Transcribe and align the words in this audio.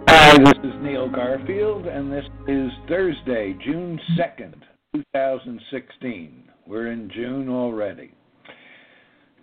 Hi, 0.06 0.36
this 0.36 0.70
is 0.70 0.82
Neil 0.82 1.08
Garfield, 1.08 1.86
and 1.86 2.12
this 2.12 2.26
is 2.46 2.70
Thursday, 2.88 3.56
June 3.64 3.98
2nd, 4.18 4.52
2016. 4.94 6.44
We're 6.66 6.92
in 6.92 7.10
June 7.14 7.48
already. 7.48 8.12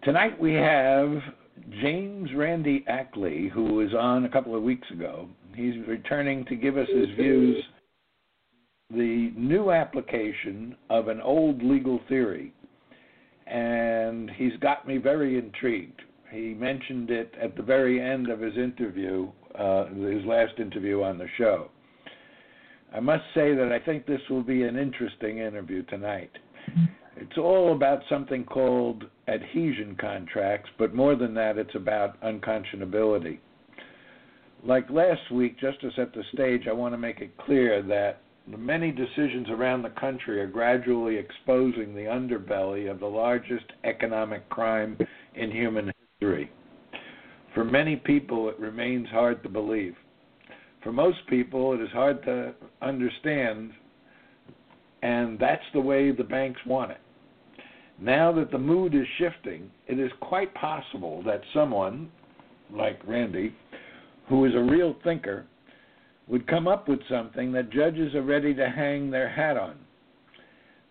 Tonight 0.03 0.39
we 0.39 0.53
have 0.53 1.11
James 1.81 2.29
Randy 2.33 2.85
Ackley, 2.87 3.49
who 3.53 3.73
was 3.73 3.93
on 3.93 4.23
a 4.23 4.29
couple 4.29 4.55
of 4.55 4.63
weeks 4.63 4.89
ago. 4.91 5.27
He's 5.53 5.75
returning 5.89 6.45
to 6.45 6.55
give 6.55 6.77
us 6.77 6.87
his 6.87 7.09
views 7.17 7.61
the 8.91 9.33
new 9.35 9.71
application 9.71 10.77
of 10.89 11.09
an 11.09 11.19
old 11.19 11.61
legal 11.61 11.99
theory, 12.07 12.53
and 13.45 14.31
he's 14.31 14.55
got 14.61 14.87
me 14.87 14.97
very 14.97 15.37
intrigued. 15.37 16.01
He 16.31 16.53
mentioned 16.53 17.11
it 17.11 17.33
at 17.39 17.57
the 17.57 17.61
very 17.61 18.01
end 18.01 18.29
of 18.29 18.39
his 18.39 18.55
interview, 18.55 19.29
uh, 19.55 19.87
his 19.87 20.23
last 20.23 20.59
interview 20.59 21.03
on 21.03 21.17
the 21.17 21.27
show. 21.37 21.69
I 22.95 23.01
must 23.01 23.23
say 23.35 23.53
that 23.53 23.71
I 23.73 23.83
think 23.83 24.05
this 24.05 24.21
will 24.29 24.43
be 24.43 24.63
an 24.63 24.77
interesting 24.77 25.39
interview 25.39 25.83
tonight. 25.83 26.31
It's 27.17 27.37
all 27.37 27.73
about 27.73 28.01
something 28.07 28.45
called 28.45 29.05
adhesion 29.27 29.97
contracts, 29.99 30.69
but 30.77 30.93
more 30.93 31.15
than 31.15 31.33
that, 31.33 31.57
it's 31.57 31.75
about 31.75 32.19
unconscionability. 32.21 33.39
Like 34.63 34.89
last 34.89 35.31
week, 35.31 35.59
just 35.59 35.81
to 35.81 35.91
set 35.95 36.13
the 36.13 36.23
stage, 36.33 36.67
I 36.67 36.73
want 36.73 36.93
to 36.93 36.97
make 36.97 37.21
it 37.21 37.37
clear 37.37 37.81
that 37.83 38.21
the 38.49 38.57
many 38.57 38.91
decisions 38.91 39.47
around 39.49 39.83
the 39.83 39.89
country 39.91 40.41
are 40.41 40.47
gradually 40.47 41.17
exposing 41.17 41.93
the 41.93 42.01
underbelly 42.01 42.89
of 42.89 42.99
the 42.99 43.05
largest 43.05 43.65
economic 43.83 44.47
crime 44.49 44.97
in 45.35 45.51
human 45.51 45.91
history. 46.19 46.51
For 47.53 47.63
many 47.63 47.95
people, 47.95 48.49
it 48.49 48.59
remains 48.59 49.07
hard 49.09 49.43
to 49.43 49.49
believe. 49.49 49.95
For 50.83 50.91
most 50.91 51.19
people, 51.27 51.73
it 51.73 51.81
is 51.81 51.89
hard 51.91 52.23
to 52.23 52.53
understand, 52.81 53.71
and 55.03 55.37
that's 55.37 55.63
the 55.73 55.81
way 55.81 56.11
the 56.11 56.23
banks 56.23 56.59
want 56.65 56.91
it. 56.91 57.01
Now 58.01 58.31
that 58.33 58.51
the 58.51 58.57
mood 58.57 58.95
is 58.95 59.05
shifting, 59.17 59.69
it 59.87 59.99
is 59.99 60.11
quite 60.21 60.53
possible 60.53 61.21
that 61.23 61.41
someone, 61.53 62.09
like 62.71 62.99
Randy, 63.05 63.53
who 64.27 64.45
is 64.45 64.53
a 64.55 64.59
real 64.59 64.95
thinker, 65.03 65.45
would 66.27 66.47
come 66.47 66.67
up 66.67 66.87
with 66.87 66.99
something 67.09 67.51
that 67.51 67.71
judges 67.71 68.15
are 68.15 68.21
ready 68.21 68.53
to 68.53 68.69
hang 68.69 69.11
their 69.11 69.27
hat 69.27 69.57
on. 69.57 69.75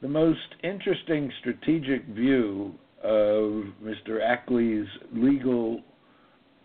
The 0.02 0.08
most 0.08 0.54
interesting 0.62 1.32
strategic 1.40 2.04
view 2.06 2.74
of 3.02 3.64
Mr. 3.82 4.20
Ackley's 4.22 4.88
legal 5.12 5.80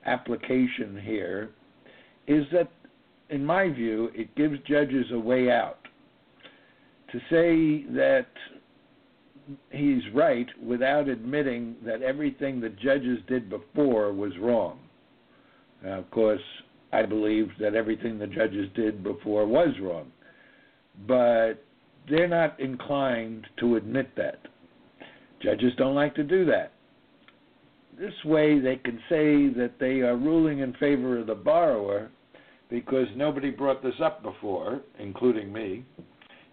application 0.05 0.99
here 1.03 1.51
is 2.27 2.45
that, 2.51 2.69
in 3.29 3.45
my 3.45 3.69
view, 3.69 4.09
it 4.13 4.35
gives 4.35 4.57
judges 4.67 5.05
a 5.13 5.19
way 5.19 5.49
out. 5.49 5.79
To 7.11 7.19
say 7.29 7.85
that 7.93 8.27
he's 9.71 10.01
right 10.13 10.47
without 10.61 11.07
admitting 11.07 11.75
that 11.85 12.01
everything 12.01 12.59
the 12.59 12.69
judges 12.69 13.19
did 13.27 13.49
before 13.49 14.13
was 14.13 14.31
wrong. 14.39 14.79
Now, 15.83 15.99
of 15.99 16.09
course, 16.11 16.41
I 16.91 17.03
believe 17.05 17.49
that 17.59 17.75
everything 17.75 18.17
the 18.17 18.27
judges 18.27 18.69
did 18.75 19.03
before 19.03 19.45
was 19.45 19.73
wrong, 19.81 20.11
but 21.07 21.55
they're 22.09 22.27
not 22.27 22.59
inclined 22.59 23.47
to 23.59 23.75
admit 23.75 24.15
that. 24.15 24.39
Judges 25.41 25.73
don't 25.77 25.95
like 25.95 26.15
to 26.15 26.23
do 26.23 26.45
that. 26.45 26.73
This 27.99 28.13
way, 28.25 28.59
they 28.59 28.77
can 28.77 28.97
say 29.09 29.49
that 29.59 29.73
they 29.79 30.01
are 30.01 30.15
ruling 30.15 30.59
in 30.59 30.73
favor 30.73 31.19
of 31.19 31.27
the 31.27 31.35
borrower 31.35 32.09
because 32.69 33.07
nobody 33.15 33.51
brought 33.51 33.83
this 33.83 33.99
up 34.01 34.23
before, 34.23 34.81
including 34.99 35.51
me. 35.53 35.85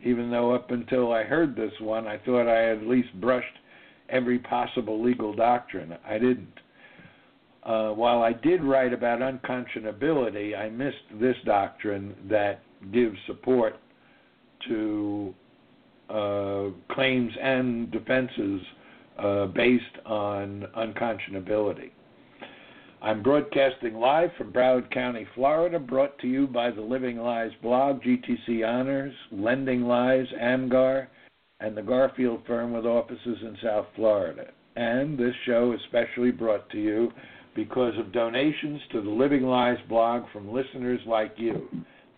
Even 0.05 0.31
though 0.31 0.55
up 0.55 0.71
until 0.71 1.13
I 1.13 1.25
heard 1.25 1.55
this 1.55 1.73
one, 1.81 2.07
I 2.07 2.19
thought 2.19 2.49
I 2.49 2.61
had 2.61 2.79
at 2.79 2.87
least 2.87 3.09
brushed 3.21 3.47
every 4.09 4.39
possible 4.39 5.03
legal 5.03 5.35
doctrine. 5.35 5.97
I 6.07 6.19
didn't. 6.19 6.61
Uh, 7.63 7.91
while 7.91 8.23
I 8.23 8.33
did 8.33 8.63
write 8.65 8.95
about 8.95 9.21
unconscionability, 9.21 10.59
I 10.59 10.71
missed 10.71 10.97
this 11.21 11.37
doctrine 11.45 12.15
that 12.31 12.63
gives 12.93 13.17
support 13.27 13.77
to 14.69 15.35
uh, 16.09 16.65
claims 16.91 17.33
and 17.41 17.91
defenses 17.91 18.61
uh, 19.19 19.47
based 19.47 19.85
on 20.07 20.67
unconscionability. 20.77 21.91
I'm 23.03 23.23
broadcasting 23.23 23.95
live 23.95 24.29
from 24.37 24.53
Broward 24.53 24.91
County, 24.91 25.27
Florida, 25.35 25.79
brought 25.79 26.19
to 26.19 26.27
you 26.27 26.47
by 26.47 26.71
the 26.71 26.83
Living 26.83 27.17
Lies 27.17 27.51
blog, 27.63 28.03
GTC 28.03 28.63
Honors, 28.67 29.15
Lending 29.33 29.85
Lies, 29.85 30.27
AMGAR, 30.39 31.07
and 31.61 31.75
the 31.75 31.83
Garfield 31.83 32.43
firm 32.47 32.75
with 32.75 32.85
offices 32.85 33.39
in 33.41 33.57
South 33.63 33.87
Florida. 33.97 34.49
And 34.77 35.19
this 35.19 35.35
show 35.47 35.73
is 35.73 35.81
specially 35.89 36.31
brought 36.31 36.69
to 36.71 36.79
you 36.79 37.11
because 37.55 37.95
of 37.99 38.13
donations 38.13 38.83
to 38.93 39.01
the 39.01 39.09
Living 39.09 39.45
Lies 39.45 39.79
blog 39.89 40.25
from 40.31 40.53
listeners 40.53 41.01
like 41.07 41.33
you. 41.39 41.69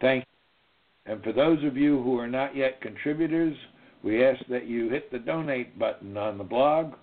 Thank 0.00 0.25
you. 0.25 1.12
And 1.12 1.22
for 1.22 1.32
those 1.32 1.62
of 1.62 1.76
you 1.76 2.02
who 2.02 2.19
are 2.19 2.28
not 2.28 2.56
yet 2.56 2.81
contributors, 2.81 3.56
we 4.02 4.25
ask 4.25 4.44
that 4.49 4.67
you 4.67 4.88
hit 4.88 5.12
the 5.12 5.20
donate 5.20 5.78
button 5.78 6.17
on 6.17 6.38
the 6.38 6.44
blog 6.44 6.94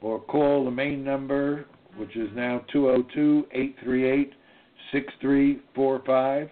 or 0.00 0.18
call 0.18 0.64
the 0.64 0.70
main 0.70 1.04
number, 1.04 1.66
which 1.98 2.16
is 2.16 2.28
now 2.34 2.64
202 2.72 3.46
838 3.52 4.32
6345, 4.92 6.48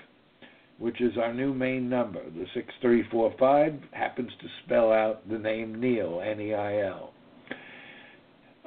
which 0.79 1.01
is 1.01 1.17
our 1.17 1.33
new 1.33 1.55
main 1.55 1.89
number. 1.89 2.23
The 2.25 2.47
6345 2.55 3.81
happens 3.93 4.31
to 4.41 4.47
spell 4.65 4.93
out 4.93 5.29
the 5.29 5.39
name 5.39 5.81
Neil, 5.81 6.21
N 6.25 6.41
E 6.41 6.55
I 6.55 6.83
L. 6.83 7.13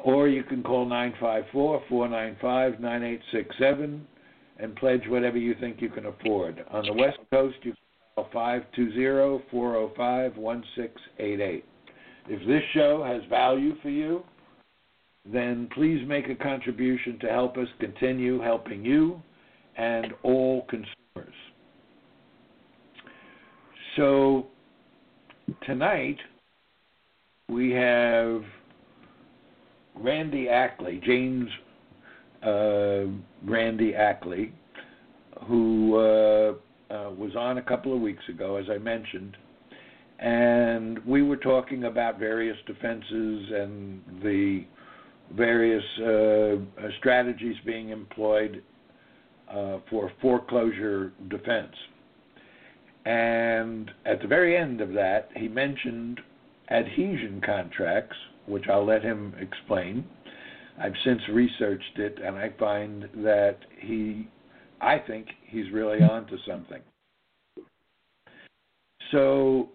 Or 0.03 0.27
you 0.27 0.43
can 0.43 0.63
call 0.63 0.85
954 0.85 1.83
495 1.89 2.79
9867 2.79 4.07
and 4.59 4.75
pledge 4.75 5.01
whatever 5.07 5.37
you 5.37 5.55
think 5.59 5.81
you 5.81 5.89
can 5.89 6.05
afford. 6.05 6.63
On 6.71 6.85
the 6.85 6.93
West 6.93 7.17
Coast, 7.31 7.57
you 7.63 7.73
can 7.73 7.81
call 8.15 8.29
520 8.33 9.43
405 9.51 10.37
1688. 10.37 11.65
If 12.27 12.47
this 12.47 12.61
show 12.73 13.03
has 13.03 13.27
value 13.29 13.73
for 13.81 13.89
you, 13.89 14.23
then 15.31 15.69
please 15.73 16.05
make 16.07 16.29
a 16.29 16.35
contribution 16.35 17.19
to 17.19 17.27
help 17.27 17.57
us 17.57 17.67
continue 17.79 18.41
helping 18.41 18.83
you 18.83 19.21
and 19.77 20.07
all 20.23 20.65
consumers. 20.69 21.35
So 23.95 24.47
tonight 25.65 26.17
we 27.47 27.71
have 27.71 28.43
Randy 29.95 30.47
Ackley, 30.47 31.01
James 31.05 31.49
uh, 32.43 33.05
Randy 33.43 33.93
Ackley, 33.95 34.53
who 35.47 35.95
uh, 35.95 36.53
uh, 36.93 37.11
was 37.11 37.35
on 37.37 37.57
a 37.57 37.61
couple 37.61 37.93
of 37.93 38.01
weeks 38.01 38.23
ago, 38.29 38.55
as 38.55 38.65
I 38.69 38.77
mentioned, 38.77 39.35
and 40.19 40.99
we 41.05 41.21
were 41.21 41.37
talking 41.37 41.85
about 41.85 42.19
various 42.19 42.57
defenses 42.65 43.51
and 43.53 44.01
the 44.23 44.65
various 45.35 45.83
uh, 45.99 46.89
strategies 46.99 47.55
being 47.65 47.89
employed 47.89 48.63
uh, 49.49 49.77
for 49.89 50.11
foreclosure 50.21 51.11
defense. 51.29 51.73
And 53.05 53.91
at 54.05 54.21
the 54.21 54.27
very 54.27 54.57
end 54.57 54.81
of 54.81 54.93
that, 54.93 55.29
he 55.35 55.47
mentioned 55.47 56.19
adhesion 56.69 57.41
contracts, 57.45 58.15
which 58.47 58.65
I'll 58.69 58.85
let 58.85 59.03
him 59.03 59.33
explain. 59.39 60.05
I've 60.79 60.93
since 61.03 61.21
researched 61.31 61.97
it, 61.97 62.19
and 62.23 62.35
I 62.35 62.53
find 62.59 63.03
that 63.17 63.57
he, 63.79 64.27
I 64.79 64.97
think 64.99 65.27
he's 65.47 65.71
really 65.71 65.99
onto 66.01 66.37
something. 66.47 66.81
So, 69.11 69.69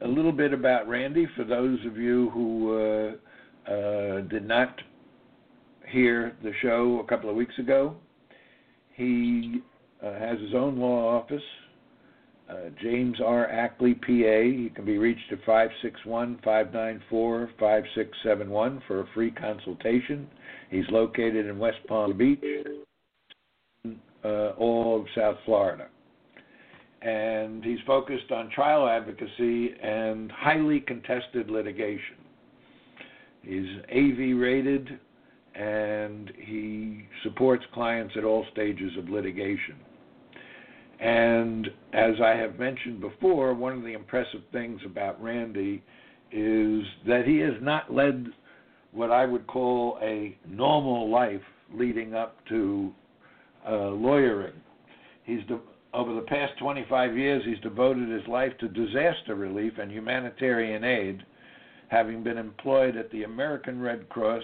a 0.00 0.08
little 0.08 0.32
bit 0.32 0.52
about 0.52 0.88
Randy 0.88 1.26
for 1.36 1.44
those 1.44 1.78
of 1.86 1.96
you 1.96 2.30
who 2.30 3.14
uh, 3.66 4.20
did 4.28 4.46
not 4.46 4.80
hear 5.88 6.36
the 6.42 6.52
show 6.60 7.00
a 7.04 7.08
couple 7.08 7.30
of 7.30 7.36
weeks 7.36 7.58
ago. 7.58 7.96
He 8.94 9.62
uh, 10.04 10.12
has 10.14 10.38
his 10.40 10.54
own 10.54 10.78
law 10.78 11.18
office 11.18 11.42
uh, 12.48 12.70
James 12.82 13.18
R. 13.24 13.46
Ackley, 13.46 13.94
PA. 13.94 14.06
He 14.06 14.72
can 14.74 14.84
be 14.84 14.96
reached 14.96 15.30
at 15.30 15.38
561 15.44 16.36
594 16.42 17.50
5671 17.58 18.82
for 18.86 19.00
a 19.00 19.06
free 19.12 19.30
consultation. 19.30 20.26
He's 20.70 20.88
located 20.90 21.46
in 21.46 21.58
West 21.58 21.78
Palm 21.86 22.16
Beach, 22.16 22.42
uh, 24.24 24.50
all 24.58 25.00
of 25.00 25.06
South 25.14 25.36
Florida. 25.44 25.88
And 27.02 27.62
he's 27.62 27.78
focused 27.86 28.32
on 28.32 28.50
trial 28.50 28.88
advocacy 28.88 29.74
and 29.82 30.32
highly 30.32 30.80
contested 30.80 31.50
litigation. 31.50 32.16
He's 33.42 33.66
AV 33.90 34.38
rated 34.38 34.98
and 35.54 36.30
he 36.36 37.06
supports 37.22 37.64
clients 37.72 38.14
at 38.16 38.24
all 38.24 38.46
stages 38.52 38.92
of 38.96 39.08
litigation. 39.08 39.76
And 41.00 41.68
as 41.92 42.14
I 42.22 42.30
have 42.30 42.58
mentioned 42.58 43.00
before, 43.00 43.54
one 43.54 43.72
of 43.72 43.82
the 43.82 43.92
impressive 43.92 44.42
things 44.52 44.80
about 44.84 45.22
Randy 45.22 45.82
is 46.30 46.82
that 47.06 47.22
he 47.26 47.38
has 47.38 47.54
not 47.60 47.92
led 47.92 48.26
what 48.92 49.10
I 49.10 49.24
would 49.24 49.46
call 49.46 49.98
a 50.02 50.36
normal 50.46 51.10
life 51.10 51.40
leading 51.72 52.14
up 52.14 52.36
to 52.48 52.92
uh, 53.68 53.90
lawyering. 53.90 54.54
He's 55.24 55.44
de- 55.46 55.60
over 55.94 56.14
the 56.14 56.22
past 56.22 56.52
25 56.58 57.16
years, 57.16 57.42
he's 57.46 57.60
devoted 57.60 58.08
his 58.08 58.26
life 58.28 58.52
to 58.60 58.68
disaster 58.68 59.34
relief 59.34 59.74
and 59.80 59.90
humanitarian 59.90 60.84
aid, 60.84 61.22
having 61.88 62.22
been 62.22 62.38
employed 62.38 62.96
at 62.96 63.10
the 63.10 63.24
American 63.24 63.80
Red 63.80 64.08
Cross 64.08 64.42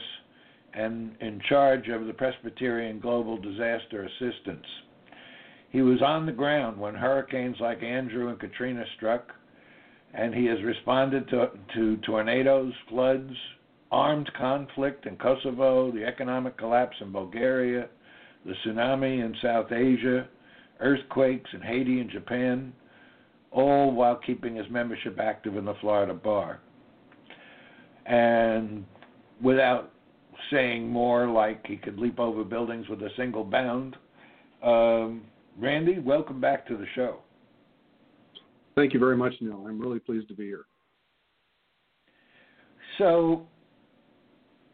and 0.73 1.15
in 1.21 1.41
charge 1.49 1.89
of 1.89 2.07
the 2.07 2.13
Presbyterian 2.13 2.99
Global 2.99 3.37
Disaster 3.37 4.05
Assistance. 4.05 4.67
He 5.71 5.83
was 5.83 6.03
on 6.03 6.27
the 6.27 6.33
ground 6.33 6.79
when 6.79 6.95
hurricanes 6.95 7.57
like 7.61 7.83
Andrew 7.83 8.29
and 8.29 8.39
Katrina 8.39 8.85
struck, 8.97 9.33
and 10.13 10.35
he 10.35 10.47
has 10.47 10.63
responded 10.63 11.29
to, 11.29 11.51
to 11.75 11.97
tornadoes, 11.99 12.73
floods, 12.89 13.33
armed 13.91 14.31
conflict 14.39 15.07
in 15.07 15.17
Kosovo, 15.17 15.93
the 15.93 16.05
economic 16.05 16.57
collapse 16.57 16.97
in 17.01 17.13
Bulgaria, 17.13 17.89
the 18.45 18.55
tsunami 18.65 19.25
in 19.25 19.35
South 19.43 19.71
Asia, 19.73 20.29
earthquakes 20.81 21.51
in 21.53 21.61
Haiti 21.61 22.01
and 22.01 22.11
Japan, 22.11 22.73
all 23.51 23.93
while 23.93 24.17
keeping 24.17 24.57
his 24.57 24.67
membership 24.71 25.19
active 25.21 25.57
in 25.57 25.65
the 25.65 25.75
Florida 25.81 26.15
Bar. 26.15 26.61
And 28.07 28.85
without 29.43 29.93
saying 30.51 30.89
more, 30.89 31.27
like 31.27 31.67
he 31.67 31.77
could 31.77 31.99
leap 31.99 32.19
over 32.19 32.45
buildings 32.45 32.89
with 32.89 33.03
a 33.03 33.11
single 33.17 33.45
bound, 33.45 33.97
um, 34.63 35.23
Randy, 35.59 35.99
welcome 35.99 36.41
back 36.41 36.67
to 36.69 36.77
the 36.77 36.87
show. 36.95 37.19
Thank 38.75 38.93
you 38.93 38.99
very 38.99 39.17
much, 39.17 39.35
Neil. 39.41 39.65
I'm 39.67 39.81
really 39.81 40.01
pleased 40.01 40.29
to 40.29 40.35
be 40.35 40.47
here. 40.47 40.65
So, 42.99 43.47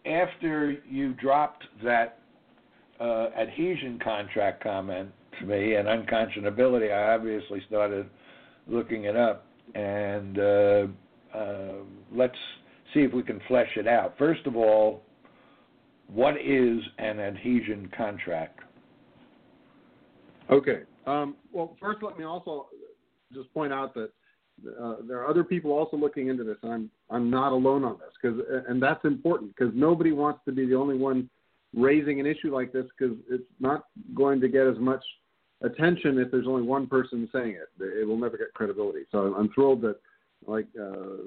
after 0.07 0.77
you 0.89 1.13
dropped 1.15 1.65
that 1.85 2.19
uh, 2.99 3.29
adhesion 3.39 3.99
contract 4.03 4.63
comment 4.63 5.11
to 5.39 5.47
me 5.47 5.75
and 5.75 5.87
unconscionability, 5.87 6.93
I 6.93 7.15
obviously 7.15 7.63
started 7.67 8.09
looking 8.67 9.05
it 9.05 9.17
up, 9.17 9.47
and 9.75 10.39
uh, 10.39 10.87
uh, 11.35 11.73
let's 12.13 12.35
see 12.95 13.01
if 13.01 13.13
we 13.13 13.23
can 13.23 13.41
flesh 13.49 13.69
it 13.77 13.87
out. 13.87 14.15
First 14.19 14.47
of 14.47 14.57
all, 14.57 15.03
what 16.09 16.35
is 16.41 16.81
an 16.99 17.21
adhesion 17.21 17.91
contract? 17.97 18.61
Okay. 20.51 20.83
Um, 21.07 21.37
well, 21.53 21.77
first, 21.81 22.03
let 22.03 22.19
me 22.19 22.25
also 22.25 22.67
just 23.33 23.53
point 23.55 23.73
out 23.73 23.95
that 23.95 24.11
uh, 24.81 24.97
there 25.07 25.19
are 25.19 25.29
other 25.29 25.45
people 25.45 25.73
also 25.73 25.97
looking 25.97 26.29
into 26.29 26.45
this. 26.45 26.57
and 26.63 26.73
I'm 26.73 26.91
I'm 27.09 27.31
not 27.31 27.53
alone 27.53 27.85
on 27.85 27.99
this 27.99 28.11
because, 28.21 28.41
and 28.69 28.83
that's 28.83 29.05
important 29.05 29.55
because 29.57 29.73
nobody 29.75 30.13
wants 30.13 30.41
to 30.47 30.53
be 30.53 30.67
the 30.67 30.75
only 30.75 30.97
one 30.97 31.31
raising 31.75 32.21
an 32.21 32.27
issue 32.27 32.55
like 32.55 32.73
this 32.73 32.87
because 32.99 33.17
it's 33.31 33.45
not 33.61 33.85
going 34.15 34.41
to 34.41 34.49
get 34.49 34.67
as 34.67 34.79
much 34.79 35.03
attention 35.63 36.19
if 36.19 36.31
there's 36.31 36.47
only 36.47 36.63
one 36.63 36.87
person 36.87 37.29
saying 37.33 37.51
it. 37.51 37.69
It 37.83 38.07
will 38.07 38.19
never 38.19 38.37
get 38.37 38.53
credibility. 38.55 39.05
So 39.13 39.35
I'm 39.37 39.51
thrilled 39.55 39.83
that 39.83 39.97
like 40.47 40.67
uh, 40.81 41.25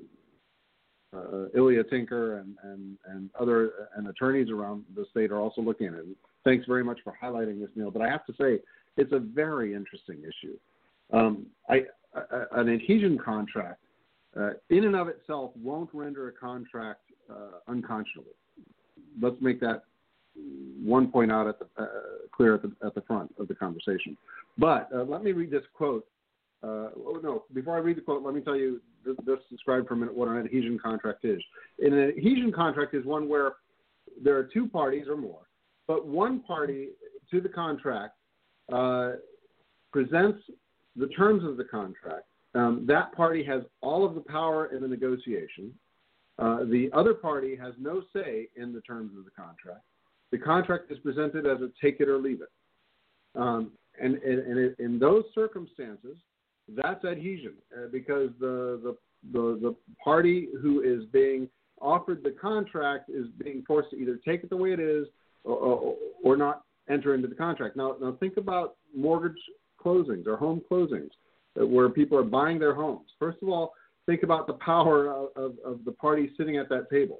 uh, 1.15 1.45
Ilya 1.55 1.83
Tinker 1.85 2.39
and, 2.39 2.55
and, 2.63 2.97
and 3.07 3.29
other 3.39 3.89
and 3.95 4.07
attorneys 4.07 4.49
around 4.49 4.83
the 4.95 5.05
state 5.11 5.31
are 5.31 5.39
also 5.39 5.61
looking 5.61 5.87
at 5.87 5.93
it. 5.93 6.05
Thanks 6.43 6.65
very 6.65 6.83
much 6.83 6.99
for 7.03 7.13
highlighting 7.21 7.59
this, 7.59 7.69
Neil. 7.75 7.91
But 7.91 8.01
I 8.01 8.09
have 8.09 8.25
to 8.25 8.33
say, 8.33 8.59
it's 8.97 9.11
a 9.11 9.19
very 9.19 9.73
interesting 9.73 10.19
issue. 10.19 10.57
Um, 11.11 11.45
an 11.69 12.69
adhesion 12.69 13.17
contract, 13.23 13.79
uh, 14.39 14.51
in 14.69 14.85
and 14.85 14.95
of 14.95 15.07
itself, 15.07 15.51
won't 15.61 15.89
render 15.93 16.27
a 16.27 16.31
contract 16.31 17.01
uh, 17.29 17.59
unconscionable. 17.67 18.31
Let's 19.21 19.37
make 19.41 19.59
that 19.61 19.83
one 20.83 21.11
point 21.11 21.31
out 21.31 21.47
at 21.47 21.59
the, 21.59 21.67
uh, 21.77 21.87
clear 22.35 22.55
at 22.55 22.63
the, 22.63 22.71
at 22.85 22.95
the 22.95 23.01
front 23.01 23.33
of 23.39 23.47
the 23.47 23.55
conversation. 23.55 24.17
But 24.57 24.89
uh, 24.93 25.03
let 25.03 25.23
me 25.23 25.31
read 25.31 25.51
this 25.51 25.63
quote. 25.73 26.05
Uh, 26.63 26.89
oh, 27.05 27.19
no, 27.21 27.43
before 27.53 27.75
I 27.75 27.79
read 27.79 27.97
the 27.97 28.01
quote, 28.01 28.23
let 28.23 28.33
me 28.33 28.41
tell 28.41 28.55
you 28.55 28.81
this, 29.05 29.15
this 29.25 29.39
describe 29.49 29.87
for 29.87 29.95
a 29.95 29.97
minute 29.97 30.15
what 30.15 30.29
an 30.29 30.37
adhesion 30.37 30.79
contract 30.81 31.25
is. 31.25 31.41
An 31.79 31.93
adhesion 31.93 32.53
contract 32.53 32.93
is 32.93 33.05
one 33.05 33.27
where 33.27 33.55
there 34.23 34.37
are 34.37 34.43
two 34.43 34.67
parties 34.67 35.07
or 35.09 35.17
more, 35.17 35.41
but 35.87 36.07
one 36.07 36.41
party 36.41 36.89
to 37.31 37.41
the 37.41 37.49
contract 37.49 38.13
uh, 38.71 39.13
presents 39.91 40.39
the 40.95 41.07
terms 41.07 41.43
of 41.43 41.57
the 41.57 41.65
contract. 41.65 42.25
Um, 42.55 42.85
that 42.87 43.11
party 43.13 43.43
has 43.43 43.63
all 43.81 44.05
of 44.05 44.15
the 44.15 44.21
power 44.21 44.67
in 44.73 44.81
the 44.81 44.87
negotiation. 44.87 45.73
Uh, 46.39 46.59
the 46.65 46.89
other 46.93 47.13
party 47.13 47.55
has 47.55 47.73
no 47.79 48.03
say 48.15 48.47
in 48.55 48.73
the 48.73 48.81
terms 48.81 49.11
of 49.17 49.25
the 49.25 49.31
contract. 49.31 49.81
The 50.31 50.37
contract 50.37 50.91
is 50.91 50.97
presented 50.99 51.45
as 51.45 51.61
a 51.61 51.69
take 51.81 51.99
it 51.99 52.07
or 52.07 52.17
leave 52.17 52.41
it. 52.41 52.49
Um, 53.35 53.71
and, 54.01 54.15
and, 54.15 54.39
and, 54.39 54.75
in 54.79 54.99
those 54.99 55.23
circumstances, 55.35 56.17
that's 56.69 57.03
adhesion 57.05 57.53
uh, 57.75 57.87
because 57.91 58.29
the, 58.39 58.79
the, 58.83 58.97
the, 59.31 59.59
the 59.61 59.75
party 60.03 60.47
who 60.61 60.81
is 60.81 61.05
being 61.11 61.49
offered 61.81 62.23
the 62.23 62.31
contract 62.31 63.09
is 63.09 63.25
being 63.43 63.63
forced 63.67 63.89
to 63.91 63.97
either 63.97 64.19
take 64.25 64.43
it 64.43 64.49
the 64.49 64.57
way 64.57 64.71
it 64.71 64.79
is 64.79 65.07
or, 65.43 65.55
or, 65.55 65.95
or 66.23 66.37
not 66.37 66.63
enter 66.89 67.15
into 67.15 67.27
the 67.27 67.35
contract. 67.35 67.75
Now, 67.75 67.95
now 68.01 68.15
think 68.19 68.37
about 68.37 68.75
mortgage 68.95 69.39
closings 69.83 70.27
or 70.27 70.37
home 70.37 70.61
closings 70.69 71.09
uh, 71.59 71.65
where 71.65 71.89
people 71.89 72.17
are 72.17 72.23
buying 72.23 72.59
their 72.59 72.73
homes. 72.73 73.09
First 73.19 73.39
of 73.41 73.49
all, 73.49 73.73
think 74.05 74.23
about 74.23 74.47
the 74.47 74.53
power 74.53 75.11
of, 75.11 75.29
of, 75.35 75.55
of 75.65 75.85
the 75.85 75.91
parties 75.91 76.29
sitting 76.37 76.57
at 76.57 76.69
that 76.69 76.89
table. 76.89 77.19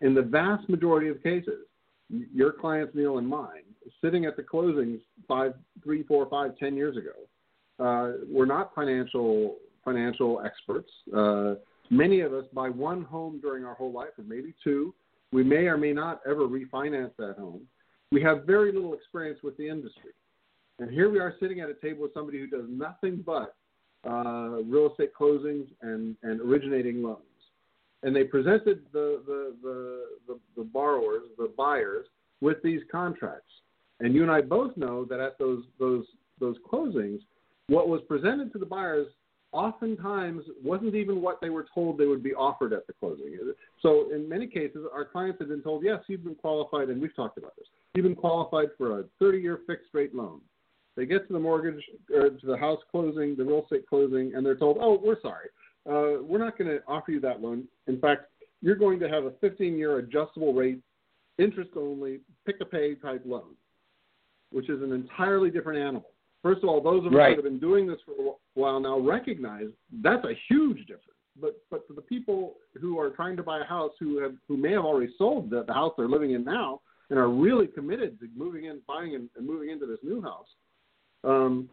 In 0.00 0.14
the 0.14 0.22
vast 0.22 0.68
majority 0.68 1.08
of 1.08 1.22
cases, 1.22 1.66
your 2.08 2.52
clients, 2.52 2.94
Neil, 2.94 3.18
and 3.18 3.28
mine, 3.28 3.62
sitting 4.02 4.24
at 4.24 4.36
the 4.36 4.42
closings 4.42 5.00
five, 5.26 5.54
three, 5.82 6.02
four, 6.04 6.28
five, 6.28 6.56
ten 6.56 6.74
years 6.76 6.96
ago, 6.96 7.12
uh, 7.78 8.12
were 8.30 8.46
not 8.46 8.74
financial 8.74 9.56
financial 9.84 10.42
experts. 10.44 10.90
Uh, 11.16 11.54
many 11.90 12.20
of 12.20 12.32
us 12.34 12.44
buy 12.52 12.68
one 12.68 13.02
home 13.02 13.40
during 13.40 13.64
our 13.64 13.74
whole 13.74 13.92
life, 13.92 14.10
or 14.18 14.24
maybe 14.24 14.54
two. 14.62 14.94
We 15.32 15.44
may 15.44 15.66
or 15.66 15.76
may 15.76 15.92
not 15.92 16.20
ever 16.26 16.46
refinance 16.48 17.12
that 17.18 17.36
home 17.38 17.66
we 18.10 18.22
have 18.22 18.44
very 18.44 18.72
little 18.72 18.94
experience 18.94 19.40
with 19.42 19.56
the 19.56 19.68
industry. 19.68 20.12
And 20.78 20.90
here 20.90 21.10
we 21.10 21.18
are 21.18 21.34
sitting 21.40 21.60
at 21.60 21.68
a 21.68 21.74
table 21.74 22.02
with 22.02 22.14
somebody 22.14 22.38
who 22.38 22.46
does 22.46 22.66
nothing 22.68 23.22
but 23.24 23.54
uh, 24.08 24.62
real 24.64 24.90
estate 24.90 25.10
closings 25.18 25.66
and, 25.82 26.16
and 26.22 26.40
originating 26.40 27.02
loans. 27.02 27.22
And 28.02 28.14
they 28.14 28.24
presented 28.24 28.82
the, 28.92 29.22
the, 29.26 29.56
the, 29.62 30.04
the, 30.28 30.38
the 30.56 30.64
borrowers, 30.64 31.22
the 31.36 31.50
buyers, 31.56 32.06
with 32.40 32.62
these 32.62 32.80
contracts. 32.90 33.50
And 34.00 34.14
you 34.14 34.22
and 34.22 34.30
I 34.30 34.40
both 34.40 34.76
know 34.76 35.04
that 35.06 35.18
at 35.18 35.36
those, 35.38 35.64
those, 35.80 36.04
those 36.38 36.56
closings, 36.70 37.18
presented 38.20 38.52
to 38.52 38.58
the 38.58 38.66
buyers 38.66 39.06
oftentimes 39.52 40.44
wasn't 40.62 40.94
even 40.94 41.22
what 41.22 41.40
they 41.40 41.50
were 41.50 41.66
told 41.74 41.96
they 41.96 42.06
would 42.06 42.22
be 42.22 42.34
offered 42.34 42.72
at 42.72 42.86
the 42.86 42.92
closing. 42.92 43.38
So 43.80 44.12
in 44.14 44.28
many 44.28 44.46
cases, 44.46 44.84
our 44.92 45.04
clients 45.04 45.38
have 45.40 45.48
been 45.48 45.62
told, 45.62 45.84
yes, 45.84 46.00
you've 46.06 46.24
been 46.24 46.34
qualified, 46.34 46.90
and 46.90 47.00
we've 47.00 47.14
talked 47.16 47.38
about 47.38 47.56
this. 47.56 47.66
You've 47.94 48.04
been 48.04 48.14
qualified 48.14 48.68
for 48.76 49.00
a 49.00 49.04
30-year 49.22 49.60
fixed 49.66 49.88
rate 49.94 50.14
loan. 50.14 50.40
They 50.96 51.06
get 51.06 51.26
to 51.28 51.32
the 51.32 51.38
mortgage 51.38 51.82
or 52.14 52.30
to 52.30 52.46
the 52.46 52.56
house 52.56 52.80
closing, 52.90 53.36
the 53.36 53.44
real 53.44 53.62
estate 53.62 53.88
closing, 53.88 54.34
and 54.34 54.44
they're 54.44 54.56
told, 54.56 54.78
oh, 54.80 55.00
we're 55.02 55.20
sorry, 55.22 55.48
uh, 55.88 56.22
we're 56.22 56.38
not 56.38 56.58
going 56.58 56.68
to 56.68 56.80
offer 56.86 57.12
you 57.12 57.20
that 57.20 57.40
loan. 57.40 57.64
In 57.86 58.00
fact, 58.00 58.22
you're 58.60 58.76
going 58.76 58.98
to 59.00 59.08
have 59.08 59.24
a 59.24 59.30
15-year 59.30 59.98
adjustable 59.98 60.52
rate, 60.52 60.80
interest 61.38 61.70
only, 61.76 62.20
pick 62.44 62.56
a 62.60 62.64
pay 62.64 62.96
type 62.96 63.22
loan, 63.24 63.54
which 64.50 64.68
is 64.68 64.82
an 64.82 64.92
entirely 64.92 65.50
different 65.50 65.78
animal. 65.78 66.10
First 66.42 66.62
of 66.62 66.68
all, 66.68 66.80
those 66.80 67.04
of 67.04 67.12
us 67.12 67.16
right. 67.16 67.36
that 67.36 67.44
have 67.44 67.44
been 67.44 67.58
doing 67.58 67.86
this 67.86 67.98
for 68.04 68.12
a 68.12 68.34
while 68.54 68.80
now 68.80 68.98
recognize 68.98 69.66
that's 70.02 70.24
a 70.24 70.34
huge 70.48 70.78
difference. 70.80 71.04
But 71.40 71.60
but 71.70 71.86
for 71.86 71.94
the 71.94 72.02
people 72.02 72.54
who 72.80 72.98
are 72.98 73.10
trying 73.10 73.36
to 73.36 73.42
buy 73.42 73.60
a 73.60 73.64
house 73.64 73.92
who 73.98 74.20
have 74.22 74.34
who 74.46 74.56
may 74.56 74.72
have 74.72 74.84
already 74.84 75.12
sold 75.18 75.50
the, 75.50 75.64
the 75.64 75.72
house 75.72 75.92
they're 75.96 76.08
living 76.08 76.32
in 76.32 76.44
now 76.44 76.80
and 77.10 77.18
are 77.18 77.28
really 77.28 77.66
committed 77.66 78.18
to 78.20 78.28
moving 78.36 78.64
in, 78.66 78.80
buying 78.86 79.14
and, 79.14 79.28
and 79.36 79.46
moving 79.46 79.70
into 79.70 79.86
this 79.86 79.98
new 80.02 80.20
house, 80.20 80.46
um, 81.24 81.68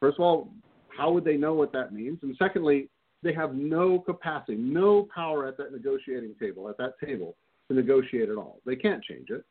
first 0.00 0.18
of 0.18 0.24
all, 0.24 0.48
how 0.88 1.10
would 1.10 1.24
they 1.24 1.36
know 1.36 1.54
what 1.54 1.72
that 1.72 1.92
means? 1.92 2.18
And 2.22 2.36
secondly, 2.38 2.88
they 3.22 3.32
have 3.32 3.54
no 3.54 3.98
capacity, 4.00 4.56
no 4.56 5.08
power 5.14 5.46
at 5.46 5.56
that 5.58 5.72
negotiating 5.72 6.34
table, 6.40 6.68
at 6.68 6.76
that 6.78 6.94
table, 7.02 7.36
to 7.68 7.74
negotiate 7.74 8.28
at 8.28 8.36
all. 8.36 8.60
They 8.66 8.76
can't 8.76 9.02
change 9.02 9.30
it. 9.30 9.44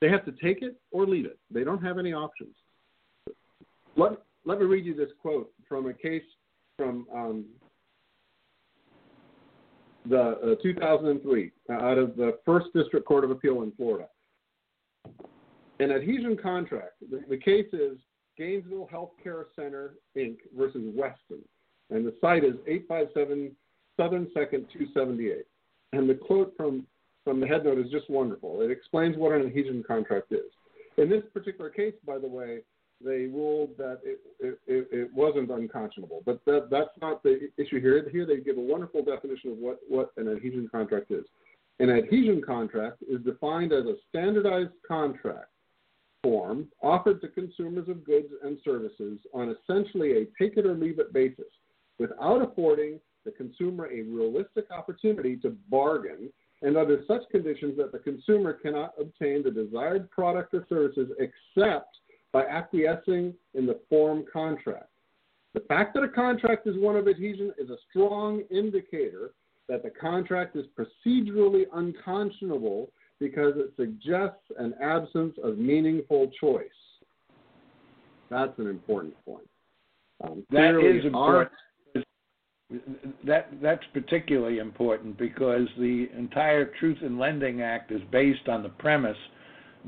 They 0.00 0.08
have 0.08 0.24
to 0.24 0.32
take 0.32 0.62
it 0.62 0.76
or 0.90 1.06
leave 1.06 1.26
it. 1.26 1.38
They 1.50 1.64
don't 1.64 1.82
have 1.82 1.98
any 1.98 2.12
options. 2.12 2.54
Let, 3.98 4.12
let 4.44 4.60
me 4.60 4.64
read 4.64 4.86
you 4.86 4.94
this 4.94 5.10
quote 5.20 5.50
from 5.68 5.88
a 5.88 5.92
case 5.92 6.22
from 6.76 7.06
um, 7.12 7.44
the 10.08 10.56
uh, 10.56 10.62
2003 10.62 11.50
uh, 11.68 11.72
out 11.72 11.98
of 11.98 12.16
the 12.16 12.38
First 12.46 12.66
District 12.74 13.04
Court 13.04 13.24
of 13.24 13.32
Appeal 13.32 13.62
in 13.62 13.72
Florida. 13.72 14.06
An 15.80 15.90
adhesion 15.90 16.36
contract. 16.40 16.92
The, 17.10 17.24
the 17.28 17.36
case 17.36 17.66
is 17.72 17.98
Gainesville 18.38 18.88
Healthcare 18.92 19.46
Center 19.56 19.94
Inc. 20.16 20.36
versus 20.56 20.94
Weston, 20.94 21.42
and 21.90 22.06
the 22.06 22.14
cite 22.20 22.44
is 22.44 22.54
857 22.68 23.50
Southern 23.96 24.28
Second 24.32 24.66
278. 24.72 25.44
And 25.92 26.08
the 26.08 26.14
quote 26.14 26.54
from 26.56 26.86
from 27.24 27.40
the 27.40 27.46
headnote 27.46 27.84
is 27.84 27.90
just 27.90 28.08
wonderful. 28.08 28.62
It 28.62 28.70
explains 28.70 29.16
what 29.16 29.32
an 29.32 29.44
adhesion 29.44 29.82
contract 29.86 30.32
is. 30.32 30.50
In 30.96 31.10
this 31.10 31.24
particular 31.34 31.68
case, 31.68 31.94
by 32.06 32.18
the 32.18 32.28
way, 32.28 32.60
they 33.04 33.26
ruled 33.26 33.76
that 33.78 34.00
it, 34.04 34.18
it, 34.40 34.58
it, 34.66 35.14
wasn't 35.14 35.50
unconscionable. 35.50 36.22
But 36.26 36.44
that, 36.46 36.68
that's 36.70 36.90
not 37.00 37.22
the 37.22 37.48
issue 37.56 37.80
here. 37.80 38.08
Here 38.10 38.26
they 38.26 38.38
give 38.38 38.58
a 38.58 38.60
wonderful 38.60 39.04
definition 39.04 39.52
of 39.52 39.58
what, 39.58 39.78
what 39.88 40.10
an 40.16 40.28
adhesion 40.28 40.68
contract 40.70 41.10
is. 41.10 41.24
An 41.78 41.90
adhesion 41.90 42.42
contract 42.44 43.02
is 43.08 43.20
defined 43.24 43.72
as 43.72 43.84
a 43.84 43.94
standardized 44.08 44.72
contract 44.86 45.46
form 46.22 46.66
offered 46.82 47.20
to 47.20 47.28
consumers 47.28 47.88
of 47.88 48.04
goods 48.04 48.28
and 48.42 48.58
services 48.64 49.18
on 49.32 49.54
essentially 49.54 50.12
a 50.12 50.24
take 50.42 50.56
it 50.56 50.66
or 50.66 50.74
leave 50.74 50.98
it 50.98 51.12
basis 51.12 51.46
without 52.00 52.42
affording 52.42 52.98
the 53.24 53.30
consumer 53.30 53.86
a 53.86 54.02
realistic 54.02 54.64
opportunity 54.72 55.36
to 55.36 55.56
bargain 55.70 56.28
and 56.62 56.76
under 56.76 57.04
such 57.06 57.22
conditions 57.30 57.76
that 57.76 57.92
the 57.92 57.98
consumer 57.98 58.52
cannot 58.52 58.94
obtain 59.00 59.44
the 59.44 59.50
desired 59.50 60.10
product 60.10 60.52
or 60.54 60.66
services 60.68 61.08
except 61.20 61.98
by 62.32 62.44
acquiescing 62.44 63.34
in 63.54 63.66
the 63.66 63.80
form 63.88 64.24
contract. 64.32 64.88
The 65.54 65.60
fact 65.60 65.94
that 65.94 66.02
a 66.02 66.08
contract 66.08 66.66
is 66.66 66.76
one 66.76 66.96
of 66.96 67.08
adhesion 67.08 67.52
is 67.58 67.70
a 67.70 67.76
strong 67.90 68.42
indicator 68.50 69.32
that 69.68 69.82
the 69.82 69.90
contract 69.90 70.56
is 70.56 70.66
procedurally 70.78 71.64
unconscionable 71.72 72.90
because 73.20 73.54
it 73.56 73.72
suggests 73.76 74.44
an 74.58 74.74
absence 74.80 75.34
of 75.42 75.58
meaningful 75.58 76.30
choice. 76.40 76.68
That's 78.30 78.58
an 78.58 78.68
important 78.68 79.14
point. 79.24 79.48
Um, 80.22 80.44
that 80.50 80.78
is 80.78 81.04
important. 81.04 81.50
Our, 81.94 82.02
that 83.24 83.48
that's 83.62 83.84
particularly 83.94 84.58
important 84.58 85.16
because 85.16 85.66
the 85.78 86.08
entire 86.16 86.66
Truth 86.78 86.98
in 87.02 87.18
Lending 87.18 87.62
Act 87.62 87.90
is 87.92 88.02
based 88.12 88.48
on 88.48 88.62
the 88.62 88.68
premise 88.68 89.16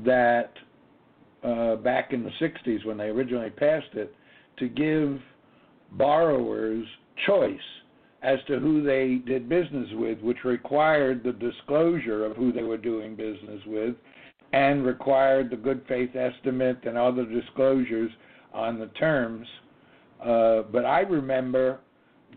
that 0.03 0.51
uh, 1.43 1.75
back 1.77 2.13
in 2.13 2.23
the 2.23 2.31
60s 2.39 2.85
when 2.85 2.97
they 2.97 3.05
originally 3.05 3.49
passed 3.49 3.93
it 3.93 4.13
to 4.57 4.67
give 4.67 5.19
borrowers 5.91 6.85
choice 7.25 7.59
as 8.21 8.37
to 8.47 8.59
who 8.59 8.83
they 8.83 9.15
did 9.25 9.49
business 9.49 9.89
with, 9.93 10.19
which 10.21 10.43
required 10.43 11.23
the 11.23 11.33
disclosure 11.33 12.25
of 12.25 12.37
who 12.37 12.51
they 12.51 12.63
were 12.63 12.77
doing 12.77 13.15
business 13.15 13.61
with 13.65 13.95
and 14.53 14.85
required 14.85 15.49
the 15.49 15.55
good 15.55 15.81
faith 15.87 16.15
estimate 16.15 16.77
and 16.83 16.97
other 16.97 17.25
disclosures 17.25 18.11
on 18.53 18.77
the 18.79 18.87
terms. 18.87 19.47
Uh, 20.21 20.63
but 20.71 20.85
I 20.85 20.99
remember, 21.01 21.79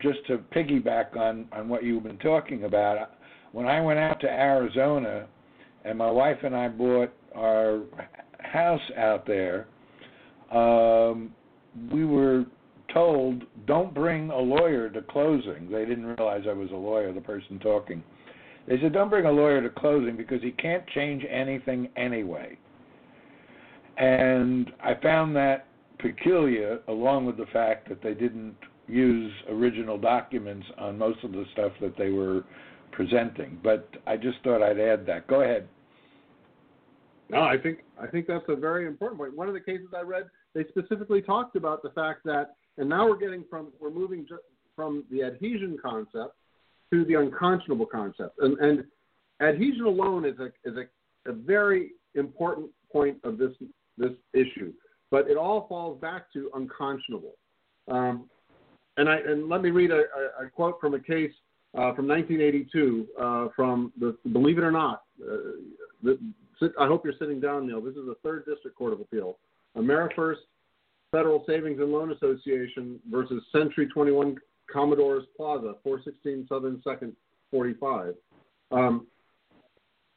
just 0.01 0.21
to 0.29 0.39
piggyback 0.55 1.17
on, 1.17 1.47
on 1.53 1.69
what 1.69 1.83
you've 1.83 2.05
been 2.05 2.19
talking 2.19 2.65
about, 2.65 3.11
when 3.53 3.67
I 3.67 3.81
went 3.81 3.99
out 3.99 4.21
to 4.21 4.29
Arizona 4.29 5.27
and 5.85 5.99
my 5.99 6.11
wife 6.11 6.39
and 6.43 6.57
I 6.57 6.69
bought 6.69 7.13
our 7.35 7.83
house 8.55 8.81
out 8.97 9.27
there, 9.27 9.67
um, 10.51 11.35
we 11.93 12.05
were 12.05 12.47
told 12.93 13.43
don't 13.67 13.93
bring 13.93 14.31
a 14.31 14.39
lawyer 14.39 14.89
to 14.89 15.03
closing. 15.03 15.69
They 15.71 15.85
didn't 15.85 16.07
realize 16.07 16.45
I 16.49 16.53
was 16.53 16.71
a 16.71 16.77
lawyer, 16.77 17.13
the 17.13 17.21
person 17.21 17.59
talking. 17.59 18.03
They 18.67 18.81
said 18.81 18.93
don't 18.93 19.11
bring 19.11 19.27
a 19.27 19.33
lawyer 19.33 19.61
to 19.61 19.69
closing 19.69 20.17
because 20.17 20.41
he 20.43 20.53
can't 20.53 20.87
change 20.89 21.25
anything 21.29 21.89
anyway. 21.97 22.57
And 23.99 24.73
I 24.83 24.95
found 25.03 25.37
that 25.37 25.67
peculiar, 25.99 26.81
along 26.89 27.27
with 27.27 27.37
the 27.37 27.47
fact 27.53 27.89
that 27.89 28.03
they 28.03 28.15
didn't 28.15 28.57
use 28.87 29.33
original 29.51 29.99
documents 29.99 30.67
on 30.79 30.99
most 30.99 31.23
of 31.25 31.33
the 31.33 31.45
stuff 31.53 31.73
that 31.81 31.97
they 31.97 32.11
were 32.11 32.45
presenting. 32.93 33.59
But 33.63 33.89
I 34.07 34.17
just 34.17 34.39
thought 34.45 34.63
I'd 34.63 34.79
add 34.79 35.07
that. 35.07 35.27
Go 35.27 35.43
ahead. 35.43 35.69
No, 37.31 37.43
I 37.43 37.57
think 37.57 37.79
I 38.01 38.07
think 38.07 38.27
that's 38.27 38.45
a 38.49 38.57
very 38.57 38.87
important 38.87 39.19
point. 39.21 39.37
One 39.37 39.49
of 39.49 39.55
the 39.55 39.61
cases 39.61 39.89
I 39.97 40.03
read, 40.03 40.25
they 40.55 40.65
specifically 40.69 41.23
talked 41.23 41.57
about 41.57 41.83
the 41.83 41.91
fact 41.91 42.21
that, 42.25 42.57
and 42.77 42.89
now 42.89 43.09
we're 43.09 43.19
getting 43.19 43.45
from 43.49 43.73
we're 43.81 43.91
moving 43.91 44.27
from 44.77 45.05
the 45.11 45.23
adhesion 45.23 45.79
concept 45.83 46.35
to 46.93 47.05
the 47.07 47.15
unconscionable 47.15 47.87
concept, 47.87 48.39
and, 48.41 48.59
and 48.59 48.85
adhesion 49.41 49.87
alone 49.87 50.25
is 50.25 50.39
a 50.39 50.47
is 50.69 50.77
a, 50.77 51.31
a 51.31 51.33
very 51.33 51.93
important 52.15 52.71
point 52.93 53.17
of 53.25 53.39
this 53.39 53.53
this 53.97 54.13
issue, 54.35 54.73
but 55.11 55.29
it 55.29 55.37
all 55.37 55.67
falls 55.67 56.01
back 56.01 56.33
to 56.33 56.51
unconscionable. 56.55 57.35
Um, 57.89 58.29
and 58.97 59.09
I 59.09 59.17
and 59.17 59.49
let 59.49 59.63
me 59.63 59.71
read 59.71 59.91
a, 59.91 60.05
a, 60.41 60.51
quote 60.51 60.79
from 60.81 60.95
a 60.95 61.01
case 61.01 61.33
uh, 61.75 61.95
from 61.95 62.07
1982 62.07 63.07
uh, 63.19 63.49
from 63.57 63.93
the 63.99 64.17
believe 64.31 64.59
it 64.59 64.65
or 64.65 64.71
not, 64.71 65.03
uh, 65.23 66.13
I 66.79 66.87
hope 66.87 67.05
you're 67.05 67.15
sitting 67.19 67.41
down, 67.41 67.67
Neil. 67.67 67.81
This 67.81 67.97
is 67.97 68.07
the 68.07 68.17
Third 68.23 68.45
District 68.47 68.77
Court 68.77 68.93
of 68.93 69.01
Appeal. 69.01 69.39
AmeriFirst 69.77 70.37
Federal 71.11 71.45
Savings 71.47 71.81
and 71.81 71.93
Loan 71.93 72.13
Association 72.13 72.99
versus 73.11 73.43
Century 73.53 73.87
21 73.87 74.37
Commodores 74.73 75.25
Plaza, 75.37 75.75
416 75.83 76.47
Southern 76.49 76.83
Second 76.83 77.15
45. 77.51 78.15
Um, 78.71 79.07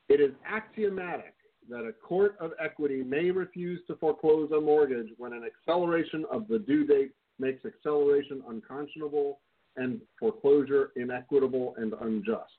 it 0.10 0.22
is 0.22 0.32
axiomatic 0.46 1.34
that 1.70 1.86
a 1.86 1.91
court 1.91 2.36
of 2.39 2.51
equity 2.63 3.03
may 3.03 3.29
refuse 3.29 3.82
to 3.88 3.96
foreclose 3.98 4.51
a 4.51 4.62
mortgage 4.62 5.10
when 5.17 5.34
an 5.34 5.44
acceleration 5.44 6.25
of 6.32 6.48
the 6.48 6.60
due 6.60 6.86
date 6.86 7.12
makes 7.39 7.65
acceleration 7.65 8.41
unconscionable 8.48 9.39
and 9.75 10.01
foreclosure 10.20 10.91
inequitable 10.96 11.75
and 11.77 11.94
unjust 12.01 12.58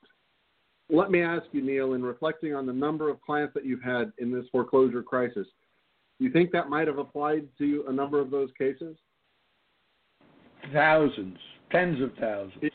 let 0.90 1.10
me 1.10 1.20
ask 1.20 1.44
you, 1.52 1.62
Neil, 1.62 1.94
in 1.94 2.02
reflecting 2.02 2.54
on 2.54 2.66
the 2.66 2.72
number 2.72 3.10
of 3.10 3.20
clients 3.20 3.54
that 3.54 3.64
you've 3.64 3.82
had 3.82 4.12
in 4.18 4.32
this 4.32 4.44
foreclosure 4.50 5.02
crisis, 5.02 5.46
do 6.18 6.24
you 6.24 6.32
think 6.32 6.50
that 6.52 6.68
might 6.68 6.86
have 6.86 6.98
applied 6.98 7.46
to 7.58 7.84
a 7.88 7.92
number 7.92 8.20
of 8.20 8.30
those 8.30 8.50
cases? 8.58 8.96
Thousands, 10.72 11.38
tens 11.70 12.02
of 12.02 12.10
thousands. 12.18 12.58
Yeah, 12.62 12.70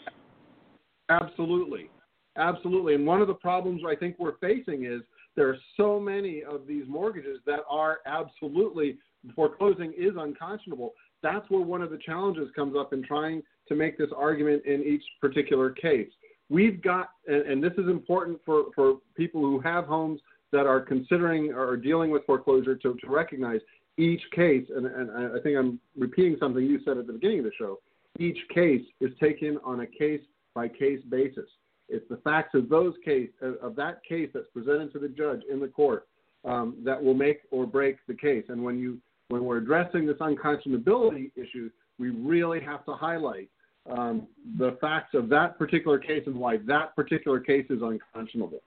absolutely. 1.10 1.90
Absolutely. 2.38 2.96
And 2.96 3.06
one 3.06 3.22
of 3.22 3.28
the 3.28 3.34
problems 3.36 3.82
I 3.88 3.96
think 3.96 4.18
we're 4.18 4.38
facing 4.40 4.86
is 4.86 5.02
there 5.36 5.50
are 5.50 5.58
so 5.78 6.00
many 6.00 6.44
of 6.44 6.66
these 6.68 6.86
mortgages 6.88 7.40
that 7.46 7.60
are 7.70 8.00
absolutely 8.06 8.98
foreclosing 9.36 9.94
is 9.98 10.14
unconscionable. 10.18 10.94
that's 11.22 11.50
where 11.50 11.62
one 11.62 11.82
of 11.82 11.90
the 11.90 11.98
challenges 11.98 12.50
comes 12.56 12.76
up 12.78 12.92
in 12.92 13.04
trying 13.04 13.42
to 13.68 13.76
make 13.76 13.98
this 13.98 14.10
argument 14.16 14.66
in 14.66 14.84
each 14.84 15.04
particular 15.22 15.70
case. 15.70 16.10
We've 16.54 16.84
got, 16.84 17.10
and, 17.28 17.42
and 17.42 17.64
this 17.64 17.74
is 17.80 17.88
important 17.88 18.40
for, 18.46 18.66
for 18.76 18.98
people 19.18 19.42
who 19.42 19.60
have 19.62 19.86
homes 19.86 20.22
that 20.52 20.68
are 20.68 20.80
considering 20.80 21.52
or 21.52 21.76
dealing 21.76 22.12
with 22.12 22.24
foreclosure 22.26 22.76
to, 22.76 22.94
to 22.94 23.10
recognize 23.10 23.60
each 23.98 24.22
case, 24.36 24.64
and, 24.76 24.86
and 24.86 25.10
I 25.36 25.42
think 25.42 25.58
I'm 25.58 25.80
repeating 25.98 26.38
something 26.40 26.64
you 26.64 26.80
said 26.86 27.00
at 27.00 27.08
the 27.08 27.14
beginning 27.14 27.40
of 27.40 27.46
the 27.46 27.52
show, 27.58 27.80
each 28.20 28.38
case 28.54 28.84
is 29.02 29.10
taken 29.20 29.58
on 29.66 29.80
a 29.80 29.88
case 29.88 30.22
by 30.54 30.68
case 30.68 31.00
basis. 31.10 31.50
It's 31.90 32.08
the 32.08 32.18
facts 32.18 32.54
of 32.54 32.70
those 32.70 32.94
case 33.04 33.30
of 33.42 33.76
that 33.78 34.04
case 34.08 34.30
that's 34.32 34.48
presented 34.54 34.94
to 34.94 35.00
the 35.00 35.10
judge 35.10 35.42
in 35.52 35.60
the 35.60 35.68
court 35.68 36.08
um, 36.46 36.78
that 36.86 37.04
will 37.04 37.16
make 37.16 37.42
or 37.50 37.66
break 37.66 37.98
the 38.08 38.14
case. 38.14 38.46
And 38.50 38.64
when 38.64 38.78
you 38.78 39.00
when 39.30 39.44
we're 39.44 39.58
addressing 39.58 40.06
this 40.06 40.18
unconscionability 40.18 41.32
issue, 41.36 41.72
we 41.98 42.12
really 42.12 42.62
have 42.62 42.86
to 42.86 42.94
highlight 42.94 43.50
um, 43.90 44.28
the 44.58 44.78
facts 44.80 45.14
of 45.14 45.30
that 45.30 45.58
particular 45.58 46.00
case 46.00 46.24
and 46.26 46.36
why 46.36 46.58
that 46.68 46.96
particular 46.96 47.40
case 47.40 47.66
is 47.70 47.82
unconscionable. 47.82 48.60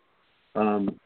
Um, 0.54 0.98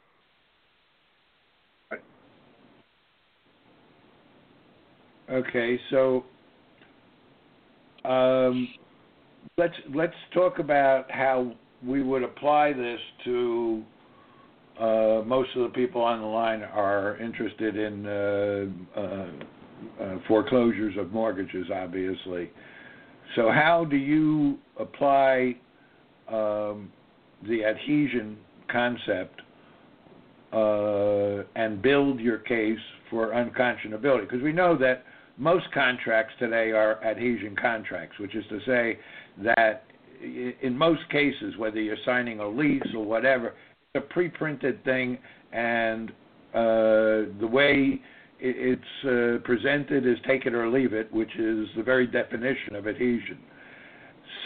okay, 5.31 5.79
so 5.91 6.25
um, 8.05 8.69
let's 9.57 9.75
let's 9.95 10.15
talk 10.35 10.59
about 10.59 11.11
how 11.11 11.53
we 11.87 12.03
would 12.03 12.23
apply 12.23 12.73
this 12.73 13.01
to 13.25 13.83
uh, 14.79 15.23
most 15.27 15.51
of 15.57 15.63
the 15.63 15.69
people 15.75 16.01
on 16.01 16.21
the 16.21 16.27
line 16.27 16.63
are 16.63 17.17
interested 17.19 17.77
in 17.77 18.07
uh, 18.07 18.99
uh, 18.99 19.27
uh, 20.03 20.19
foreclosures 20.27 20.95
of 20.99 21.13
mortgages, 21.13 21.67
obviously. 21.75 22.51
So, 23.37 23.51
how 23.51 23.85
do 23.85 23.97
you 23.97 24.59
apply 24.79 25.57
um, 26.29 26.91
the 27.49 27.65
adhesion 27.65 28.37
concept 28.71 29.41
uh, 30.53 31.45
and 31.55 31.81
build 31.81 32.21
your 32.21 32.39
case 32.39 32.79
for 33.09 33.29
unconscionability? 33.29 34.23
Because 34.23 34.43
we 34.43 34.53
know 34.53 34.77
that 34.79 35.05
most 35.39 35.67
contracts 35.73 36.35
today 36.39 36.71
are 36.73 37.03
adhesion 37.05 37.57
contracts, 37.61 38.19
which 38.19 38.35
is 38.35 38.45
to 38.49 38.59
say 38.67 38.99
that 39.43 39.85
in 40.21 40.77
most 40.77 41.09
cases, 41.11 41.57
whether 41.57 41.81
you're 41.81 41.97
signing 42.05 42.41
a 42.41 42.49
lease 42.49 42.83
or 42.95 43.05
whatever, 43.05 43.55
it's 43.95 44.05
a 44.05 44.13
pre-printed 44.13 44.85
thing, 44.85 45.19
and 45.53 46.11
uh, 46.55 47.31
the 47.41 47.49
way 47.51 48.03
it's 48.41 49.05
uh, 49.05 49.45
presented 49.45 50.07
as 50.07 50.17
take 50.27 50.47
it 50.47 50.55
or 50.55 50.69
leave 50.69 50.93
it, 50.93 51.13
which 51.13 51.35
is 51.37 51.69
the 51.77 51.83
very 51.83 52.07
definition 52.07 52.75
of 52.75 52.87
adhesion. 52.87 53.39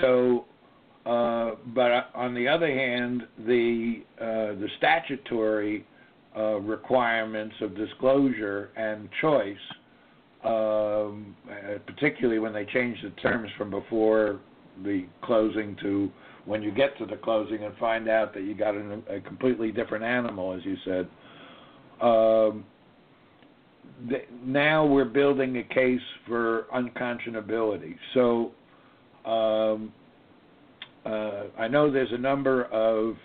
So, 0.00 0.44
uh, 1.06 1.52
but 1.74 2.10
on 2.14 2.34
the 2.34 2.48
other 2.48 2.66
hand, 2.66 3.22
the 3.46 4.02
uh, 4.20 4.24
the 4.58 4.68
statutory 4.78 5.86
uh, 6.36 6.60
requirements 6.60 7.54
of 7.60 7.76
disclosure 7.76 8.70
and 8.76 9.08
choice, 9.20 9.56
um, 10.44 11.36
uh, 11.48 11.78
particularly 11.86 12.40
when 12.40 12.52
they 12.52 12.64
change 12.64 12.98
the 13.02 13.10
terms 13.20 13.48
from 13.56 13.70
before 13.70 14.40
the 14.82 15.06
closing 15.22 15.76
to 15.82 16.10
when 16.46 16.62
you 16.62 16.70
get 16.72 16.96
to 16.98 17.06
the 17.06 17.16
closing 17.16 17.64
and 17.64 17.74
find 17.76 18.08
out 18.08 18.34
that 18.34 18.42
you 18.42 18.54
got 18.54 18.74
an, 18.74 19.02
a 19.08 19.20
completely 19.20 19.70
different 19.70 20.04
animal, 20.04 20.52
as 20.52 20.64
you 20.64 20.76
said. 20.84 21.08
Um, 22.00 22.64
now 24.44 24.84
we're 24.84 25.04
building 25.04 25.58
a 25.58 25.74
case 25.74 26.00
for 26.26 26.66
unconscionability. 26.74 27.96
So 28.12 28.52
um, 29.24 29.92
uh, 31.06 31.44
I 31.58 31.68
know 31.68 31.90
there's 31.90 32.12
a 32.12 32.18
number 32.18 32.64
of 32.64 33.16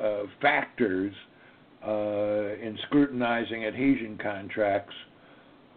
uh, 0.00 0.26
factors 0.40 1.14
uh, 1.86 1.90
in 1.90 2.78
scrutinizing 2.86 3.64
adhesion 3.64 4.18
contracts. 4.22 4.94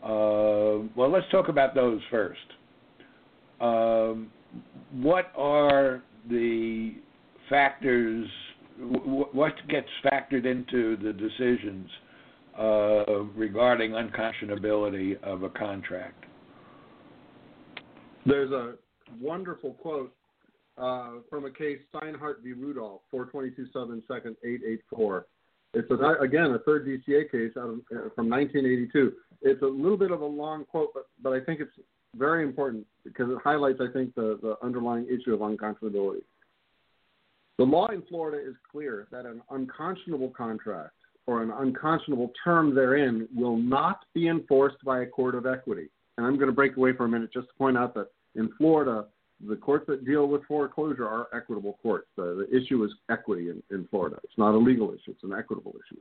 Uh, 0.03 0.87
well, 0.95 1.09
let's 1.11 1.29
talk 1.31 1.49
about 1.49 1.75
those 1.75 2.01
first. 2.09 2.39
Um, 3.59 4.31
what 4.93 5.31
are 5.35 6.03
the 6.29 6.95
factors? 7.49 8.27
What 8.79 9.53
gets 9.67 9.87
factored 10.05 10.45
into 10.45 10.97
the 10.97 11.11
decisions 11.11 11.89
uh, 12.57 13.23
regarding 13.35 13.91
unconscionability 13.91 15.21
of 15.23 15.43
a 15.43 15.49
contract? 15.49 16.25
There's 18.25 18.51
a 18.51 18.75
wonderful 19.21 19.73
quote 19.73 20.13
uh, 20.77 21.11
from 21.29 21.45
a 21.45 21.51
case 21.51 21.79
Steinhardt 21.93 22.43
v. 22.43 22.53
Rudolph, 22.53 23.01
422 23.09 23.71
Southern 23.71 24.01
2nd, 24.09 24.35
884. 24.43 25.25
It's 25.73 25.91
a, 25.91 26.23
again 26.23 26.51
a 26.51 26.59
third 26.59 26.85
DCA 26.85 27.31
case 27.31 27.51
of, 27.55 27.79
uh, 27.91 28.09
from 28.15 28.29
1982. 28.29 29.13
It's 29.41 29.61
a 29.61 29.65
little 29.65 29.97
bit 29.97 30.11
of 30.11 30.21
a 30.21 30.25
long 30.25 30.65
quote, 30.65 30.89
but, 30.93 31.07
but 31.21 31.33
I 31.33 31.39
think 31.39 31.59
it's 31.59 31.71
very 32.15 32.43
important 32.43 32.85
because 33.03 33.29
it 33.29 33.37
highlights, 33.43 33.79
I 33.81 33.91
think, 33.91 34.15
the, 34.15 34.39
the 34.41 34.55
underlying 34.63 35.05
issue 35.07 35.33
of 35.33 35.41
unconscionability. 35.41 36.23
The 37.57 37.63
law 37.63 37.87
in 37.87 38.03
Florida 38.03 38.37
is 38.37 38.55
clear 38.71 39.07
that 39.11 39.25
an 39.25 39.41
unconscionable 39.49 40.29
contract 40.29 40.93
or 41.27 41.43
an 41.43 41.51
unconscionable 41.51 42.31
term 42.43 42.73
therein 42.73 43.27
will 43.35 43.57
not 43.57 44.05
be 44.13 44.29
enforced 44.29 44.83
by 44.83 45.01
a 45.01 45.05
court 45.05 45.35
of 45.35 45.45
equity. 45.45 45.89
And 46.17 46.25
I'm 46.25 46.35
going 46.35 46.47
to 46.47 46.55
break 46.55 46.77
away 46.77 46.93
for 46.93 47.05
a 47.05 47.09
minute 47.09 47.31
just 47.31 47.49
to 47.49 47.53
point 47.55 47.77
out 47.77 47.93
that 47.95 48.07
in 48.35 48.49
Florida, 48.57 49.05
the 49.47 49.57
courts 49.57 49.85
that 49.87 50.05
deal 50.05 50.27
with 50.27 50.43
foreclosure 50.45 51.07
are 51.07 51.27
equitable 51.33 51.77
courts. 51.83 52.07
The, 52.15 52.47
the 52.49 52.57
issue 52.57 52.83
is 52.83 52.91
equity 53.11 53.49
in, 53.49 53.61
in 53.69 53.87
Florida. 53.89 54.17
It's 54.23 54.37
not 54.37 54.55
a 54.55 54.57
legal 54.57 54.89
issue, 54.89 55.11
it's 55.11 55.23
an 55.23 55.33
equitable 55.33 55.73
issue. 55.75 55.99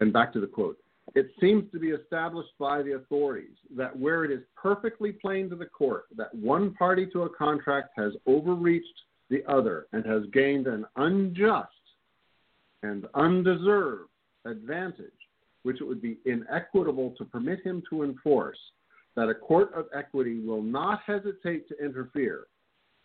And 0.00 0.12
back 0.12 0.32
to 0.34 0.40
the 0.40 0.46
quote. 0.46 0.78
It 1.14 1.30
seems 1.40 1.70
to 1.72 1.78
be 1.78 1.90
established 1.90 2.50
by 2.58 2.82
the 2.82 2.94
authorities 2.94 3.56
that 3.76 3.96
where 3.96 4.24
it 4.24 4.30
is 4.30 4.40
perfectly 4.60 5.12
plain 5.12 5.48
to 5.50 5.56
the 5.56 5.66
court 5.66 6.06
that 6.16 6.34
one 6.34 6.74
party 6.74 7.06
to 7.12 7.22
a 7.22 7.30
contract 7.30 7.90
has 7.96 8.12
overreached 8.26 8.86
the 9.30 9.42
other 9.48 9.86
and 9.92 10.04
has 10.04 10.22
gained 10.32 10.66
an 10.66 10.84
unjust 10.96 11.70
and 12.82 13.06
undeserved 13.14 14.10
advantage, 14.46 15.12
which 15.62 15.80
it 15.80 15.84
would 15.84 16.02
be 16.02 16.18
inequitable 16.24 17.14
to 17.18 17.24
permit 17.24 17.64
him 17.64 17.82
to 17.90 18.02
enforce, 18.02 18.58
that 19.14 19.28
a 19.28 19.34
court 19.34 19.72
of 19.74 19.86
equity 19.94 20.40
will 20.40 20.62
not 20.62 21.00
hesitate 21.06 21.68
to 21.68 21.84
interfere, 21.84 22.46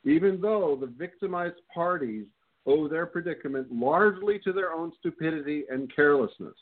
even 0.04 0.40
though 0.42 0.78
the 0.80 0.88
victimized 0.88 1.62
parties 1.74 2.26
owe 2.66 2.88
their 2.88 3.06
predicament 3.06 3.68
largely 3.72 4.40
to 4.40 4.54
their 4.54 4.74
own 4.74 4.92
stupidity 5.00 5.64
and 5.72 5.94
carelessness. 5.96 6.54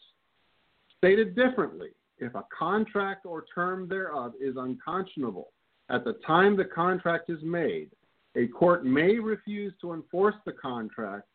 Stated 0.98 1.36
differently, 1.36 1.90
if 2.20 2.36
a 2.36 2.46
contract 2.58 3.26
or 3.26 3.46
term 3.54 3.88
thereof 3.88 4.34
is 4.40 4.56
unconscionable 4.58 5.50
at 5.90 6.04
the 6.04 6.14
time 6.26 6.56
the 6.56 6.66
contract 6.66 7.30
is 7.30 7.42
made, 7.42 7.90
a 8.36 8.48
court 8.48 8.86
may 8.86 9.18
refuse 9.18 9.74
to 9.82 9.94
enforce 9.94 10.36
the 10.46 10.52
contract 10.52 11.28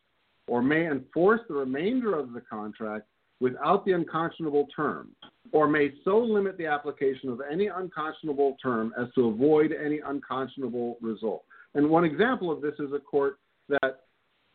or 0.47 0.61
may 0.61 0.87
enforce 0.87 1.41
the 1.47 1.53
remainder 1.53 2.17
of 2.17 2.33
the 2.33 2.41
contract 2.41 3.05
without 3.39 3.85
the 3.85 3.91
unconscionable 3.91 4.67
term, 4.75 5.09
or 5.51 5.67
may 5.67 5.91
so 6.03 6.17
limit 6.17 6.57
the 6.57 6.65
application 6.65 7.29
of 7.29 7.41
any 7.51 7.67
unconscionable 7.67 8.57
term 8.61 8.93
as 8.99 9.07
to 9.15 9.27
avoid 9.27 9.71
any 9.73 9.99
unconscionable 9.99 10.97
result. 11.01 11.43
And 11.73 11.89
one 11.89 12.05
example 12.05 12.51
of 12.51 12.61
this 12.61 12.73
is 12.79 12.93
a 12.93 12.99
court 12.99 13.39
that 13.69 14.01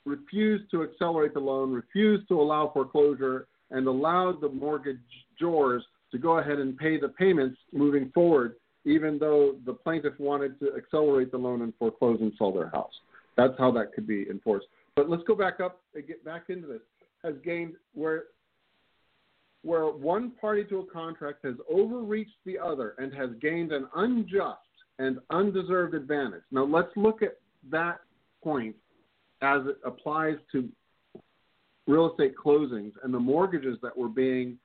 refused 0.07 0.71
to 0.71 0.83
accelerate 0.83 1.35
the 1.35 1.41
loan, 1.41 1.73
refused 1.73 2.27
to 2.29 2.41
allow 2.41 2.71
foreclosure, 2.73 3.47
and 3.71 3.87
allowed 3.87 4.41
the 4.41 4.49
mortgagors 4.49 5.83
to 6.11 6.19
go 6.19 6.39
ahead 6.39 6.59
and 6.59 6.77
pay 6.77 6.99
the 6.99 7.09
payments 7.09 7.59
moving 7.73 8.11
forward, 8.13 8.57
even 8.85 9.19
though 9.19 9.57
the 9.67 9.73
plaintiff 9.73 10.15
wanted 10.19 10.59
to 10.59 10.75
accelerate 10.77 11.31
the 11.31 11.39
loan 11.39 11.63
and 11.63 11.73
foreclose 11.79 12.21
and 12.21 12.33
sell 12.39 12.53
their 12.53 12.71
house. 12.71 12.93
That's 13.37 13.55
how 13.59 13.71
that 13.73 13.93
could 13.95 14.07
be 14.07 14.27
enforced. 14.29 14.67
But 14.97 15.09
let's 15.09 15.23
go 15.25 15.35
back 15.35 15.61
up 15.61 15.83
and 15.95 16.07
get 16.07 16.25
back 16.25 16.45
into 16.49 16.67
this. 16.67 16.81
Has 17.23 17.35
gained 17.45 17.75
where 17.95 18.25
where 19.63 19.87
one 19.87 20.33
party 20.41 20.65
to 20.65 20.81
a 20.81 20.87
contract 20.87 21.45
has 21.45 21.55
overreached 21.71 22.39
the 22.47 22.59
other 22.59 22.95
and 22.99 23.13
has 23.13 23.31
gained 23.41 23.73
an 23.73 23.87
unjust 23.97 24.59
and 24.99 25.19
undeserved 25.31 25.95
advantage. 25.95 26.43
Now, 26.51 26.65
let's 26.65 26.91
look 26.97 27.23
at 27.23 27.37
that 27.71 28.01
point 28.43 28.77
as 29.43 29.63
it 29.67 29.77
applies 29.85 30.37
to 30.53 30.69
real 31.87 32.11
estate 32.11 32.35
closings 32.43 32.93
and 33.03 33.13
the 33.13 33.19
mortgages 33.19 33.79
that 33.83 33.97
were 33.97 34.09
being 34.09 34.59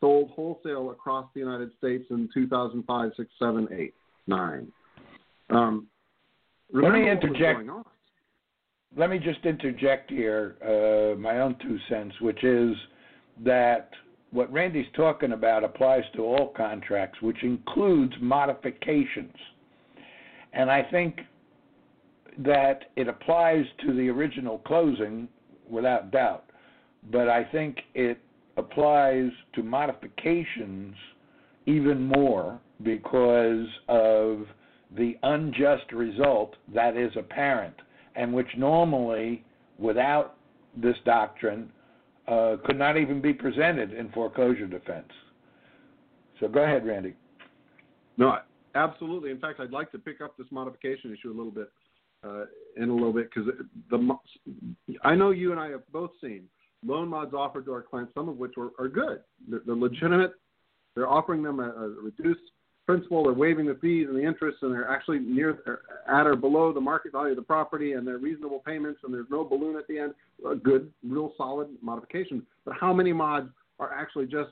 sold 0.00 0.30
wholesale 0.30 0.90
across 0.90 1.26
the 1.32 1.40
United 1.40 1.70
States 1.78 2.04
in 2.10 2.28
2005, 2.34 3.12
6, 3.16 3.30
7, 3.38 3.68
8, 3.70 3.94
9. 4.26 4.72
Um, 5.50 5.86
Let 6.72 6.92
me 6.92 7.08
interject. 7.10 7.60
Let 8.94 9.08
me 9.08 9.18
just 9.18 9.44
interject 9.46 10.10
here 10.10 10.56
uh, 10.62 11.18
my 11.18 11.40
own 11.40 11.56
two 11.62 11.78
cents, 11.88 12.14
which 12.20 12.44
is 12.44 12.74
that 13.42 13.88
what 14.32 14.52
Randy's 14.52 14.86
talking 14.96 15.32
about 15.32 15.62
applies 15.62 16.04
to 16.16 16.22
all 16.22 16.52
contracts, 16.56 17.20
which 17.20 17.42
includes 17.42 18.14
modifications. 18.20 19.34
And 20.52 20.70
I 20.70 20.82
think 20.90 21.20
that 22.38 22.84
it 22.96 23.08
applies 23.08 23.64
to 23.86 23.94
the 23.94 24.08
original 24.08 24.58
closing 24.58 25.28
without 25.68 26.10
doubt, 26.10 26.44
but 27.10 27.28
I 27.28 27.44
think 27.44 27.76
it 27.94 28.18
applies 28.56 29.30
to 29.54 29.62
modifications 29.62 30.94
even 31.66 32.02
more 32.02 32.58
because 32.82 33.66
of 33.88 34.46
the 34.96 35.16
unjust 35.22 35.92
result 35.92 36.56
that 36.74 36.96
is 36.96 37.12
apparent 37.16 37.74
and 38.14 38.32
which 38.32 38.48
normally, 38.56 39.44
without 39.78 40.36
this 40.76 40.96
doctrine, 41.04 41.70
uh, 42.32 42.56
could 42.64 42.78
not 42.78 42.96
even 42.96 43.20
be 43.20 43.32
presented 43.32 43.92
in 43.92 44.10
foreclosure 44.10 44.66
defense. 44.66 45.08
So 46.40 46.48
go 46.48 46.62
ahead, 46.62 46.86
Randy. 46.86 47.14
No, 48.16 48.36
absolutely. 48.74 49.30
In 49.30 49.38
fact, 49.38 49.60
I'd 49.60 49.70
like 49.70 49.90
to 49.92 49.98
pick 49.98 50.20
up 50.20 50.36
this 50.36 50.46
modification 50.50 51.12
issue 51.12 51.30
a 51.30 51.36
little 51.36 51.52
bit 51.52 51.70
uh, 52.24 52.44
in 52.76 52.88
a 52.88 52.94
little 52.94 53.12
bit 53.12 53.28
because 53.32 53.50
the 53.90 54.16
I 55.04 55.14
know 55.14 55.30
you 55.30 55.52
and 55.52 55.60
I 55.60 55.70
have 55.70 55.82
both 55.92 56.10
seen 56.20 56.44
loan 56.84 57.08
mods 57.08 57.34
offered 57.34 57.64
to 57.66 57.72
our 57.72 57.82
clients, 57.82 58.12
some 58.14 58.28
of 58.28 58.36
which 58.38 58.54
are, 58.58 58.70
are 58.78 58.88
good. 58.88 59.20
They're, 59.48 59.60
they're 59.66 59.76
legitimate. 59.76 60.32
They're 60.94 61.08
offering 61.08 61.42
them 61.42 61.60
a, 61.60 61.68
a 61.70 61.88
reduced 61.88 62.40
principal, 62.86 63.24
they're 63.24 63.32
waiving 63.32 63.66
the 63.66 63.74
fees 63.76 64.06
and 64.08 64.16
the 64.16 64.24
interest, 64.24 64.58
and 64.62 64.72
they're 64.72 64.88
actually 64.88 65.20
near 65.20 65.80
at 66.08 66.26
or 66.26 66.36
below 66.36 66.72
the 66.72 66.80
market 66.80 67.12
value 67.12 67.30
of 67.30 67.36
the 67.36 67.42
property, 67.42 67.92
and 67.92 68.06
they're 68.06 68.18
reasonable 68.18 68.62
payments, 68.66 69.00
and 69.04 69.12
there's 69.12 69.30
no 69.30 69.44
balloon 69.44 69.76
at 69.76 69.86
the 69.86 69.98
end. 69.98 70.14
A 70.50 70.54
good, 70.54 70.90
real 71.04 71.32
solid 71.36 71.68
modification. 71.80 72.44
But 72.64 72.74
how 72.78 72.92
many 72.92 73.12
mods 73.12 73.50
are 73.78 73.92
actually 73.92 74.26
just 74.26 74.50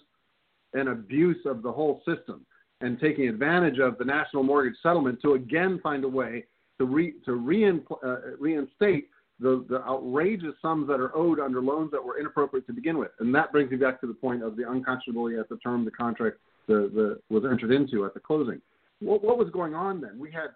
an 0.74 0.88
abuse 0.88 1.44
of 1.46 1.62
the 1.62 1.72
whole 1.72 2.02
system 2.06 2.46
and 2.80 2.98
taking 3.00 3.28
advantage 3.28 3.78
of 3.78 3.98
the 3.98 4.04
national 4.04 4.42
mortgage 4.42 4.76
settlement 4.82 5.20
to 5.22 5.34
again 5.34 5.80
find 5.82 6.04
a 6.04 6.08
way 6.08 6.44
to 6.78 6.86
re, 6.86 7.14
to 7.24 7.34
rein, 7.34 7.84
uh, 8.04 8.16
reinstate 8.38 9.08
the, 9.38 9.64
the 9.68 9.82
outrageous 9.82 10.54
sums 10.62 10.86
that 10.88 11.00
are 11.00 11.16
owed 11.16 11.40
under 11.40 11.60
loans 11.60 11.90
that 11.90 12.02
were 12.02 12.18
inappropriate 12.18 12.66
to 12.66 12.72
begin 12.72 12.98
with. 12.98 13.10
And 13.18 13.34
that 13.34 13.52
brings 13.52 13.70
me 13.70 13.76
back 13.76 14.00
to 14.02 14.06
the 14.06 14.14
point 14.14 14.42
of 14.42 14.56
the 14.56 14.62
unconscionability 14.62 15.40
at 15.40 15.48
the 15.48 15.56
term 15.56 15.80
of 15.80 15.84
the 15.86 15.90
contract 15.90 16.38
the, 16.66 16.90
the, 16.94 17.34
was 17.34 17.44
entered 17.50 17.72
into 17.72 18.04
at 18.04 18.14
the 18.14 18.20
closing. 18.20 18.60
What, 19.00 19.22
what 19.24 19.38
was 19.38 19.48
going 19.50 19.74
on 19.74 20.00
then? 20.00 20.18
We 20.18 20.30
had 20.30 20.48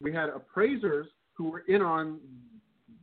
we 0.00 0.12
had 0.12 0.28
appraisers 0.28 1.06
who 1.34 1.50
were 1.50 1.64
in 1.68 1.82
on 1.82 2.18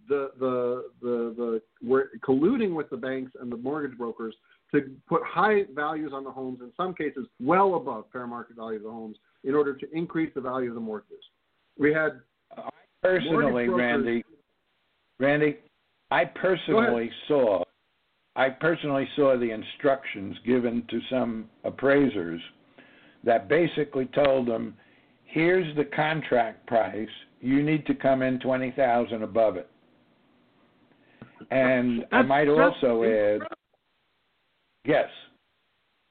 the 0.10 0.32
the 0.40 0.90
the 1.02 1.34
the 1.38 1.88
were 1.88 2.12
colluding 2.28 2.76
with 2.76 2.90
the 2.90 2.98
banks 2.98 3.32
and 3.40 3.52
the 3.52 3.58
mortgage 3.58 3.98
brokers 3.98 4.36
to 4.74 4.92
put 5.08 5.22
high 5.24 5.64
values 5.74 6.12
on 6.14 6.24
the 6.24 6.32
homes, 6.32 6.60
in 6.62 6.72
some 6.76 6.94
cases 6.94 7.28
well 7.40 7.76
above 7.76 8.06
fair 8.12 8.28
market 8.28 8.56
value 8.56 8.78
of 8.78 8.84
the 8.84 8.90
homes, 8.90 9.18
in 9.44 9.54
order 9.54 9.76
to 9.76 9.88
increase 9.94 10.32
the 10.34 10.42
value 10.42 10.70
of 10.70 10.76
the 10.76 10.82
mortgages. 10.82 11.24
We 11.78 11.94
had 11.94 12.22
personally, 13.02 13.70
Randy, 13.70 14.24
Randy, 15.20 15.58
I 16.12 16.26
personally 16.26 17.12
saw 17.28 17.64
I 18.36 18.50
personally 18.50 19.08
saw 19.16 19.38
the 19.38 19.52
instructions 19.52 20.36
given 20.46 20.84
to 20.90 21.00
some 21.10 21.50
appraisers 21.64 22.42
that 23.24 23.48
basically 23.48 24.06
told 24.08 24.48
them, 24.48 24.76
"Here's 25.26 25.76
the 25.76 25.86
contract 25.86 26.66
price. 26.66 27.10
You 27.42 27.62
need 27.62 27.86
to 27.86 27.94
come 27.94 28.22
in 28.22 28.40
twenty 28.40 28.72
thousand 28.72 29.24
above 29.24 29.58
it." 29.58 29.70
And 31.52 32.06
I 32.12 32.22
might 32.22 32.48
also 32.48 33.04
add, 33.04 33.42
yes, 34.86 35.10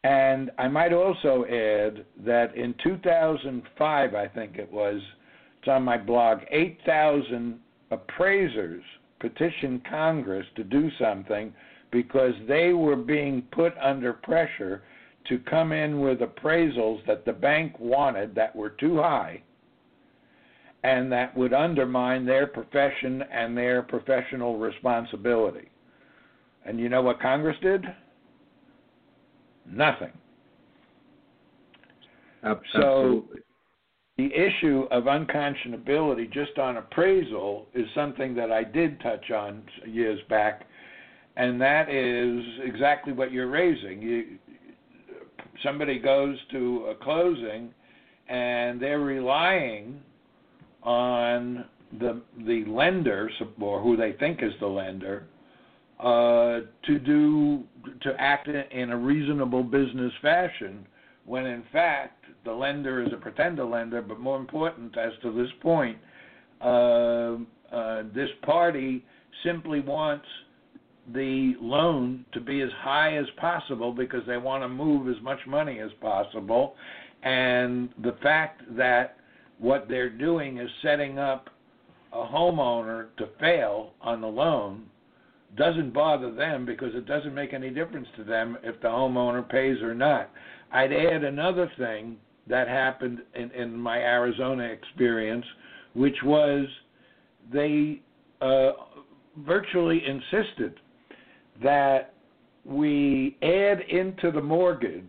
and 0.04 0.50
I 0.58 0.68
might 0.68 0.92
also 0.92 1.44
add 1.44 2.04
that 2.24 2.54
in 2.56 2.74
2005, 2.82 4.14
I 4.14 4.28
think 4.28 4.58
it 4.58 4.70
was, 4.70 5.00
it's 5.58 5.68
on 5.68 5.84
my 5.84 5.96
blog, 5.96 6.40
8,000 6.50 7.58
appraisers 7.90 8.82
petitioned 9.20 9.84
Congress 9.84 10.46
to 10.56 10.64
do 10.64 10.90
something 10.98 11.52
because 11.92 12.34
they 12.48 12.72
were 12.72 12.96
being 12.96 13.42
put 13.52 13.74
under 13.80 14.12
pressure 14.12 14.82
to 15.28 15.38
come 15.38 15.70
in 15.70 16.00
with 16.00 16.18
appraisals 16.18 17.06
that 17.06 17.24
the 17.24 17.32
bank 17.32 17.78
wanted 17.78 18.34
that 18.34 18.56
were 18.56 18.70
too 18.70 18.96
high 18.96 19.40
and 20.82 21.12
that 21.12 21.36
would 21.36 21.52
undermine 21.52 22.26
their 22.26 22.46
profession 22.46 23.22
and 23.30 23.56
their 23.56 23.82
professional 23.82 24.58
responsibility. 24.58 25.68
And 26.64 26.80
you 26.80 26.88
know 26.88 27.02
what 27.02 27.20
Congress 27.20 27.56
did? 27.62 27.84
Nothing. 29.64 30.10
Absolutely. 32.42 32.72
So 32.72 33.24
the 34.16 34.30
issue 34.34 34.86
of 34.90 35.04
unconscionability 35.04 36.32
just 36.32 36.58
on 36.58 36.78
appraisal 36.78 37.68
is 37.74 37.86
something 37.94 38.34
that 38.34 38.50
I 38.50 38.64
did 38.64 39.00
touch 39.00 39.30
on 39.30 39.62
years 39.86 40.18
back 40.28 40.66
and 41.36 41.60
that 41.60 41.88
is 41.88 42.44
exactly 42.64 43.12
what 43.12 43.32
you're 43.32 43.50
raising. 43.50 44.02
You, 44.02 44.38
somebody 45.62 45.98
goes 45.98 46.36
to 46.52 46.86
a 46.90 46.94
closing, 47.02 47.72
and 48.28 48.80
they're 48.80 49.00
relying 49.00 50.00
on 50.82 51.64
the 52.00 52.22
the 52.46 52.64
lender 52.66 53.30
or 53.60 53.80
who 53.80 53.96
they 53.96 54.12
think 54.12 54.42
is 54.42 54.52
the 54.60 54.66
lender 54.66 55.26
uh, 56.02 56.60
to 56.84 56.98
do 56.98 57.62
to 58.00 58.12
act 58.18 58.48
in 58.48 58.90
a 58.90 58.96
reasonable 58.96 59.62
business 59.62 60.12
fashion, 60.20 60.86
when 61.26 61.46
in 61.46 61.62
fact 61.72 62.24
the 62.44 62.52
lender 62.52 63.02
is 63.02 63.12
a 63.12 63.16
pretender 63.16 63.64
lender. 63.64 64.02
But 64.02 64.18
more 64.18 64.38
important, 64.38 64.96
as 64.98 65.12
to 65.22 65.32
this 65.32 65.50
point, 65.60 65.98
uh, 66.60 67.36
uh, 67.72 68.02
this 68.14 68.30
party 68.42 69.04
simply 69.44 69.80
wants 69.80 70.26
the 71.12 71.54
loan 71.60 72.24
to 72.32 72.40
be 72.40 72.60
as 72.62 72.70
high 72.78 73.16
as 73.16 73.26
possible 73.36 73.92
because 73.92 74.22
they 74.26 74.36
want 74.36 74.62
to 74.62 74.68
move 74.68 75.08
as 75.08 75.20
much 75.22 75.40
money 75.46 75.80
as 75.80 75.90
possible. 76.00 76.74
And 77.22 77.90
the 78.02 78.16
fact 78.22 78.62
that 78.76 79.16
what 79.58 79.88
they're 79.88 80.10
doing 80.10 80.58
is 80.58 80.68
setting 80.82 81.18
up 81.18 81.50
a 82.12 82.24
homeowner 82.24 83.06
to 83.16 83.28
fail 83.40 83.92
on 84.00 84.20
the 84.20 84.26
loan 84.26 84.84
doesn't 85.56 85.92
bother 85.92 86.32
them 86.32 86.64
because 86.64 86.94
it 86.94 87.06
doesn't 87.06 87.34
make 87.34 87.52
any 87.52 87.70
difference 87.70 88.08
to 88.16 88.24
them 88.24 88.56
if 88.62 88.80
the 88.80 88.88
homeowner 88.88 89.46
pays 89.48 89.80
or 89.82 89.94
not. 89.94 90.30
I'd 90.72 90.92
add 90.92 91.24
another 91.24 91.70
thing 91.78 92.16
that 92.46 92.68
happened 92.68 93.20
in, 93.34 93.50
in 93.50 93.76
my 93.76 93.98
Arizona 93.98 94.64
experience, 94.64 95.44
which 95.94 96.16
was 96.24 96.66
they 97.52 98.00
uh, 98.40 98.72
virtually 99.38 100.02
insisted 100.06 100.74
that 101.62 102.14
we 102.64 103.36
add 103.42 103.80
into 103.88 104.30
the 104.30 104.40
mortgage 104.40 105.04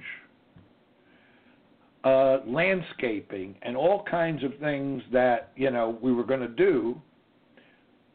uh, 2.03 2.39
landscaping 2.45 3.55
and 3.61 3.77
all 3.77 4.03
kinds 4.03 4.43
of 4.43 4.51
things 4.59 5.01
that 5.11 5.51
you 5.55 5.71
know 5.71 5.97
we 6.01 6.11
were 6.11 6.23
going 6.23 6.41
to 6.41 6.47
do. 6.47 6.99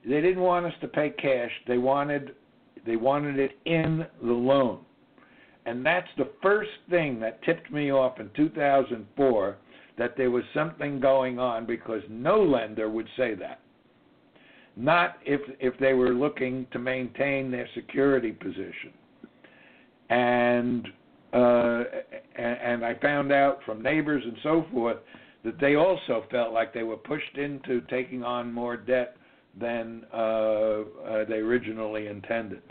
They 0.04 0.20
didn't 0.20 0.40
want 0.40 0.66
us 0.66 0.74
to 0.80 0.88
pay 0.88 1.10
cash. 1.10 1.50
They 1.66 1.78
wanted 1.78 2.34
they 2.86 2.96
wanted 2.96 3.38
it 3.38 3.52
in 3.64 4.06
the 4.22 4.32
loan, 4.32 4.80
and 5.66 5.84
that's 5.84 6.08
the 6.16 6.30
first 6.42 6.70
thing 6.90 7.20
that 7.20 7.42
tipped 7.42 7.70
me 7.70 7.90
off 7.90 8.20
in 8.20 8.30
2004 8.36 9.56
that 9.96 10.16
there 10.16 10.30
was 10.30 10.44
something 10.54 11.00
going 11.00 11.38
on 11.38 11.66
because 11.66 12.02
no 12.08 12.40
lender 12.42 12.88
would 12.88 13.08
say 13.16 13.34
that 13.34 13.60
not 14.78 15.16
if 15.26 15.40
if 15.58 15.78
they 15.78 15.92
were 15.92 16.14
looking 16.14 16.66
to 16.70 16.78
maintain 16.78 17.50
their 17.50 17.68
security 17.74 18.30
position. 18.30 18.92
And 20.08 20.86
uh, 21.32 21.84
and 22.36 22.84
I 22.84 22.94
found 23.02 23.32
out 23.32 23.58
from 23.66 23.82
neighbors 23.82 24.22
and 24.24 24.36
so 24.42 24.64
forth 24.72 24.98
that 25.44 25.60
they 25.60 25.74
also 25.74 26.24
felt 26.30 26.52
like 26.52 26.72
they 26.72 26.84
were 26.84 26.96
pushed 26.96 27.36
into 27.36 27.80
taking 27.90 28.22
on 28.22 28.52
more 28.52 28.76
debt 28.76 29.16
than 29.60 30.04
uh, 30.12 30.16
uh, 30.16 30.84
they 31.28 31.36
originally 31.36 32.06
intended. 32.06 32.62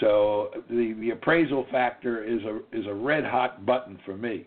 So 0.00 0.50
the, 0.68 0.94
the 1.00 1.10
appraisal 1.10 1.66
factor 1.70 2.24
is 2.24 2.40
a 2.44 2.60
is 2.76 2.86
a 2.86 2.94
red 2.94 3.24
hot 3.24 3.66
button 3.66 3.98
for 4.06 4.16
me. 4.16 4.46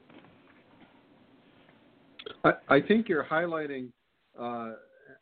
I, 2.44 2.52
I 2.68 2.82
think 2.82 3.08
you're 3.08 3.26
highlighting 3.26 3.90
uh, 4.40 4.74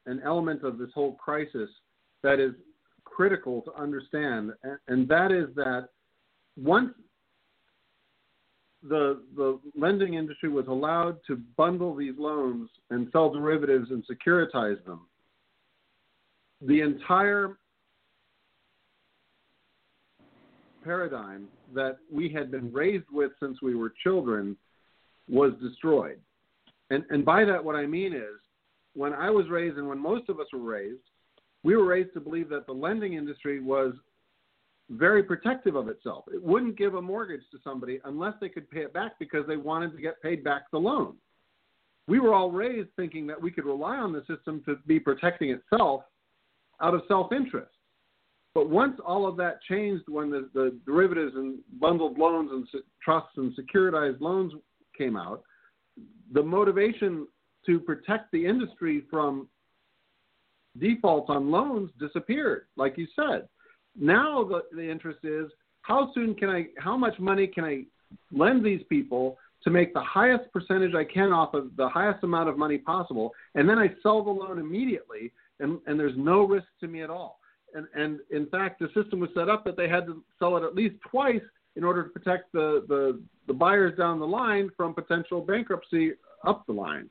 an 0.09 0.21
element 0.25 0.63
of 0.63 0.77
this 0.77 0.89
whole 0.93 1.13
crisis 1.13 1.69
that 2.23 2.39
is 2.39 2.53
critical 3.03 3.61
to 3.61 3.73
understand, 3.75 4.51
and 4.87 5.07
that 5.07 5.31
is 5.31 5.53
that 5.55 5.89
once 6.57 6.91
the 8.81 9.21
the 9.35 9.59
lending 9.75 10.13
industry 10.13 10.49
was 10.49 10.67
allowed 10.67 11.17
to 11.27 11.35
bundle 11.57 11.95
these 11.95 12.13
loans 12.17 12.69
and 12.89 13.07
sell 13.11 13.29
derivatives 13.31 13.91
and 13.91 14.03
securitize 14.07 14.83
them, 14.85 15.01
the 16.61 16.81
entire 16.81 17.57
paradigm 20.83 21.47
that 21.73 21.97
we 22.11 22.29
had 22.29 22.49
been 22.49 22.71
raised 22.71 23.05
with 23.11 23.31
since 23.41 23.61
we 23.61 23.75
were 23.75 23.93
children 24.01 24.55
was 25.27 25.51
destroyed. 25.61 26.19
And 26.89 27.03
and 27.09 27.25
by 27.25 27.43
that 27.45 27.63
what 27.63 27.75
I 27.75 27.85
mean 27.85 28.13
is 28.13 28.39
when 28.99 29.13
I 29.13 29.29
was 29.29 29.47
raised 29.49 29.77
and 29.77 29.87
when 29.87 29.97
most 29.97 30.27
of 30.27 30.41
us 30.41 30.47
were 30.51 30.59
raised, 30.59 30.99
we 31.63 31.77
were 31.77 31.85
raised 31.85 32.13
to 32.15 32.19
believe 32.19 32.49
that 32.49 32.65
the 32.65 32.73
lending 32.73 33.13
industry 33.13 33.61
was 33.61 33.93
very 34.89 35.23
protective 35.23 35.75
of 35.75 35.87
itself. 35.87 36.25
It 36.33 36.43
wouldn't 36.43 36.77
give 36.77 36.95
a 36.95 37.01
mortgage 37.01 37.43
to 37.51 37.59
somebody 37.63 38.01
unless 38.03 38.33
they 38.41 38.49
could 38.49 38.69
pay 38.69 38.81
it 38.81 38.93
back 38.93 39.13
because 39.17 39.47
they 39.47 39.55
wanted 39.55 39.95
to 39.95 40.01
get 40.01 40.21
paid 40.21 40.43
back 40.43 40.63
the 40.73 40.79
loan. 40.79 41.15
We 42.09 42.19
were 42.19 42.33
all 42.33 42.51
raised 42.51 42.89
thinking 42.97 43.25
that 43.27 43.41
we 43.41 43.51
could 43.51 43.63
rely 43.63 43.95
on 43.95 44.11
the 44.11 44.25
system 44.27 44.61
to 44.65 44.75
be 44.85 44.99
protecting 44.99 45.51
itself 45.51 46.01
out 46.81 46.93
of 46.93 47.03
self 47.07 47.31
interest. 47.31 47.71
But 48.53 48.69
once 48.69 48.99
all 49.05 49.25
of 49.25 49.37
that 49.37 49.61
changed 49.69 50.09
when 50.09 50.29
the, 50.29 50.49
the 50.53 50.77
derivatives 50.85 51.35
and 51.35 51.59
bundled 51.79 52.17
loans 52.17 52.49
and 52.51 52.67
trusts 53.01 53.37
and 53.37 53.55
securitized 53.55 54.19
loans 54.19 54.51
came 54.97 55.15
out, 55.15 55.43
the 56.33 56.43
motivation 56.43 57.27
to 57.69 57.79
protect 57.79 58.31
the 58.31 58.43
industry 58.47 59.03
from 59.11 59.47
defaults 60.79 61.29
on 61.29 61.51
loans 61.51 61.91
disappeared, 61.99 62.65
like 62.77 62.97
you 62.97 63.05
said. 63.15 63.47
Now 63.95 64.43
the, 64.43 64.63
the 64.75 64.89
interest 64.89 65.19
is 65.23 65.51
how 65.83 66.11
soon 66.15 66.33
can 66.33 66.49
I, 66.49 66.65
how 66.79 66.97
much 66.97 67.19
money 67.19 67.45
can 67.45 67.63
I 67.63 67.83
lend 68.31 68.65
these 68.65 68.81
people 68.89 69.37
to 69.63 69.69
make 69.69 69.93
the 69.93 70.01
highest 70.01 70.51
percentage 70.51 70.95
I 70.95 71.03
can 71.03 71.31
off 71.31 71.53
of 71.53 71.75
the 71.77 71.87
highest 71.87 72.23
amount 72.23 72.49
of 72.49 72.57
money 72.57 72.79
possible, 72.79 73.33
and 73.53 73.69
then 73.69 73.77
I 73.77 73.89
sell 74.01 74.23
the 74.23 74.31
loan 74.31 74.57
immediately, 74.57 75.31
and, 75.59 75.79
and 75.85 75.99
there's 75.99 76.17
no 76.17 76.45
risk 76.45 76.67
to 76.79 76.87
me 76.87 77.03
at 77.03 77.11
all. 77.11 77.39
And, 77.75 77.85
and 77.93 78.19
in 78.31 78.47
fact, 78.47 78.79
the 78.79 78.87
system 78.99 79.19
was 79.19 79.29
set 79.35 79.47
up 79.47 79.63
that 79.65 79.77
they 79.77 79.87
had 79.87 80.07
to 80.07 80.23
sell 80.39 80.57
it 80.57 80.63
at 80.63 80.73
least 80.73 80.95
twice 81.07 81.41
in 81.75 81.83
order 81.83 82.03
to 82.03 82.09
protect 82.09 82.51
the, 82.51 82.83
the, 82.87 83.21
the 83.45 83.53
buyers 83.53 83.95
down 83.95 84.19
the 84.19 84.25
line 84.25 84.71
from 84.75 84.95
potential 84.95 85.41
bankruptcy 85.41 86.13
up 86.47 86.65
the 86.65 86.73
line. 86.73 87.09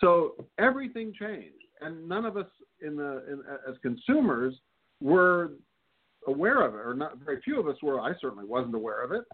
So 0.00 0.46
everything 0.58 1.12
changed, 1.18 1.64
and 1.80 2.08
none 2.08 2.24
of 2.24 2.36
us 2.36 2.46
in 2.80 2.96
the 2.96 3.24
in, 3.30 3.42
as 3.68 3.76
consumers 3.82 4.54
were 5.00 5.52
aware 6.26 6.62
of 6.62 6.74
it, 6.74 6.78
or 6.78 6.94
not 6.94 7.18
very 7.18 7.40
few 7.42 7.58
of 7.60 7.68
us 7.68 7.76
were. 7.82 8.00
I 8.00 8.12
certainly 8.20 8.44
wasn't 8.44 8.74
aware 8.74 9.02
of 9.02 9.12
it, 9.12 9.24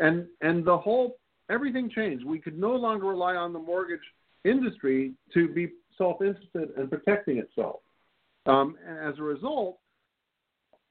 and 0.00 0.26
and 0.40 0.64
the 0.64 0.76
whole 0.76 1.18
everything 1.50 1.90
changed. 1.90 2.24
We 2.24 2.38
could 2.38 2.58
no 2.58 2.74
longer 2.74 3.06
rely 3.06 3.34
on 3.36 3.52
the 3.52 3.58
mortgage 3.58 4.00
industry 4.44 5.12
to 5.34 5.48
be 5.48 5.70
self-interested 5.96 6.70
and 6.76 6.90
protecting 6.90 7.38
itself. 7.38 7.80
Um, 8.46 8.76
and 8.86 8.98
as 8.98 9.18
a 9.18 9.22
result, 9.22 9.78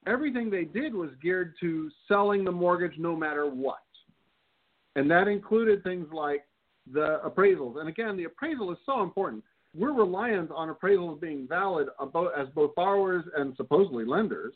everything 0.05 0.49
they 0.49 0.65
did 0.65 0.93
was 0.93 1.09
geared 1.21 1.55
to 1.61 1.89
selling 2.07 2.43
the 2.43 2.51
mortgage 2.51 2.97
no 2.97 3.15
matter 3.15 3.49
what, 3.49 3.79
and 4.95 5.09
that 5.09 5.27
included 5.27 5.83
things 5.83 6.07
like 6.11 6.43
the 6.93 7.19
appraisals. 7.25 7.79
And 7.79 7.89
again, 7.89 8.17
the 8.17 8.25
appraisal 8.25 8.71
is 8.71 8.77
so 8.85 9.01
important. 9.01 9.43
We're 9.75 9.93
reliant 9.93 10.51
on 10.51 10.73
appraisals 10.73 11.19
being 11.19 11.47
valid 11.47 11.87
as 11.99 12.47
both 12.55 12.75
borrowers 12.75 13.25
and 13.35 13.55
supposedly 13.57 14.05
lenders 14.05 14.53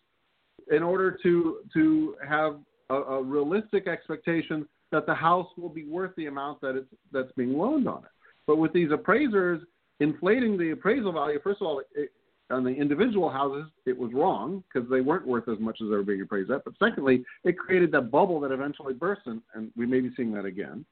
in 0.72 0.84
order 0.84 1.18
to 1.24 1.60
to 1.74 2.16
have 2.28 2.60
a, 2.90 2.96
a 2.96 3.24
realistic 3.24 3.88
expectation 3.88 4.68
that 4.92 5.06
the 5.06 5.14
house 5.14 5.48
will 5.58 5.70
be 5.70 5.86
worth 5.86 6.16
the 6.16 6.28
amount 6.28 6.62
that 6.62 6.76
it's 6.76 6.88
that's 7.12 7.32
being 7.34 7.58
loaned 7.58 7.88
on 7.88 8.00
it. 8.00 8.12
But 8.48 8.58
with 8.58 8.74
these 8.74 8.92
appraisers 8.92 9.62
inflating 10.00 10.58
the 10.58 10.72
appraisal 10.72 11.12
value, 11.12 11.40
first 11.44 11.62
of 11.62 11.68
all, 11.68 11.82
it, 11.94 12.10
on 12.50 12.64
the 12.64 12.72
individual 12.72 13.30
houses, 13.30 13.66
it 13.86 13.98
was 13.98 14.12
wrong 14.14 14.64
because 14.72 14.90
they 14.90 15.02
weren't 15.02 15.26
worth 15.26 15.48
as 15.48 15.60
much 15.60 15.80
as 15.82 15.88
they 15.88 15.96
were 15.96 16.04
being 16.04 16.22
appraised 16.22 16.52
at. 16.52 16.64
But 16.66 16.74
secondly, 16.80 17.24
it 17.44 17.58
created 17.58 17.92
that 17.94 18.12
bubble 18.12 18.40
that 18.42 18.52
eventually 18.52 18.94
burst, 18.94 19.22
and, 19.26 19.42
and 19.54 19.72
we 19.78 19.86
may 19.86 20.02
be 20.02 20.12
seeing 20.18 20.34
that 20.34 20.46
again. 20.46 20.86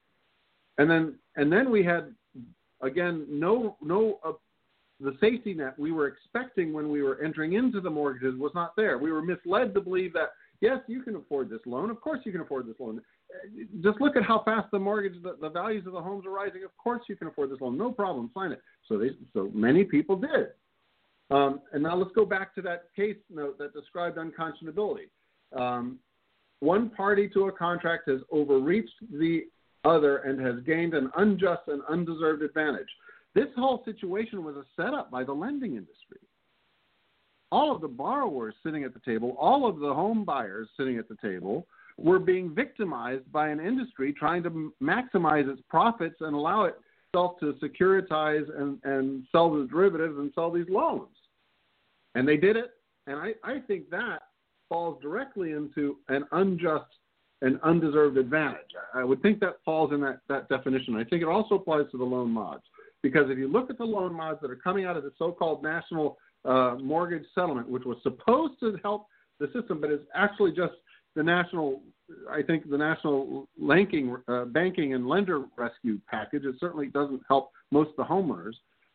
And 0.80 0.90
then 0.90 1.18
and 1.36 1.52
then 1.52 1.70
we 1.70 1.84
had 1.84 2.14
again 2.80 3.26
no 3.28 3.76
no 3.82 4.18
uh, 4.24 4.32
the 4.98 5.14
safety 5.20 5.52
net 5.52 5.78
we 5.78 5.92
were 5.92 6.08
expecting 6.08 6.72
when 6.72 6.90
we 6.90 7.02
were 7.02 7.22
entering 7.22 7.52
into 7.52 7.82
the 7.82 7.90
mortgages 7.90 8.34
was 8.38 8.52
not 8.54 8.74
there. 8.76 8.96
We 8.96 9.12
were 9.12 9.20
misled 9.20 9.74
to 9.74 9.80
believe 9.82 10.14
that 10.14 10.30
yes, 10.62 10.78
you 10.86 11.02
can 11.02 11.16
afford 11.16 11.50
this 11.50 11.60
loan. 11.66 11.90
Of 11.90 12.00
course, 12.00 12.20
you 12.24 12.32
can 12.32 12.40
afford 12.40 12.66
this 12.66 12.76
loan. 12.80 13.02
Just 13.82 14.00
look 14.00 14.16
at 14.16 14.22
how 14.22 14.42
fast 14.42 14.70
the 14.70 14.78
mortgage, 14.78 15.22
the, 15.22 15.36
the 15.38 15.50
values 15.50 15.86
of 15.86 15.92
the 15.92 16.00
homes 16.00 16.24
are 16.24 16.30
rising. 16.30 16.64
Of 16.64 16.76
course, 16.78 17.02
you 17.08 17.14
can 17.14 17.28
afford 17.28 17.50
this 17.50 17.60
loan. 17.60 17.76
No 17.76 17.92
problem, 17.92 18.30
sign 18.34 18.52
it. 18.52 18.62
So 18.88 18.96
they, 18.98 19.10
so 19.34 19.50
many 19.54 19.84
people 19.84 20.16
did. 20.16 20.48
Um, 21.30 21.60
and 21.72 21.82
now 21.82 21.94
let's 21.94 22.10
go 22.14 22.24
back 22.24 22.54
to 22.54 22.62
that 22.62 22.84
case 22.96 23.16
note 23.28 23.58
that 23.58 23.74
described 23.74 24.16
unconscionability. 24.16 25.08
Um, 25.56 25.98
one 26.58 26.90
party 26.90 27.28
to 27.34 27.48
a 27.48 27.52
contract 27.52 28.08
has 28.08 28.20
overreached 28.32 28.94
the 29.12 29.44
other 29.84 30.18
and 30.18 30.40
has 30.40 30.56
gained 30.66 30.94
an 30.94 31.10
unjust 31.16 31.62
and 31.68 31.82
undeserved 31.88 32.42
advantage. 32.42 32.88
This 33.34 33.48
whole 33.56 33.82
situation 33.84 34.44
was 34.44 34.56
a 34.56 34.64
setup 34.76 35.10
by 35.10 35.24
the 35.24 35.32
lending 35.32 35.72
industry. 35.72 36.18
All 37.52 37.74
of 37.74 37.80
the 37.80 37.88
borrowers 37.88 38.54
sitting 38.64 38.84
at 38.84 38.94
the 38.94 39.00
table, 39.00 39.36
all 39.38 39.68
of 39.68 39.78
the 39.78 39.92
home 39.92 40.24
buyers 40.24 40.68
sitting 40.76 40.98
at 40.98 41.08
the 41.08 41.16
table, 41.22 41.66
were 41.96 42.18
being 42.18 42.54
victimized 42.54 43.30
by 43.32 43.48
an 43.48 43.60
industry 43.60 44.12
trying 44.12 44.42
to 44.42 44.72
maximize 44.82 45.50
its 45.50 45.60
profits 45.68 46.16
and 46.20 46.34
allow 46.34 46.64
itself 46.64 47.38
to 47.40 47.54
securitize 47.62 48.44
and, 48.58 48.78
and 48.84 49.24
sell 49.32 49.50
the 49.50 49.66
derivatives 49.66 50.16
and 50.18 50.30
sell 50.34 50.50
these 50.50 50.68
loans. 50.68 51.08
And 52.14 52.26
they 52.26 52.36
did 52.36 52.56
it. 52.56 52.70
And 53.06 53.18
I, 53.18 53.32
I 53.42 53.60
think 53.60 53.90
that 53.90 54.22
falls 54.68 55.00
directly 55.02 55.52
into 55.52 55.96
an 56.08 56.24
unjust 56.32 56.86
and 57.42 57.58
undeserved 57.62 58.16
advantage. 58.18 58.60
I 58.94 59.04
would 59.04 59.22
think 59.22 59.40
that 59.40 59.56
falls 59.64 59.92
in 59.92 60.00
that, 60.02 60.20
that 60.28 60.48
definition. 60.48 60.96
I 60.96 61.04
think 61.04 61.22
it 61.22 61.28
also 61.28 61.54
applies 61.54 61.90
to 61.92 61.98
the 61.98 62.04
loan 62.04 62.30
mods. 62.30 62.62
Because 63.02 63.30
if 63.30 63.38
you 63.38 63.48
look 63.48 63.70
at 63.70 63.78
the 63.78 63.84
loan 63.84 64.14
mods 64.14 64.40
that 64.42 64.50
are 64.50 64.56
coming 64.56 64.84
out 64.84 64.96
of 64.96 65.04
the 65.04 65.12
so 65.18 65.32
called 65.32 65.62
national 65.62 66.18
uh, 66.44 66.76
mortgage 66.82 67.24
settlement, 67.34 67.68
which 67.68 67.84
was 67.84 67.96
supposed 68.02 68.60
to 68.60 68.76
help 68.82 69.06
the 69.38 69.46
system, 69.54 69.80
but 69.80 69.90
is 69.90 70.00
actually 70.14 70.52
just 70.52 70.74
the 71.16 71.22
national, 71.22 71.80
I 72.30 72.42
think 72.42 72.68
the 72.68 72.76
national 72.76 73.48
banking, 73.58 74.16
uh, 74.28 74.44
banking 74.46 74.92
and 74.94 75.08
lender 75.08 75.44
rescue 75.56 75.98
package. 76.10 76.44
It 76.44 76.56
certainly 76.60 76.88
doesn't 76.88 77.22
help 77.26 77.52
most 77.72 77.90
of 77.90 77.96
the 77.96 78.04
homeowners. 78.04 78.52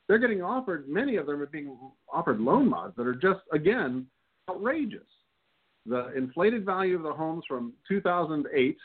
They're 0.07 0.19
getting 0.19 0.43
offered, 0.43 0.87
many 0.87 1.15
of 1.15 1.25
them 1.25 1.41
are 1.41 1.47
being 1.47 1.75
offered 2.13 2.39
loan 2.39 2.69
mods 2.69 2.93
that 2.97 3.07
are 3.07 3.15
just, 3.15 3.39
again, 3.51 4.05
outrageous. 4.49 5.01
The 5.85 6.13
inflated 6.15 6.65
value 6.65 6.95
of 6.95 7.03
the 7.03 7.13
homes 7.13 7.43
from 7.47 7.73
2008 7.87 8.77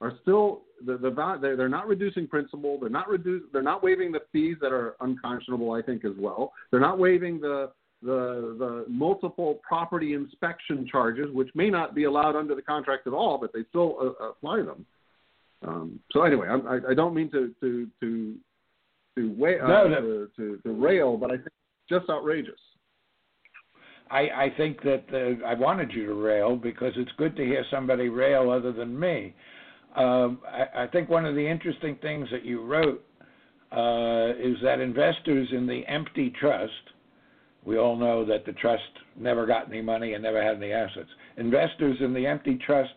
are 0.00 0.12
still 0.22 0.62
the, 0.84 0.96
the 0.98 1.38
they're, 1.40 1.56
they're 1.56 1.68
not 1.68 1.86
reducing 1.86 2.26
principal. 2.26 2.78
They're 2.78 2.90
not 2.90 3.08
reduce. 3.08 3.42
They're 3.52 3.62
not 3.62 3.82
waiving 3.82 4.12
the 4.12 4.20
fees 4.32 4.56
that 4.60 4.72
are 4.72 4.96
unconscionable. 5.00 5.72
I 5.72 5.82
think 5.82 6.04
as 6.04 6.12
well. 6.18 6.52
They're 6.70 6.80
not 6.80 6.98
waiving 6.98 7.40
the 7.40 7.70
the 8.02 8.56
the 8.58 8.84
multiple 8.88 9.60
property 9.66 10.14
inspection 10.14 10.86
charges, 10.90 11.26
which 11.32 11.48
may 11.54 11.70
not 11.70 11.94
be 11.94 12.04
allowed 12.04 12.36
under 12.36 12.54
the 12.54 12.62
contract 12.62 13.06
at 13.06 13.12
all, 13.12 13.38
but 13.38 13.52
they 13.52 13.64
still 13.70 14.14
uh, 14.20 14.28
apply 14.28 14.58
them. 14.58 14.86
Um, 15.66 16.00
so 16.12 16.22
anyway, 16.22 16.48
I, 16.48 16.90
I 16.90 16.94
don't 16.94 17.14
mean 17.14 17.30
to 17.30 17.54
to 17.60 17.88
to 18.00 18.34
to, 19.16 19.32
way, 19.32 19.58
uh, 19.58 19.66
no, 19.66 19.88
no. 19.88 20.00
To, 20.00 20.28
to, 20.36 20.58
to 20.62 20.72
rail, 20.72 21.16
but 21.16 21.30
I 21.30 21.36
think 21.36 21.46
it's 21.46 21.88
just 21.88 22.10
outrageous. 22.10 22.60
I, 24.10 24.20
I 24.20 24.52
think 24.56 24.82
that 24.82 25.04
uh, 25.12 25.44
I 25.46 25.54
wanted 25.54 25.92
you 25.92 26.06
to 26.06 26.14
rail 26.14 26.56
because 26.56 26.92
it's 26.96 27.10
good 27.16 27.36
to 27.36 27.44
hear 27.44 27.64
somebody 27.70 28.08
rail 28.08 28.50
other 28.50 28.72
than 28.72 28.98
me. 28.98 29.34
Um, 29.96 30.40
I, 30.46 30.84
I 30.84 30.86
think 30.86 31.08
one 31.08 31.24
of 31.24 31.34
the 31.34 31.46
interesting 31.46 31.96
things 32.02 32.28
that 32.30 32.44
you 32.44 32.62
wrote 32.62 33.04
uh, 33.72 34.32
is 34.38 34.56
that 34.62 34.78
investors 34.80 35.48
in 35.52 35.66
the 35.66 35.82
empty 35.88 36.32
trust, 36.38 36.72
we 37.64 37.78
all 37.78 37.96
know 37.96 38.24
that 38.24 38.46
the 38.46 38.52
trust 38.52 38.82
never 39.16 39.44
got 39.44 39.68
any 39.68 39.82
money 39.82 40.12
and 40.12 40.22
never 40.22 40.42
had 40.42 40.56
any 40.56 40.72
assets. 40.72 41.08
Investors 41.36 41.96
in 42.00 42.14
the 42.14 42.26
empty 42.26 42.58
trust 42.64 42.94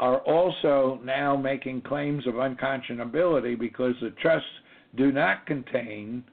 are 0.00 0.18
also 0.20 1.00
now 1.04 1.36
making 1.36 1.82
claims 1.82 2.26
of 2.26 2.34
unconscionability 2.34 3.56
because 3.58 3.94
the 4.00 4.10
trusts 4.20 4.48
do 4.96 5.12
not 5.12 5.46
contain 5.46 6.24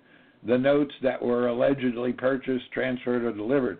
the 0.47 0.57
notes 0.57 0.93
that 1.03 1.21
were 1.21 1.47
allegedly 1.47 2.13
purchased, 2.13 2.71
transferred, 2.73 3.23
or 3.23 3.33
delivered. 3.33 3.79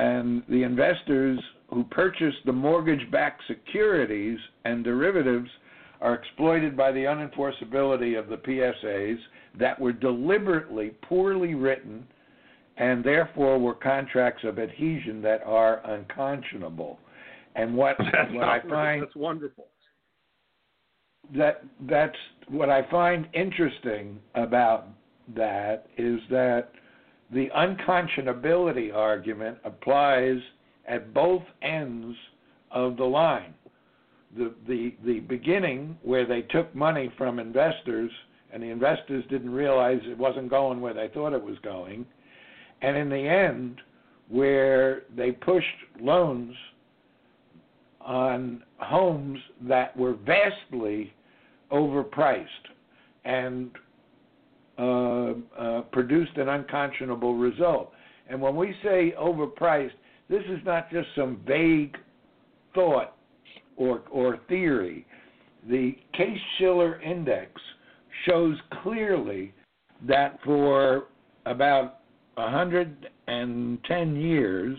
And 0.00 0.42
the 0.48 0.62
investors 0.62 1.38
who 1.68 1.84
purchase 1.84 2.34
the 2.46 2.52
mortgage 2.52 3.10
backed 3.10 3.42
securities 3.46 4.38
and 4.64 4.82
derivatives 4.82 5.50
are 6.00 6.14
exploited 6.14 6.74
by 6.74 6.90
the 6.90 7.00
unenforceability 7.00 8.18
of 8.18 8.28
the 8.28 8.38
PSAs 8.38 9.18
that 9.58 9.78
were 9.78 9.92
deliberately 9.92 10.92
poorly 11.02 11.54
written 11.54 12.06
and 12.78 13.04
therefore 13.04 13.58
were 13.58 13.74
contracts 13.74 14.42
of 14.44 14.58
adhesion 14.58 15.20
that 15.20 15.42
are 15.44 15.86
unconscionable. 15.86 16.98
And 17.54 17.76
what, 17.76 17.96
that's 17.98 18.32
what 18.32 18.48
I 18.48 18.60
find 18.66 19.02
that's 19.02 19.16
wonderful. 19.16 19.66
That 21.36 21.62
that's 21.82 22.16
what 22.48 22.70
I 22.70 22.90
find 22.90 23.28
interesting 23.34 24.18
about 24.34 24.88
that 25.36 25.88
is 25.98 26.20
that 26.30 26.72
the 27.32 27.48
unconscionability 27.56 28.94
argument 28.94 29.58
applies 29.64 30.38
at 30.86 31.14
both 31.14 31.42
ends 31.62 32.16
of 32.70 32.96
the 32.96 33.04
line. 33.04 33.54
The, 34.36 34.54
the, 34.68 34.94
the 35.04 35.20
beginning, 35.20 35.96
where 36.02 36.26
they 36.26 36.42
took 36.42 36.74
money 36.74 37.12
from 37.18 37.38
investors 37.38 38.10
and 38.52 38.62
the 38.62 38.68
investors 38.68 39.24
didn't 39.30 39.50
realize 39.50 40.00
it 40.04 40.18
wasn't 40.18 40.50
going 40.50 40.80
where 40.80 40.94
they 40.94 41.08
thought 41.12 41.32
it 41.32 41.42
was 41.42 41.58
going. 41.62 42.04
And 42.82 42.96
in 42.96 43.08
the 43.08 43.16
end, 43.16 43.80
where 44.28 45.02
they 45.16 45.32
pushed 45.32 45.66
loans 46.00 46.54
on 48.00 48.62
homes 48.78 49.38
that 49.62 49.96
were 49.96 50.14
vastly 50.14 51.12
overpriced 51.70 52.46
and 53.24 53.70
uh, 54.80 55.34
uh, 55.58 55.80
produced 55.92 56.36
an 56.36 56.48
unconscionable 56.48 57.34
result. 57.34 57.92
And 58.30 58.40
when 58.40 58.56
we 58.56 58.74
say 58.82 59.12
overpriced, 59.20 59.90
this 60.30 60.42
is 60.48 60.58
not 60.64 60.90
just 60.90 61.08
some 61.14 61.40
vague 61.46 61.96
thought 62.74 63.16
or, 63.76 64.02
or 64.10 64.38
theory. 64.48 65.04
The 65.68 65.96
Case 66.16 66.38
Shiller 66.58 66.98
Index 67.02 67.60
shows 68.26 68.56
clearly 68.82 69.52
that 70.08 70.38
for 70.44 71.08
about 71.44 71.98
110 72.36 74.16
years, 74.16 74.78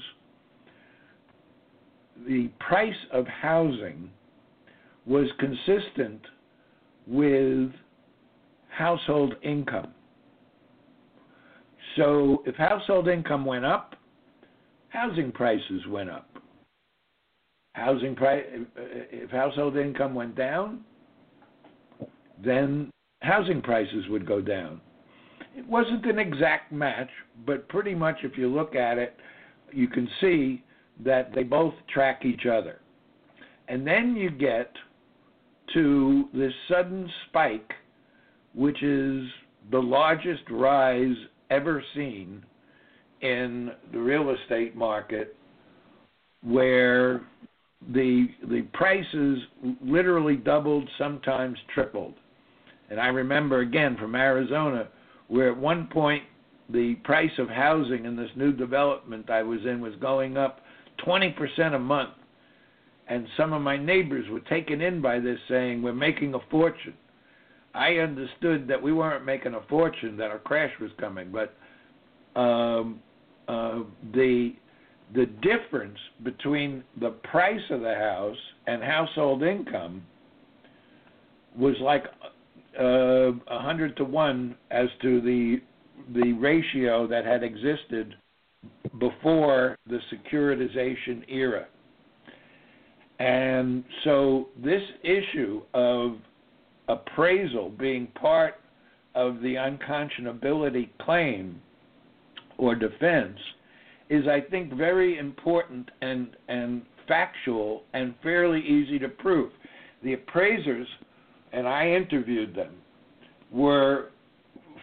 the 2.27 2.49
price 2.59 2.93
of 3.11 3.27
housing 3.27 4.09
was 5.05 5.27
consistent 5.37 6.21
with 7.05 7.71
household 8.71 9.35
income. 9.43 9.93
So 11.97 12.41
if 12.45 12.55
household 12.55 13.07
income 13.07 13.45
went 13.45 13.65
up, 13.65 13.95
housing 14.89 15.31
prices 15.31 15.85
went 15.89 16.09
up. 16.09 16.27
Housing 17.73 18.15
price, 18.15 18.43
if 18.75 19.29
household 19.29 19.77
income 19.77 20.13
went 20.13 20.35
down, 20.35 20.81
then 22.43 22.89
housing 23.21 23.61
prices 23.61 24.05
would 24.09 24.25
go 24.25 24.41
down. 24.41 24.81
It 25.55 25.67
wasn't 25.67 26.05
an 26.05 26.19
exact 26.19 26.71
match, 26.71 27.09
but 27.45 27.67
pretty 27.69 27.95
much 27.95 28.17
if 28.23 28.37
you 28.37 28.47
look 28.47 28.75
at 28.75 28.97
it, 28.97 29.15
you 29.71 29.87
can 29.87 30.07
see 30.19 30.63
that 31.03 31.33
they 31.33 31.43
both 31.43 31.73
track 31.93 32.25
each 32.25 32.45
other. 32.45 32.79
And 33.67 33.85
then 33.87 34.15
you 34.15 34.29
get 34.29 34.71
to 35.73 36.25
this 36.33 36.53
sudden 36.69 37.09
spike, 37.27 37.71
which 38.53 38.81
is 38.83 39.23
the 39.71 39.79
largest 39.79 40.43
rise 40.49 41.15
ever 41.49 41.83
seen 41.95 42.43
in 43.21 43.71
the 43.91 43.99
real 43.99 44.31
estate 44.31 44.75
market, 44.75 45.35
where 46.43 47.21
the 47.93 48.27
the 48.49 48.61
prices 48.73 49.39
literally 49.83 50.35
doubled, 50.35 50.87
sometimes 50.97 51.57
tripled. 51.73 52.13
And 52.89 52.99
I 52.99 53.07
remember 53.07 53.59
again 53.59 53.95
from 53.97 54.15
Arizona, 54.15 54.87
where 55.27 55.51
at 55.51 55.57
one 55.57 55.87
point 55.87 56.23
the 56.69 56.95
price 57.03 57.31
of 57.37 57.49
housing 57.49 58.05
in 58.05 58.15
this 58.15 58.29
new 58.35 58.51
development 58.51 59.29
I 59.29 59.43
was 59.43 59.59
in 59.65 59.81
was 59.81 59.93
going 60.01 60.37
up 60.37 60.61
20% 61.05 61.73
a 61.73 61.79
month. 61.79 62.11
And 63.07 63.27
some 63.35 63.51
of 63.51 63.61
my 63.61 63.77
neighbors 63.77 64.25
were 64.29 64.39
taken 64.41 64.81
in 64.81 65.01
by 65.01 65.19
this, 65.19 65.39
saying, 65.49 65.81
We're 65.81 65.93
making 65.93 66.33
a 66.33 66.39
fortune. 66.49 66.93
I 67.73 67.95
understood 67.95 68.67
that 68.67 68.81
we 68.81 68.91
weren't 68.91 69.25
making 69.25 69.53
a 69.53 69.61
fortune, 69.69 70.17
that 70.17 70.31
a 70.31 70.39
crash 70.39 70.71
was 70.79 70.91
coming, 70.99 71.31
but 71.31 71.53
um, 72.39 72.99
uh, 73.47 73.79
the 74.13 74.53
the 75.13 75.25
difference 75.41 75.97
between 76.23 76.83
the 77.01 77.09
price 77.09 77.61
of 77.69 77.81
the 77.81 77.93
house 77.93 78.37
and 78.67 78.81
household 78.81 79.43
income 79.43 80.01
was 81.57 81.75
like 81.81 82.05
uh, 82.79 82.83
a 82.83 83.29
uh, 83.29 83.61
hundred 83.61 83.97
to 83.97 84.05
one 84.05 84.55
as 84.69 84.87
to 85.01 85.19
the 85.21 85.57
the 86.13 86.33
ratio 86.33 87.07
that 87.07 87.25
had 87.25 87.43
existed 87.43 88.15
before 88.99 89.77
the 89.87 89.99
securitization 90.11 91.23
era. 91.27 91.65
And 93.19 93.83
so 94.03 94.47
this 94.63 94.81
issue 95.03 95.61
of 95.73 96.17
appraisal 96.91 97.69
being 97.69 98.07
part 98.07 98.55
of 99.15 99.41
the 99.41 99.55
unconscionability 99.55 100.89
claim 101.01 101.61
or 102.57 102.75
defense 102.75 103.37
is, 104.09 104.27
I 104.27 104.41
think, 104.41 104.73
very 104.73 105.17
important 105.17 105.89
and, 106.01 106.35
and 106.47 106.83
factual 107.07 107.83
and 107.93 108.13
fairly 108.21 108.59
easy 108.59 108.99
to 108.99 109.09
prove. 109.09 109.51
The 110.03 110.13
appraisers, 110.13 110.87
and 111.53 111.67
I 111.67 111.89
interviewed 111.89 112.55
them, 112.55 112.73
were 113.51 114.09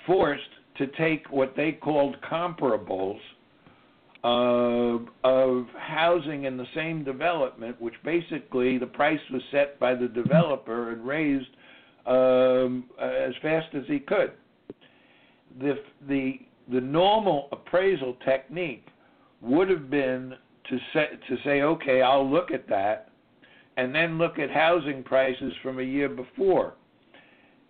forced 0.06 0.42
to 0.78 0.86
take 0.98 1.26
what 1.30 1.54
they 1.56 1.72
called 1.72 2.16
comparables 2.30 3.18
uh, 4.24 4.98
of 5.24 5.66
housing 5.78 6.44
in 6.44 6.56
the 6.56 6.66
same 6.74 7.04
development, 7.04 7.80
which 7.80 7.94
basically 8.04 8.78
the 8.78 8.86
price 8.86 9.20
was 9.32 9.42
set 9.52 9.78
by 9.78 9.94
the 9.94 10.08
developer 10.08 10.92
and 10.92 11.06
raised 11.06 11.48
um, 12.08 12.84
as 13.00 13.34
fast 13.42 13.74
as 13.74 13.84
he 13.86 14.00
could. 14.00 14.32
The 15.60 15.74
the 16.08 16.40
the 16.70 16.80
normal 16.80 17.48
appraisal 17.52 18.16
technique 18.24 18.86
would 19.40 19.68
have 19.70 19.90
been 19.90 20.34
to 20.70 20.78
say 20.92 21.06
to 21.28 21.36
say, 21.44 21.62
okay, 21.62 22.02
I'll 22.02 22.28
look 22.28 22.50
at 22.50 22.68
that, 22.68 23.10
and 23.76 23.94
then 23.94 24.18
look 24.18 24.38
at 24.38 24.50
housing 24.50 25.02
prices 25.02 25.52
from 25.62 25.78
a 25.78 25.82
year 25.82 26.08
before. 26.08 26.74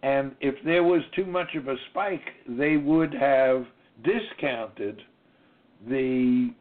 And 0.03 0.35
if 0.41 0.55
there 0.65 0.85
was 0.85 1.03
too 1.17 1.27
much 1.27 1.55
of 1.57 1.67
a 1.67 1.75
spike, 1.91 2.29
they 2.47 2.77
would 2.77 3.13
have 3.13 3.67
discounted 4.05 5.03
the 5.89 6.55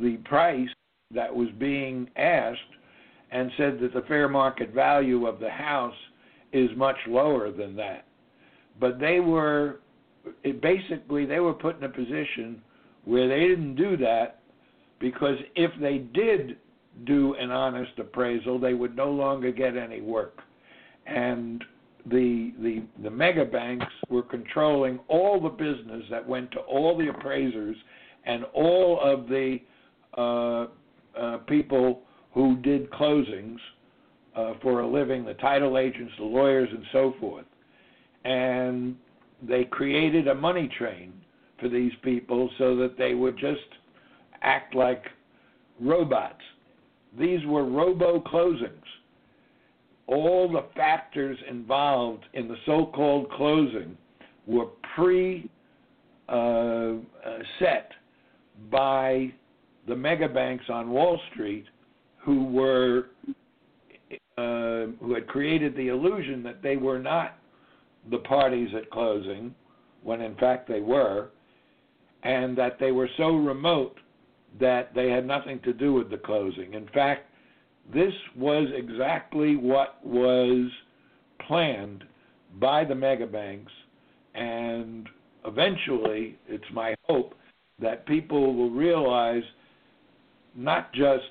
the 0.00 0.16
price 0.24 0.68
that 1.12 1.34
was 1.34 1.48
being 1.58 2.08
asked 2.16 2.58
and 3.30 3.50
said 3.56 3.78
that 3.80 3.92
the 3.92 4.02
fair 4.02 4.28
market 4.28 4.72
value 4.72 5.26
of 5.26 5.40
the 5.40 5.50
house 5.50 5.94
is 6.54 6.70
much 6.76 6.96
lower 7.08 7.50
than 7.50 7.76
that. 7.76 8.06
But 8.80 8.98
they 8.98 9.20
were 9.20 9.80
it 10.42 10.62
basically 10.62 11.26
they 11.26 11.40
were 11.40 11.52
put 11.52 11.76
in 11.76 11.84
a 11.84 11.88
position 11.88 12.62
where 13.04 13.28
they 13.28 13.40
didn't 13.40 13.74
do 13.74 13.96
that 13.98 14.40
because 14.98 15.36
if 15.54 15.70
they 15.80 15.98
did 15.98 16.56
do 17.04 17.34
an 17.34 17.50
honest 17.50 17.90
appraisal, 17.98 18.58
they 18.58 18.72
would 18.72 18.96
no 18.96 19.10
longer 19.10 19.50
get 19.50 19.76
any 19.76 20.00
work. 20.00 20.38
And 21.06 21.62
the 22.06 22.52
the 22.60 22.82
the 23.02 23.10
mega 23.10 23.44
banks 23.44 23.92
were 24.08 24.22
controlling 24.22 25.00
all 25.08 25.40
the 25.40 25.48
business 25.48 26.04
that 26.10 26.26
went 26.26 26.50
to 26.52 26.60
all 26.60 26.96
the 26.96 27.08
appraisers 27.08 27.76
and 28.24 28.44
all 28.54 29.00
of 29.02 29.28
the 29.28 29.58
uh, 30.16 30.66
uh, 31.18 31.38
people 31.46 32.02
who 32.32 32.56
did 32.56 32.90
closings 32.90 33.58
uh, 34.34 34.54
for 34.62 34.80
a 34.80 34.86
living, 34.86 35.24
the 35.24 35.34
title 35.34 35.78
agents, 35.78 36.12
the 36.18 36.24
lawyers, 36.24 36.68
and 36.70 36.84
so 36.92 37.14
forth. 37.20 37.46
And 38.24 38.96
they 39.42 39.64
created 39.64 40.28
a 40.28 40.34
money 40.34 40.68
train 40.78 41.12
for 41.60 41.68
these 41.68 41.92
people 42.02 42.50
so 42.58 42.76
that 42.76 42.96
they 42.98 43.14
would 43.14 43.38
just 43.38 43.60
act 44.42 44.74
like 44.74 45.04
robots. 45.80 46.40
These 47.18 47.44
were 47.46 47.64
robo 47.64 48.20
closings. 48.20 48.70
All 50.06 50.50
the 50.50 50.64
factors 50.76 51.38
involved 51.48 52.24
in 52.34 52.48
the 52.48 52.56
so 52.66 52.86
called 52.94 53.30
closing 53.30 53.96
were 54.46 54.66
pre 54.94 55.48
uh, 56.28 56.32
uh, 56.32 56.94
set 57.58 57.90
by 58.70 59.32
the 59.86 59.94
mega 59.94 60.28
banks 60.28 60.64
on 60.68 60.90
Wall 60.90 61.20
Street 61.32 61.66
who 62.18 62.44
were 62.44 63.06
uh, 64.36 64.86
who 65.00 65.14
had 65.14 65.26
created 65.26 65.76
the 65.76 65.88
illusion 65.88 66.42
that 66.42 66.62
they 66.62 66.76
were 66.76 66.98
not 66.98 67.38
the 68.10 68.18
parties 68.18 68.68
at 68.76 68.90
closing 68.90 69.54
when 70.02 70.20
in 70.20 70.34
fact 70.36 70.68
they 70.68 70.80
were 70.80 71.28
and 72.22 72.56
that 72.56 72.78
they 72.78 72.92
were 72.92 73.08
so 73.16 73.36
remote 73.36 73.98
that 74.58 74.94
they 74.94 75.10
had 75.10 75.26
nothing 75.26 75.60
to 75.60 75.72
do 75.72 75.92
with 75.92 76.10
the 76.10 76.16
closing. 76.16 76.74
In 76.74 76.88
fact, 76.94 77.28
this 77.92 78.12
was 78.36 78.68
exactly 78.74 79.56
what 79.56 80.04
was 80.04 80.70
planned 81.46 82.04
by 82.58 82.84
the 82.84 82.94
mega 82.94 83.26
banks 83.26 83.72
and 84.34 85.08
eventually 85.44 86.36
it's 86.48 86.64
my 86.72 86.94
hope 87.04 87.34
that 87.80 88.06
people 88.06 88.54
will 88.54 88.70
realize 88.70 89.42
not 90.54 90.92
just 90.92 91.24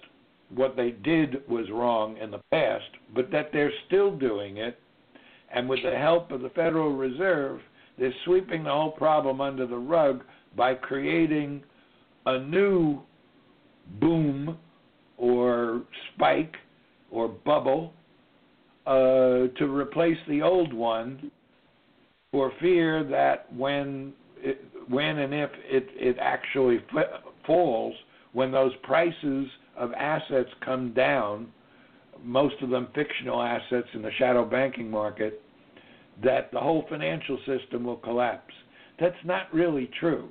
what 0.49 0.75
they 0.75 0.91
did 0.91 1.47
was 1.47 1.65
wrong 1.71 2.17
in 2.17 2.31
the 2.31 2.41
past, 2.51 2.85
but 3.15 3.31
that 3.31 3.49
they're 3.51 3.71
still 3.87 4.15
doing 4.15 4.57
it. 4.57 4.79
And 5.53 5.69
with 5.69 5.79
the 5.83 5.97
help 5.97 6.31
of 6.31 6.41
the 6.41 6.49
Federal 6.49 6.95
Reserve, 6.95 7.59
they're 7.97 8.13
sweeping 8.25 8.63
the 8.63 8.71
whole 8.71 8.91
problem 8.91 9.39
under 9.39 9.67
the 9.67 9.77
rug 9.77 10.23
by 10.55 10.73
creating 10.73 11.63
a 12.25 12.39
new 12.39 13.01
boom 13.99 14.57
or 15.17 15.83
spike 16.13 16.55
or 17.11 17.27
bubble 17.27 17.93
uh, 18.85 19.47
to 19.57 19.65
replace 19.65 20.17
the 20.27 20.41
old 20.41 20.73
one 20.73 21.31
for 22.31 22.51
fear 22.59 23.03
that 23.03 23.51
when 23.53 24.13
it, 24.37 24.59
when 24.89 25.19
and 25.19 25.33
if 25.33 25.51
it 25.65 25.87
it 25.95 26.17
actually 26.19 26.79
falls, 27.45 27.93
when 28.33 28.51
those 28.51 28.71
prices 28.83 29.47
of 29.77 29.91
assets 29.93 30.49
come 30.65 30.93
down, 30.93 31.47
most 32.23 32.55
of 32.61 32.69
them 32.69 32.87
fictional 32.93 33.41
assets 33.41 33.87
in 33.93 34.01
the 34.01 34.11
shadow 34.17 34.45
banking 34.45 34.89
market, 34.89 35.41
that 36.23 36.51
the 36.51 36.59
whole 36.59 36.85
financial 36.89 37.37
system 37.45 37.83
will 37.83 37.97
collapse. 37.97 38.53
That's 38.99 39.15
not 39.23 39.53
really 39.53 39.89
true. 39.99 40.29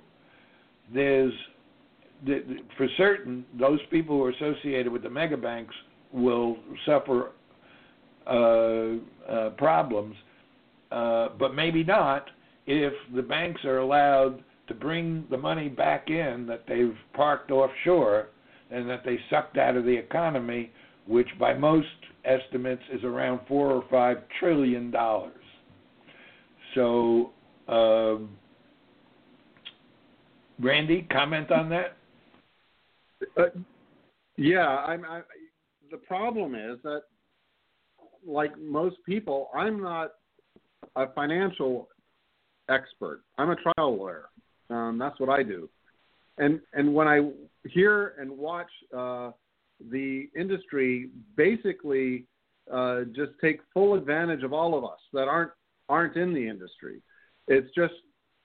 There's 0.92 1.32
for 2.76 2.86
certain 2.96 3.44
those 3.58 3.80
people 3.90 4.16
who 4.16 4.24
are 4.24 4.30
associated 4.30 4.92
with 4.92 5.02
the 5.02 5.10
mega 5.10 5.36
banks 5.36 5.74
will 6.12 6.56
suffer 6.86 7.32
uh, 8.26 9.30
uh, 9.30 9.50
problems, 9.50 10.14
uh, 10.92 11.30
but 11.38 11.54
maybe 11.54 11.82
not 11.82 12.30
if 12.66 12.92
the 13.14 13.22
banks 13.22 13.64
are 13.64 13.78
allowed 13.78 14.42
to 14.68 14.74
bring 14.74 15.26
the 15.30 15.36
money 15.36 15.68
back 15.68 16.08
in 16.08 16.46
that 16.46 16.64
they've 16.68 16.96
parked 17.14 17.50
offshore 17.50 18.28
and 18.70 18.88
that 18.88 19.04
they 19.04 19.18
sucked 19.28 19.58
out 19.58 19.76
of 19.76 19.84
the 19.84 19.94
economy, 19.94 20.70
which 21.06 21.28
by 21.38 21.52
most 21.52 21.86
estimates 22.24 22.82
is 22.92 23.04
around 23.04 23.40
four 23.48 23.70
or 23.70 23.84
five 23.90 24.18
trillion 24.38 24.90
dollars. 24.90 25.34
So, 26.74 27.32
um, 27.68 28.30
Randy, 30.60 31.06
comment 31.10 31.50
on 31.50 31.68
that? 31.70 31.96
Uh, 33.36 33.46
yeah, 34.36 34.66
I'm. 34.66 35.04
I, 35.04 35.22
the 35.90 35.98
problem 35.98 36.54
is 36.54 36.78
that, 36.84 37.02
like 38.26 38.58
most 38.58 38.96
people, 39.04 39.50
I'm 39.54 39.82
not 39.82 40.12
a 40.96 41.12
financial 41.12 41.88
expert. 42.68 43.22
I'm 43.38 43.50
a 43.50 43.56
trial 43.56 43.96
lawyer. 43.96 44.24
Um, 44.72 44.98
that's 44.98 45.18
what 45.20 45.28
I 45.28 45.42
do. 45.42 45.68
And 46.38 46.60
and 46.72 46.94
when 46.94 47.08
I 47.08 47.30
hear 47.68 48.14
and 48.18 48.30
watch 48.30 48.70
uh, 48.96 49.30
the 49.90 50.28
industry 50.36 51.10
basically 51.36 52.26
uh, 52.72 53.02
just 53.14 53.32
take 53.40 53.60
full 53.74 53.94
advantage 53.94 54.42
of 54.42 54.52
all 54.52 54.76
of 54.76 54.84
us 54.84 55.00
that 55.12 55.28
aren't 55.28 55.50
aren't 55.88 56.16
in 56.16 56.32
the 56.32 56.46
industry, 56.48 57.02
it's 57.48 57.68
just 57.74 57.94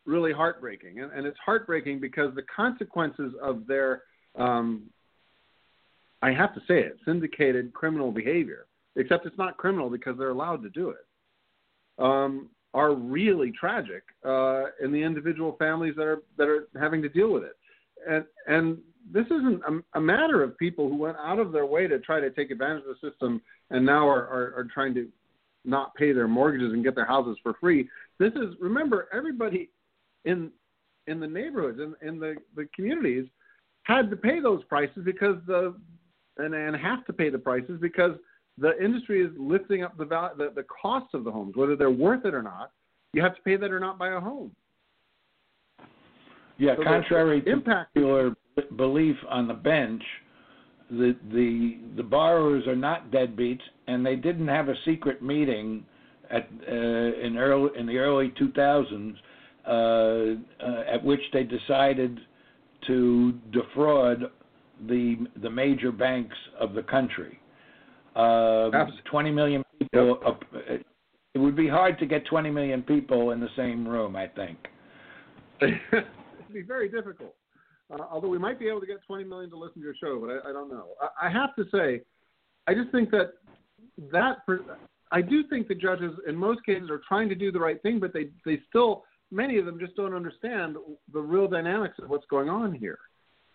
really 0.05 0.33
heartbreaking. 0.33 0.99
And, 0.99 1.11
and 1.11 1.25
it's 1.25 1.37
heartbreaking 1.45 1.99
because 1.99 2.33
the 2.35 2.43
consequences 2.53 3.33
of 3.41 3.67
their 3.67 4.03
um, 4.35 4.89
I 6.21 6.31
have 6.31 6.53
to 6.55 6.61
say 6.61 6.79
it, 6.79 6.97
syndicated 7.05 7.73
criminal 7.73 8.11
behavior, 8.11 8.65
except 8.95 9.25
it's 9.25 9.37
not 9.37 9.57
criminal 9.57 9.89
because 9.89 10.17
they're 10.17 10.31
allowed 10.31 10.63
to 10.63 10.69
do 10.69 10.89
it, 10.89 11.05
um, 11.99 12.49
are 12.77 12.93
really 12.93 13.51
tragic 13.51 14.03
uh, 14.23 14.65
in 14.83 14.91
the 14.91 15.01
individual 15.01 15.55
families 15.57 15.95
that 15.97 16.05
are 16.05 16.21
that 16.37 16.47
are 16.47 16.67
having 16.79 17.01
to 17.01 17.09
deal 17.09 17.33
with 17.33 17.43
it. 17.43 17.57
And 18.07 18.23
and 18.47 18.77
this 19.11 19.25
isn't 19.25 19.61
a, 19.67 19.97
a 19.97 20.01
matter 20.01 20.43
of 20.43 20.55
people 20.59 20.87
who 20.87 20.95
went 20.95 21.17
out 21.17 21.39
of 21.39 21.51
their 21.51 21.65
way 21.65 21.87
to 21.87 21.97
try 21.97 22.19
to 22.19 22.29
take 22.29 22.51
advantage 22.51 22.83
of 22.87 22.95
the 23.01 23.09
system 23.09 23.41
and 23.71 23.83
now 23.83 24.07
are, 24.07 24.27
are, 24.27 24.53
are 24.57 24.67
trying 24.71 24.93
to 24.93 25.07
not 25.65 25.95
pay 25.95 26.11
their 26.11 26.27
mortgages 26.27 26.71
and 26.73 26.83
get 26.83 26.93
their 26.93 27.05
houses 27.05 27.35
for 27.41 27.55
free. 27.59 27.89
This 28.19 28.33
is 28.33 28.53
remember 28.59 29.09
everybody 29.11 29.71
in 30.25 30.51
in 31.07 31.19
the 31.19 31.27
neighborhoods 31.27 31.79
in, 31.79 31.95
in 32.07 32.19
the, 32.19 32.35
the 32.55 32.67
communities 32.75 33.25
had 33.83 34.11
to 34.11 34.15
pay 34.15 34.39
those 34.39 34.63
prices 34.65 35.01
because 35.03 35.37
the 35.47 35.73
and, 36.37 36.53
and 36.53 36.75
have 36.75 37.03
to 37.05 37.13
pay 37.13 37.31
the 37.31 37.39
prices 37.39 37.79
because 37.81 38.11
the 38.57 38.83
industry 38.83 39.23
is 39.23 39.31
lifting 39.37 39.83
up 39.83 39.97
the, 39.97 40.05
value, 40.05 40.35
the 40.37 40.51
the 40.55 40.63
costs 40.63 41.13
of 41.13 41.23
the 41.23 41.31
homes, 41.31 41.55
whether 41.55 41.75
they're 41.75 41.91
worth 41.91 42.25
it 42.25 42.33
or 42.33 42.41
not. 42.41 42.71
You 43.13 43.21
have 43.21 43.35
to 43.35 43.41
pay 43.41 43.55
that 43.55 43.71
or 43.71 43.79
not 43.79 43.97
buy 43.97 44.09
a 44.09 44.19
home. 44.19 44.51
Yeah, 46.57 46.75
so 46.75 46.83
contrary 46.83 47.41
to 47.41 47.51
impact 47.51 47.93
popular 47.93 48.35
belief 48.75 49.15
on 49.29 49.47
the 49.47 49.53
bench, 49.53 50.01
the 50.89 51.15
the 51.31 51.77
the 51.95 52.03
borrowers 52.03 52.65
are 52.67 52.75
not 52.75 53.11
deadbeats, 53.11 53.61
and 53.87 54.05
they 54.05 54.15
didn't 54.15 54.47
have 54.47 54.69
a 54.69 54.75
secret 54.85 55.21
meeting 55.21 55.85
at 56.29 56.47
uh, 56.67 56.73
in 56.73 57.37
early 57.37 57.69
in 57.77 57.85
the 57.85 57.97
early 57.97 58.33
2000s 58.39 59.15
uh, 59.65 59.69
uh, 59.69 60.83
at 60.91 61.03
which 61.03 61.21
they 61.33 61.43
decided 61.43 62.19
to 62.87 63.33
defraud 63.51 64.31
the 64.87 65.27
the 65.41 65.49
major 65.49 65.91
banks 65.91 66.35
of 66.59 66.73
the 66.73 66.83
country. 66.83 67.39
Uh, 68.17 68.85
20 69.09 69.31
million 69.31 69.63
people. 69.79 70.19
Yep. 70.25 70.43
Uh, 70.53 70.73
it 71.35 71.37
would 71.37 71.55
be 71.55 71.67
hard 71.67 71.99
to 71.99 72.07
get 72.07 72.25
20 72.25 72.49
million 72.49 72.81
people 72.81 73.31
in 73.31 73.39
the 73.39 73.49
same 73.55 73.87
room. 73.87 74.15
I 74.15 74.27
think. 74.27 74.57
It'd 75.61 76.05
be 76.51 76.63
very 76.63 76.89
difficult. 76.89 77.35
Uh, 77.91 77.97
although 78.11 78.27
we 78.27 78.39
might 78.39 78.59
be 78.59 78.67
able 78.67 78.81
to 78.81 78.87
get 78.87 78.97
20 79.05 79.23
million 79.23 79.49
to 79.51 79.57
listen 79.57 79.81
to 79.81 79.85
your 79.85 79.95
show, 80.01 80.19
but 80.19 80.29
I, 80.29 80.49
I 80.49 80.53
don't 80.53 80.69
know. 80.69 80.87
I, 81.01 81.27
I 81.27 81.29
have 81.29 81.55
to 81.55 81.65
say, 81.71 82.01
I 82.67 82.73
just 82.73 82.91
think 82.91 83.11
that 83.11 83.33
that 84.11 84.37
I 85.11 85.21
do 85.21 85.43
think 85.47 85.67
the 85.67 85.75
judges 85.75 86.11
in 86.27 86.35
most 86.35 86.65
cases 86.65 86.89
are 86.89 87.01
trying 87.07 87.29
to 87.29 87.35
do 87.35 87.51
the 87.51 87.59
right 87.59 87.81
thing, 87.81 87.99
but 87.99 88.13
they 88.13 88.29
they 88.45 88.59
still 88.67 89.03
many 89.31 89.57
of 89.57 89.65
them 89.65 89.79
just 89.79 89.95
don't 89.95 90.13
understand 90.13 90.75
the 91.13 91.19
real 91.19 91.47
dynamics 91.47 91.95
of 92.01 92.09
what's 92.09 92.25
going 92.29 92.49
on 92.49 92.73
here. 92.73 92.97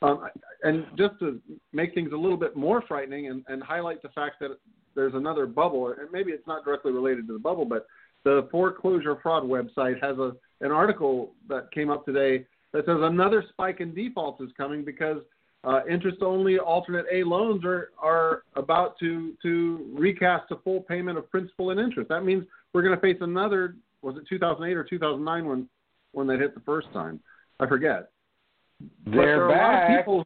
Um, 0.02 0.28
and 0.62 0.86
just 0.96 1.18
to 1.20 1.40
make 1.72 1.94
things 1.94 2.12
a 2.12 2.16
little 2.16 2.36
bit 2.36 2.56
more 2.56 2.82
frightening 2.86 3.28
and, 3.28 3.44
and 3.48 3.62
highlight 3.62 4.02
the 4.02 4.08
fact 4.10 4.36
that 4.40 4.58
there's 4.94 5.14
another 5.14 5.46
bubble, 5.46 5.88
and 5.88 6.10
maybe 6.12 6.32
it's 6.32 6.46
not 6.46 6.64
directly 6.64 6.92
related 6.92 7.26
to 7.28 7.32
the 7.32 7.38
bubble, 7.38 7.64
but 7.64 7.86
the 8.24 8.48
foreclosure 8.50 9.18
fraud 9.22 9.44
website 9.44 10.02
has 10.02 10.18
a 10.18 10.32
an 10.60 10.70
article 10.70 11.32
that 11.48 11.70
came 11.72 11.90
up 11.90 12.04
today 12.04 12.46
that 12.72 12.86
says 12.86 12.98
another 13.00 13.44
spike 13.50 13.80
in 13.80 13.92
defaults 13.94 14.40
is 14.40 14.48
coming 14.56 14.84
because 14.84 15.18
uh, 15.64 15.80
interest-only 15.90 16.58
alternate 16.58 17.04
A 17.12 17.24
loans 17.24 17.64
are 17.64 17.90
are 17.98 18.42
about 18.54 18.98
to 19.00 19.34
to 19.42 19.90
recast 19.92 20.50
a 20.50 20.56
full 20.56 20.80
payment 20.80 21.18
of 21.18 21.28
principal 21.30 21.70
and 21.70 21.80
interest. 21.80 22.08
That 22.08 22.24
means 22.24 22.44
we're 22.72 22.82
going 22.82 22.94
to 22.94 23.00
face 23.00 23.18
another. 23.20 23.76
Was 24.02 24.16
it 24.16 24.24
2008 24.28 24.76
or 24.76 24.84
2009 24.84 25.48
when 25.48 25.68
when 26.12 26.26
that 26.28 26.40
hit 26.40 26.54
the 26.54 26.60
first 26.60 26.92
time? 26.92 27.20
I 27.60 27.66
forget. 27.66 28.11
They're 29.06 29.48
back. 29.48 29.98
People, 29.98 30.24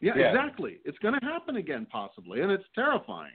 yeah, 0.00 0.12
yeah, 0.16 0.28
exactly. 0.28 0.78
It's 0.84 0.98
going 0.98 1.18
to 1.18 1.26
happen 1.26 1.56
again, 1.56 1.86
possibly, 1.90 2.40
and 2.40 2.50
it's 2.50 2.64
terrifying. 2.74 3.32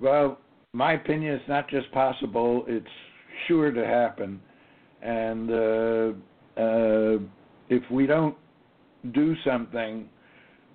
Well, 0.00 0.38
my 0.72 0.94
opinion 0.94 1.34
is 1.34 1.42
not 1.48 1.68
just 1.68 1.90
possible; 1.92 2.64
it's 2.66 2.86
sure 3.46 3.70
to 3.70 3.86
happen. 3.86 4.40
And 5.02 5.50
uh, 5.50 6.60
uh, 6.60 7.18
if 7.68 7.82
we 7.90 8.06
don't 8.06 8.36
do 9.12 9.34
something, 9.44 10.08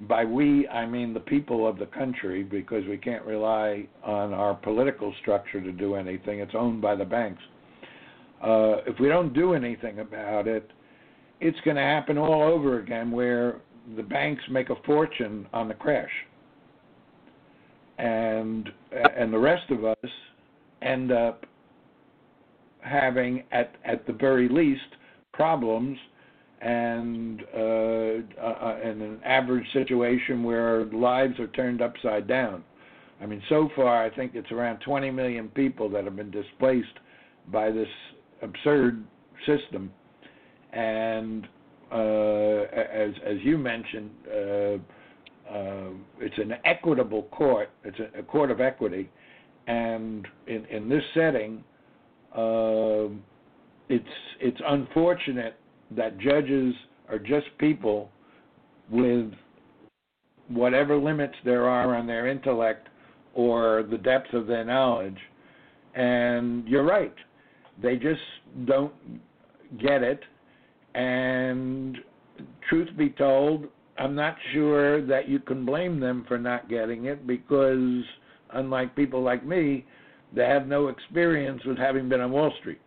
by 0.08 0.26
we 0.26 0.68
I 0.68 0.86
mean 0.86 1.14
the 1.14 1.20
people 1.20 1.68
of 1.68 1.78
the 1.78 1.88
country, 1.88 2.43
because 2.43 2.86
we 2.88 2.97
can't 2.97 3.26
rely 3.26 3.88
on 4.04 4.34
our 4.34 4.56
political 4.56 5.14
structure 5.22 5.62
to 5.62 5.72
do 5.72 5.95
anything. 5.95 6.39
It's 6.39 6.56
owned 6.56 6.82
by 6.82 6.95
the 6.95 7.06
banks. 7.06 7.41
Uh, 8.41 8.78
if 8.88 8.99
we 8.99 9.08
don't 9.08 9.34
do 9.34 9.54
anything 9.54 9.99
about 9.99 10.47
it, 10.47 10.72
it's 11.42 11.60
going 11.66 11.76
to 11.76 11.84
happen 11.84 12.18
all 12.18 12.44
over 12.44 12.80
again 12.80 13.12
where 13.12 13.60
the 13.98 14.04
banks 14.04 14.44
make 14.50 14.70
a 14.70 14.76
fortune 14.86 15.48
on 15.54 15.68
the 15.68 15.74
crash 15.74 16.12
and 17.98 18.70
and 19.18 19.34
the 19.34 19.38
rest 19.38 19.70
of 19.70 19.86
us 19.86 19.96
end 20.82 21.12
up 21.12 21.46
having 22.82 23.44
at 23.52 23.76
at 23.86 24.06
the 24.08 24.14
very 24.14 24.50
least 24.50 24.82
problems 25.34 25.98
and 26.62 27.42
uh, 27.56 27.60
uh, 27.60 28.80
in 28.84 29.02
an 29.02 29.20
average 29.26 29.66
situation 29.74 30.44
where 30.44 30.86
lives 30.86 31.39
are 31.39 31.48
turned 31.48 31.82
upside 31.82 32.28
down. 32.28 32.64
I 33.20 33.26
mean, 33.26 33.42
so 33.50 33.70
far 33.76 34.04
I 34.04 34.14
think 34.16 34.36
it's 34.36 34.52
around 34.52 34.80
20 34.82 35.10
million 35.10 35.48
people 35.50 35.89
that 35.89 36.04
have 36.04 36.16
been 36.16 36.30
displaced 36.30 37.00
by 37.52 37.72
this 37.72 37.88
absurd 38.44 39.04
system, 39.48 39.92
and 40.74 41.47
uh, 41.91 41.95
as 41.95 43.11
as 43.26 43.38
you 43.41 43.57
mentioned, 43.57 44.11
uh, 44.28 44.34
uh, 45.53 45.89
it's 46.19 46.38
an 46.38 46.53
equitable 46.65 47.24
court. 47.24 47.69
It's 47.84 47.97
a, 47.99 48.19
a, 48.19 48.24
court 48.24 48.51
of 48.51 48.61
equity, 48.61 49.09
and 49.67 50.28
in 50.47 50.65
in 50.65 50.88
this 50.88 51.03
setting, 51.13 51.63
um, 52.36 53.22
it's 53.89 54.05
it's 54.39 54.61
unfortunate 54.65 55.55
that 55.95 56.17
judges 56.19 56.74
are 57.09 57.19
just 57.19 57.47
people 57.57 58.09
with 58.89 59.32
whatever 60.47 60.97
limits 60.97 61.36
there 61.43 61.67
are 61.67 61.95
on 61.95 62.07
their 62.07 62.28
intellect 62.28 62.88
or 63.34 63.84
the 63.89 63.97
depth 63.97 64.34
of 64.34 64.47
their 64.47 64.63
knowledge. 64.65 65.17
And 65.93 66.65
you're 66.69 66.86
right 66.86 67.15
they 67.82 67.95
just 67.95 68.22
don't 68.65 68.93
get 69.80 70.03
it. 70.03 70.22
And 70.94 71.98
truth 72.70 72.89
be 72.98 73.10
told, 73.10 73.68
I'm 73.98 74.16
not 74.16 74.36
sure 74.54 75.06
that 75.06 75.30
you 75.30 75.39
can 75.39 75.66
blame 75.66 76.00
them 76.00 76.26
for 76.28 76.38
not 76.38 76.70
getting 76.70 77.06
it 77.06 77.28
because, 77.28 78.04
unlike 78.54 78.96
people 78.96 79.22
like 79.22 79.46
me, 79.46 79.86
they 80.34 80.46
have 80.46 80.68
no 80.68 80.88
experience 80.88 81.62
with 81.66 81.78
having 81.78 82.10
been 82.10 82.22
on 82.22 82.32
Wall 82.32 82.54
Street 82.60 82.82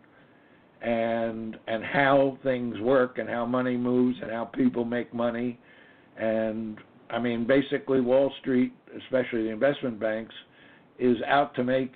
and 0.82 1.56
and 1.66 1.82
how 1.82 2.38
things 2.42 2.78
work 2.80 3.18
and 3.18 3.28
how 3.28 3.46
money 3.46 3.76
moves 3.76 4.18
and 4.22 4.30
how 4.30 4.44
people 4.44 4.84
make 4.84 5.12
money 5.14 5.58
and 6.18 6.78
I 7.10 7.18
mean 7.18 7.46
basically 7.46 8.00
Wall 8.00 8.32
Street, 8.40 8.72
especially 9.04 9.44
the 9.44 9.50
investment 9.50 9.98
banks, 9.98 10.34
is 10.98 11.16
out 11.26 11.54
to 11.56 11.64
make 11.64 11.92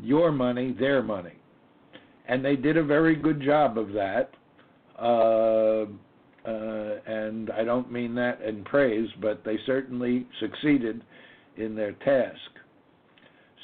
your 0.00 0.32
money 0.32 0.74
their 0.78 1.02
money. 1.02 1.34
And 2.26 2.44
they 2.44 2.56
did 2.56 2.76
a 2.76 2.84
very 2.84 3.16
good 3.16 3.42
job 3.42 3.78
of 3.78 3.92
that. 3.92 4.30
Uh, 4.98 5.86
uh, 6.44 6.96
and 7.06 7.50
I 7.50 7.64
don't 7.64 7.92
mean 7.92 8.14
that 8.14 8.40
in 8.42 8.64
praise, 8.64 9.08
but 9.20 9.44
they 9.44 9.58
certainly 9.66 10.26
succeeded 10.40 11.04
in 11.56 11.74
their 11.74 11.92
task. 11.92 12.38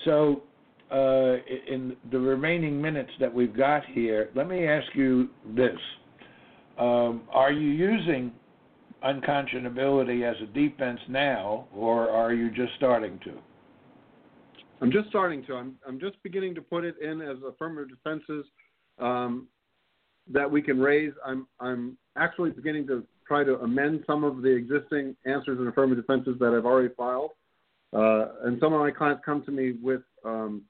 So, 0.05 0.43
uh, 0.91 1.37
in 1.67 1.97
the 2.11 2.19
remaining 2.19 2.81
minutes 2.81 3.11
that 3.21 3.33
we've 3.33 3.57
got 3.57 3.85
here, 3.87 4.31
let 4.35 4.49
me 4.49 4.67
ask 4.67 4.87
you 4.95 5.31
this: 5.57 5.79
um, 6.79 7.23
Are 7.33 7.53
you 7.53 7.71
using 7.71 8.33
unconscionability 9.05 10.29
as 10.29 10.37
a 10.43 10.53
defense 10.53 11.01
now, 11.09 11.67
or 11.75 12.11
are 12.11 12.33
you 12.35 12.51
just 12.51 12.73
starting 12.77 13.19
to? 13.25 13.33
I'm 14.81 14.93
just 14.93 15.09
starting 15.09 15.45
to. 15.47 15.55
I'm 15.55 15.77
I'm 15.87 15.99
just 15.99 16.23
beginning 16.23 16.55
to 16.57 16.61
put 16.61 16.85
it 16.85 16.97
in 17.01 17.23
as 17.23 17.37
affirmative 17.47 17.97
defenses 17.97 18.45
um, 18.99 19.49
that 20.33 20.51
we 20.51 20.63
can 20.63 20.81
raise. 20.81 21.13
I'm 21.25 21.47
I'm 21.61 21.97
actually 22.17 22.51
beginning 22.51 22.87
to 22.89 23.05
try 23.27 23.45
to 23.45 23.59
amend 23.61 24.05
some 24.07 24.25
of 24.25 24.43
the 24.43 24.51
existing 24.51 25.17
answers 25.27 25.59
and 25.59 25.69
affirmative 25.69 26.05
defenses 26.05 26.37
that 26.41 26.55
I've 26.55 26.67
already 26.67 26.95
filed. 26.95 27.31
Uh, 27.93 28.27
and 28.45 28.59
some 28.61 28.73
of 28.73 28.81
my 28.81 28.91
clients 28.91 29.23
come 29.25 29.45
to 29.45 29.51
me 29.51 29.73
with 29.83 30.03
um, 30.25 30.63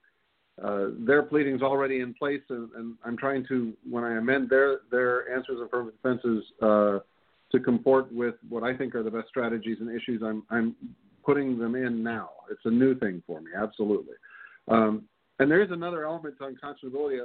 uh, 0.62 0.88
their 0.98 1.22
pleadings 1.22 1.62
already 1.62 2.00
in 2.00 2.14
place, 2.14 2.42
and, 2.50 2.70
and, 2.76 2.94
I'm 3.04 3.16
trying 3.16 3.46
to, 3.48 3.72
when 3.88 4.04
I 4.04 4.18
amend 4.18 4.50
their 4.50 4.80
their 4.90 5.34
answers 5.34 5.58
and 5.58 5.66
affirmative 5.66 6.00
defenses, 6.02 6.44
uh, 6.62 6.98
to 7.50 7.60
comport 7.60 8.12
with 8.12 8.34
what 8.48 8.62
I 8.62 8.76
think 8.76 8.94
are 8.94 9.02
the 9.02 9.10
best 9.10 9.28
strategies 9.28 9.78
and 9.80 9.90
issues. 9.90 10.22
I'm 10.24 10.44
I'm 10.50 10.76
putting 11.24 11.58
them 11.58 11.74
in 11.74 12.02
now. 12.02 12.30
It's 12.50 12.60
a 12.64 12.70
new 12.70 12.94
thing 12.98 13.22
for 13.26 13.40
me, 13.40 13.50
absolutely. 13.56 14.14
Um, 14.68 15.04
and 15.38 15.50
there 15.50 15.62
is 15.62 15.70
another 15.70 16.04
element 16.04 16.36
to 16.38 16.44
unconscionability. 16.44 17.20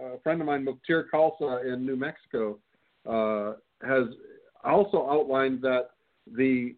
A, 0.00 0.18
friend 0.22 0.40
of 0.40 0.46
mine, 0.46 0.64
Mukhtar 0.64 1.06
Khalsa 1.12 1.72
in 1.72 1.84
New 1.84 1.96
Mexico, 1.96 2.58
uh, 3.08 3.54
has 3.86 4.04
also 4.64 5.08
outlined 5.10 5.60
that 5.62 5.90
the 6.36 6.74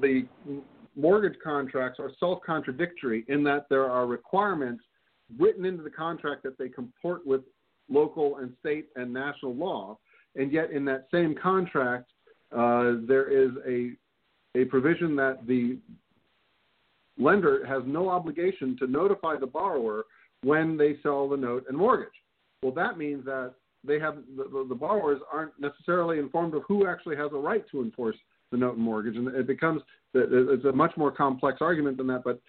the 0.00 0.26
mortgage 0.94 1.38
contracts 1.42 1.98
are 1.98 2.10
self-contradictory 2.20 3.24
in 3.28 3.42
that 3.44 3.66
there 3.68 3.90
are 3.90 4.06
requirements 4.06 4.84
written 5.38 5.64
into 5.64 5.82
the 5.82 5.90
contract 5.90 6.42
that 6.42 6.56
they 6.58 6.68
comport 6.68 7.26
with 7.26 7.42
local 7.88 8.38
and 8.38 8.52
state 8.60 8.88
and 8.96 9.12
national 9.12 9.54
law, 9.54 9.98
and 10.36 10.52
yet 10.52 10.70
in 10.70 10.84
that 10.84 11.06
same 11.12 11.34
contract 11.34 12.10
uh, 12.52 12.94
there 13.06 13.28
is 13.28 13.50
a 13.66 13.92
a 14.58 14.64
provision 14.64 15.14
that 15.16 15.46
the 15.46 15.78
lender 17.18 17.64
has 17.66 17.82
no 17.86 18.08
obligation 18.08 18.76
to 18.78 18.86
notify 18.86 19.36
the 19.36 19.46
borrower 19.46 20.04
when 20.42 20.76
they 20.76 20.96
sell 21.02 21.28
the 21.28 21.36
note 21.36 21.64
and 21.68 21.76
mortgage. 21.76 22.08
Well, 22.62 22.72
that 22.72 22.98
means 22.98 23.24
that 23.24 23.54
they 23.84 23.98
have 23.98 24.16
the, 24.36 24.66
the 24.68 24.74
borrowers 24.74 25.20
aren't 25.32 25.52
necessarily 25.60 26.18
informed 26.18 26.54
of 26.54 26.62
who 26.66 26.86
actually 26.86 27.16
has 27.16 27.30
a 27.32 27.38
right 27.38 27.64
to 27.70 27.82
enforce 27.82 28.16
the 28.50 28.56
note 28.56 28.74
and 28.74 28.82
mortgage, 28.82 29.16
and 29.16 29.28
it 29.28 29.46
becomes 29.46 29.82
it's 30.14 30.64
a 30.64 30.72
much 30.72 30.96
more 30.96 31.12
complex 31.12 31.58
argument 31.60 31.96
than 31.96 32.06
that. 32.08 32.24
But 32.24 32.40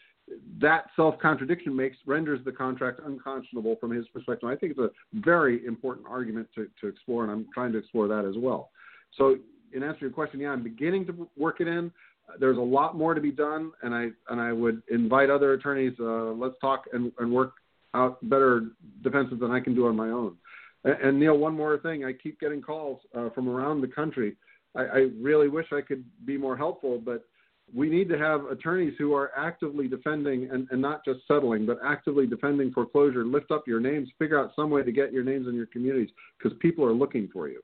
that 0.59 0.85
self 0.95 1.19
contradiction 1.19 1.75
makes 1.75 1.97
renders 2.05 2.39
the 2.45 2.51
contract 2.51 3.01
unconscionable 3.05 3.75
from 3.79 3.91
his 3.91 4.07
perspective. 4.09 4.49
I 4.49 4.55
think 4.55 4.71
it's 4.71 4.79
a 4.79 4.89
very 5.13 5.65
important 5.65 6.07
argument 6.09 6.47
to, 6.55 6.67
to 6.81 6.87
explore, 6.87 7.23
and 7.23 7.31
I'm 7.31 7.47
trying 7.53 7.71
to 7.73 7.77
explore 7.77 8.07
that 8.07 8.25
as 8.25 8.35
well. 8.37 8.71
So, 9.17 9.37
in 9.73 9.83
answer 9.83 9.99
to 9.99 10.05
your 10.05 10.11
question, 10.11 10.39
yeah, 10.39 10.49
I'm 10.49 10.63
beginning 10.63 11.05
to 11.07 11.27
work 11.37 11.61
it 11.61 11.67
in. 11.67 11.91
There's 12.39 12.57
a 12.57 12.61
lot 12.61 12.95
more 12.95 13.13
to 13.13 13.21
be 13.21 13.31
done, 13.31 13.71
and 13.83 13.93
I 13.93 14.09
and 14.29 14.39
I 14.39 14.53
would 14.53 14.81
invite 14.89 15.29
other 15.29 15.53
attorneys. 15.53 15.93
Uh, 15.99 16.31
let's 16.31 16.55
talk 16.61 16.85
and, 16.93 17.11
and 17.19 17.31
work 17.31 17.53
out 17.93 18.17
better 18.29 18.67
defenses 19.03 19.39
than 19.39 19.51
I 19.51 19.59
can 19.59 19.75
do 19.75 19.87
on 19.87 19.95
my 19.95 20.09
own. 20.09 20.35
And, 20.83 20.93
and 21.01 21.19
Neil, 21.19 21.37
one 21.37 21.55
more 21.55 21.77
thing. 21.79 22.05
I 22.05 22.13
keep 22.13 22.39
getting 22.39 22.61
calls 22.61 23.01
uh, 23.15 23.29
from 23.31 23.49
around 23.49 23.81
the 23.81 23.87
country. 23.87 24.35
I, 24.75 24.81
I 24.81 25.07
really 25.19 25.49
wish 25.49 25.67
I 25.71 25.81
could 25.81 26.03
be 26.25 26.37
more 26.37 26.55
helpful, 26.55 27.01
but 27.03 27.25
we 27.73 27.89
need 27.89 28.09
to 28.09 28.17
have 28.17 28.45
attorneys 28.45 28.93
who 28.97 29.13
are 29.13 29.31
actively 29.37 29.87
defending 29.87 30.49
and, 30.51 30.67
and 30.71 30.81
not 30.81 31.05
just 31.05 31.19
settling, 31.27 31.65
but 31.65 31.77
actively 31.85 32.25
defending 32.25 32.71
foreclosure. 32.71 33.25
Lift 33.25 33.51
up 33.51 33.67
your 33.67 33.79
names, 33.79 34.09
figure 34.17 34.39
out 34.39 34.51
some 34.55 34.69
way 34.69 34.83
to 34.83 34.91
get 34.91 35.11
your 35.11 35.23
names 35.23 35.47
in 35.47 35.53
your 35.53 35.67
communities 35.67 36.09
because 36.37 36.57
people 36.59 36.85
are 36.85 36.93
looking 36.93 37.29
for 37.31 37.47
you. 37.47 37.61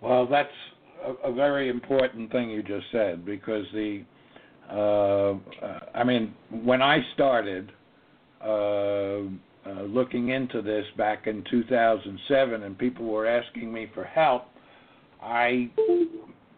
Well, 0.00 0.26
that's 0.26 0.48
a, 1.04 1.28
a 1.28 1.32
very 1.32 1.68
important 1.68 2.30
thing 2.32 2.50
you 2.50 2.62
just 2.62 2.86
said 2.92 3.24
because 3.24 3.64
the, 3.72 4.04
uh, 4.70 5.34
I 5.94 6.04
mean, 6.04 6.34
when 6.50 6.82
I 6.82 6.98
started, 7.14 7.72
looking 8.46 10.30
into 10.30 10.62
this 10.62 10.84
back 10.96 11.26
in 11.26 11.44
2007, 11.50 12.62
and 12.62 12.78
people 12.78 13.06
were 13.06 13.26
asking 13.26 13.72
me 13.72 13.90
for 13.94 14.04
help, 14.04 14.46
I 15.22 15.70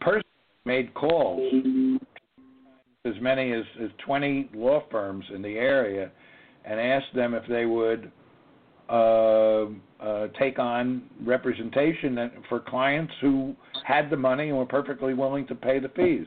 personally 0.01 0.25
made 0.65 0.93
calls 0.95 1.41
as 3.07 3.15
many 3.21 3.53
as, 3.53 3.65
as 3.83 3.91
20 4.05 4.51
law 4.55 4.83
firms 4.91 5.25
in 5.35 5.41
the 5.41 5.57
area 5.57 6.11
and 6.65 6.79
asked 6.79 7.15
them 7.15 7.35
if 7.35 7.43
they 7.49 7.65
would 7.65 8.13
uh, 8.91 9.67
uh, 10.01 10.29
take 10.39 10.59
on 10.59 11.03
representation 11.25 12.31
for 12.49 12.61
clients 12.61 13.13
who 13.21 13.55
had 13.85 14.11
the 14.11 14.17
money 14.17 14.49
and 14.49 14.59
were 14.59 14.67
perfectly 14.67 15.15
willing 15.15 15.47
to 15.47 15.55
pay 15.55 15.79
the 15.79 15.89
fees. 15.91 16.27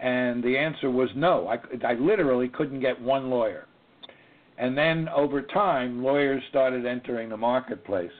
And 0.00 0.42
the 0.42 0.58
answer 0.58 0.90
was 0.90 1.08
no. 1.16 1.48
I, 1.48 1.56
I 1.86 1.94
literally 1.94 2.48
couldn't 2.48 2.80
get 2.80 3.00
one 3.00 3.30
lawyer. 3.30 3.66
And 4.58 4.76
then 4.76 5.08
over 5.08 5.42
time, 5.42 6.02
lawyers 6.02 6.42
started 6.48 6.86
entering 6.86 7.28
the 7.28 7.36
marketplace. 7.36 8.12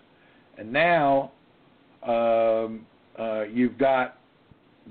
And 0.59 0.73
now 0.73 1.33
um, 2.03 2.87
uh, 3.19 3.43
you've 3.45 3.79
got 3.79 4.19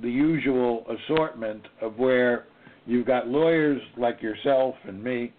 the 0.02 0.10
usual 0.10 0.86
assortment 0.90 1.64
of 1.82 1.98
where 1.98 2.46
you've 2.86 3.06
got 3.06 3.28
lawyers 3.28 3.82
like 3.98 4.22
yourself 4.22 4.76
and 4.88 5.04
me 5.04 5.34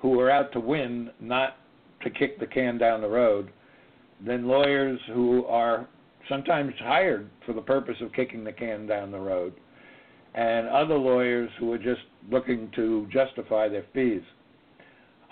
who 0.00 0.18
are 0.20 0.30
out 0.30 0.52
to 0.52 0.60
win, 0.60 1.10
not 1.20 1.56
to 2.02 2.10
kick 2.10 2.38
the 2.38 2.46
can 2.46 2.78
down 2.78 3.00
the 3.00 3.08
road, 3.08 3.50
then 4.24 4.46
lawyers 4.46 5.00
who 5.12 5.44
are 5.46 5.88
sometimes 6.28 6.72
hired 6.80 7.28
for 7.46 7.52
the 7.52 7.60
purpose 7.60 7.96
of 8.00 8.12
kicking 8.12 8.44
the 8.44 8.52
can 8.52 8.86
down 8.86 9.10
the 9.10 9.18
road, 9.18 9.52
and 10.34 10.68
other 10.68 10.96
lawyers 10.96 11.50
who 11.58 11.72
are 11.72 11.78
just 11.78 12.00
looking 12.30 12.70
to 12.76 13.08
justify 13.12 13.68
their 13.68 13.84
fees. 13.92 14.22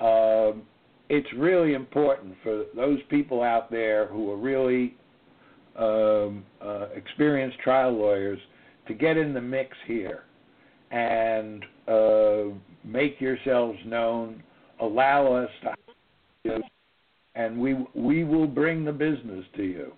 Um, 0.00 0.62
it's 1.08 1.28
really 1.36 1.74
important 1.74 2.34
for 2.42 2.64
those 2.74 2.98
people 3.08 3.42
out 3.42 3.70
there 3.70 4.06
who 4.06 4.30
are 4.30 4.36
really 4.36 4.94
um, 5.78 6.44
uh, 6.60 6.86
experienced 6.94 7.58
trial 7.60 7.92
lawyers 7.92 8.38
to 8.88 8.94
get 8.94 9.16
in 9.16 9.32
the 9.32 9.40
mix 9.40 9.76
here 9.86 10.24
and 10.90 11.64
uh, 11.88 12.54
make 12.84 13.20
yourselves 13.20 13.78
known. 13.84 14.42
Allow 14.80 15.32
us 15.32 15.50
to, 16.44 16.60
and 17.34 17.58
we 17.58 17.76
we 17.94 18.24
will 18.24 18.46
bring 18.46 18.84
the 18.84 18.92
business 18.92 19.44
to 19.56 19.62
you. 19.62 19.92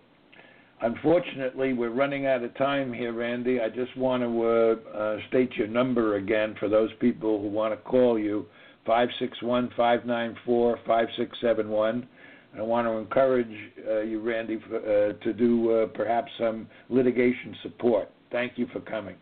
Unfortunately, 0.81 1.73
we're 1.73 1.91
running 1.91 2.27
out 2.27 2.45
of 2.45 2.57
time 2.57 2.93
here, 2.93 3.13
Randy. 3.13 3.61
I 3.61 3.69
just 3.69 3.97
want 3.97 4.23
to 4.23 4.43
uh, 4.45 4.97
uh, 4.97 5.19
state 5.29 5.53
your 5.57 5.67
number 5.67 6.17
again 6.17 6.55
for 6.61 6.69
those 6.69 6.91
people 7.01 7.41
who 7.41 7.49
want 7.49 7.73
to 7.75 7.77
call 7.79 8.17
you 8.17 8.47
561 8.87 9.71
594 9.77 10.77
5671. 10.87 12.09
I 12.57 12.63
want 12.63 12.87
to 12.87 12.93
encourage 12.93 13.73
uh, 13.87 14.01
you, 14.01 14.21
Randy, 14.21 14.59
uh, 14.67 15.13
to 15.23 15.33
do 15.37 15.71
uh, 15.71 15.87
perhaps 15.89 16.31
some 16.39 16.67
litigation 16.89 17.55
support. 17.63 18.11
Thank 18.33 18.57
you 18.57 18.67
for 18.73 18.81
coming. 18.81 19.17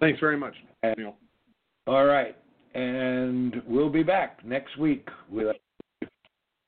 Thanks 0.00 0.20
very 0.20 0.36
much, 0.36 0.54
Neil. 0.96 1.16
All 1.86 2.04
right. 2.04 2.36
And 2.74 3.62
we'll 3.66 3.90
be 3.90 4.02
back 4.02 4.44
next 4.44 4.78
week 4.78 5.08
with 5.30 5.56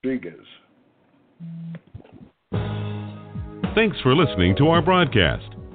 Rodriguez. 0.03 0.45
Thanks 3.75 3.97
for 4.03 4.17
listening 4.17 4.57
to 4.57 4.69
our 4.69 4.83
broadcast. 4.83 5.60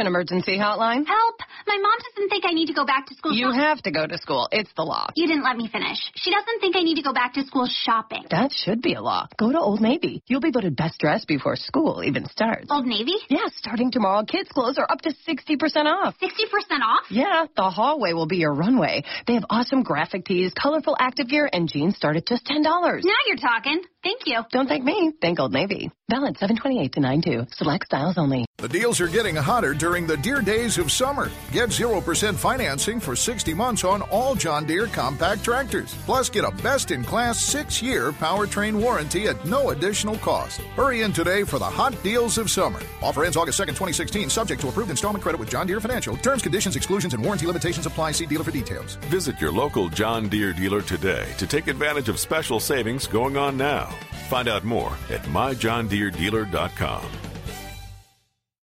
Fashion 0.00 0.06
Emergency 0.06 0.56
Hotline. 0.56 1.06
Help! 1.06 1.42
My 1.70 1.78
mom 1.78 1.98
doesn't 2.02 2.28
think 2.30 2.42
I 2.44 2.52
need 2.52 2.66
to 2.66 2.72
go 2.72 2.84
back 2.84 3.06
to 3.06 3.14
school. 3.14 3.32
You 3.32 3.52
shop- 3.52 3.60
have 3.62 3.82
to 3.82 3.92
go 3.92 4.04
to 4.04 4.18
school. 4.18 4.48
It's 4.50 4.72
the 4.74 4.82
law. 4.82 5.06
You 5.14 5.28
didn't 5.28 5.44
let 5.44 5.56
me 5.56 5.68
finish. 5.68 5.98
She 6.16 6.32
doesn't 6.32 6.58
think 6.60 6.74
I 6.74 6.80
need 6.80 6.96
to 6.96 7.02
go 7.02 7.12
back 7.12 7.34
to 7.34 7.44
school 7.44 7.68
shopping. 7.70 8.24
That 8.28 8.50
should 8.52 8.82
be 8.82 8.94
a 8.94 9.00
law. 9.00 9.28
Go 9.38 9.52
to 9.52 9.60
Old 9.60 9.80
Navy. 9.80 10.20
You'll 10.26 10.40
be 10.40 10.50
voted 10.50 10.74
best 10.74 10.98
dressed 10.98 11.28
before 11.28 11.54
school 11.54 12.02
even 12.04 12.26
starts. 12.26 12.66
Old 12.72 12.86
Navy? 12.86 13.14
Yeah, 13.28 13.46
starting 13.54 13.92
tomorrow, 13.92 14.24
kids' 14.24 14.48
clothes 14.48 14.78
are 14.78 14.90
up 14.90 15.00
to 15.02 15.10
60% 15.10 15.86
off. 15.86 16.16
60% 16.20 16.80
off? 16.82 17.04
Yeah, 17.08 17.46
the 17.54 17.70
hallway 17.70 18.14
will 18.14 18.26
be 18.26 18.38
your 18.38 18.52
runway. 18.52 19.04
They 19.28 19.34
have 19.34 19.44
awesome 19.48 19.84
graphic 19.84 20.24
tees, 20.24 20.52
colorful 20.60 20.96
active 20.98 21.28
gear, 21.28 21.48
and 21.52 21.68
jeans 21.68 21.94
start 21.94 22.16
at 22.16 22.26
just 22.26 22.44
$10. 22.46 22.64
Now 22.64 23.20
you're 23.28 23.36
talking. 23.36 23.80
Thank 24.02 24.22
you. 24.26 24.40
Don't 24.50 24.66
thank 24.66 24.82
me. 24.82 25.12
Thank 25.20 25.38
Old 25.38 25.52
Navy. 25.52 25.92
Valid 26.10 26.36
728 26.38 26.92
to 26.94 27.00
92. 27.00 27.46
Select 27.52 27.84
styles 27.84 28.18
only. 28.18 28.46
The 28.58 28.68
deals 28.68 29.00
are 29.00 29.08
getting 29.08 29.36
hotter 29.36 29.74
during 29.74 30.06
the 30.06 30.16
Deere 30.16 30.40
days 30.42 30.78
of 30.78 30.90
summer. 30.90 31.30
Get 31.60 31.68
0% 31.68 32.36
financing 32.36 32.98
for 32.98 33.14
60 33.14 33.52
months 33.52 33.84
on 33.84 34.00
all 34.00 34.34
John 34.34 34.64
Deere 34.64 34.86
compact 34.86 35.44
tractors. 35.44 35.94
Plus, 36.06 36.30
get 36.30 36.42
a 36.42 36.50
best 36.62 36.90
in 36.90 37.04
class 37.04 37.38
six 37.38 37.82
year 37.82 38.12
powertrain 38.12 38.80
warranty 38.80 39.28
at 39.28 39.44
no 39.44 39.68
additional 39.68 40.16
cost. 40.16 40.62
Hurry 40.74 41.02
in 41.02 41.12
today 41.12 41.44
for 41.44 41.58
the 41.58 41.66
hot 41.66 42.02
deals 42.02 42.38
of 42.38 42.50
summer. 42.50 42.80
Offer 43.02 43.26
ends 43.26 43.36
August 43.36 43.60
2nd, 43.60 43.76
2016, 43.76 44.30
subject 44.30 44.62
to 44.62 44.68
approved 44.68 44.88
installment 44.88 45.22
credit 45.22 45.38
with 45.38 45.50
John 45.50 45.66
Deere 45.66 45.80
Financial. 45.80 46.16
Terms, 46.16 46.40
conditions, 46.40 46.76
exclusions, 46.76 47.12
and 47.12 47.22
warranty 47.22 47.46
limitations 47.46 47.84
apply. 47.84 48.12
See 48.12 48.24
dealer 48.24 48.44
for 48.44 48.52
details. 48.52 48.94
Visit 49.10 49.38
your 49.38 49.52
local 49.52 49.90
John 49.90 50.30
Deere 50.30 50.54
dealer 50.54 50.80
today 50.80 51.26
to 51.36 51.46
take 51.46 51.68
advantage 51.68 52.08
of 52.08 52.18
special 52.18 52.58
savings 52.58 53.06
going 53.06 53.36
on 53.36 53.58
now. 53.58 53.94
Find 54.30 54.48
out 54.48 54.64
more 54.64 54.96
at 55.10 55.24
myjohndeeredealer.com. 55.24 57.19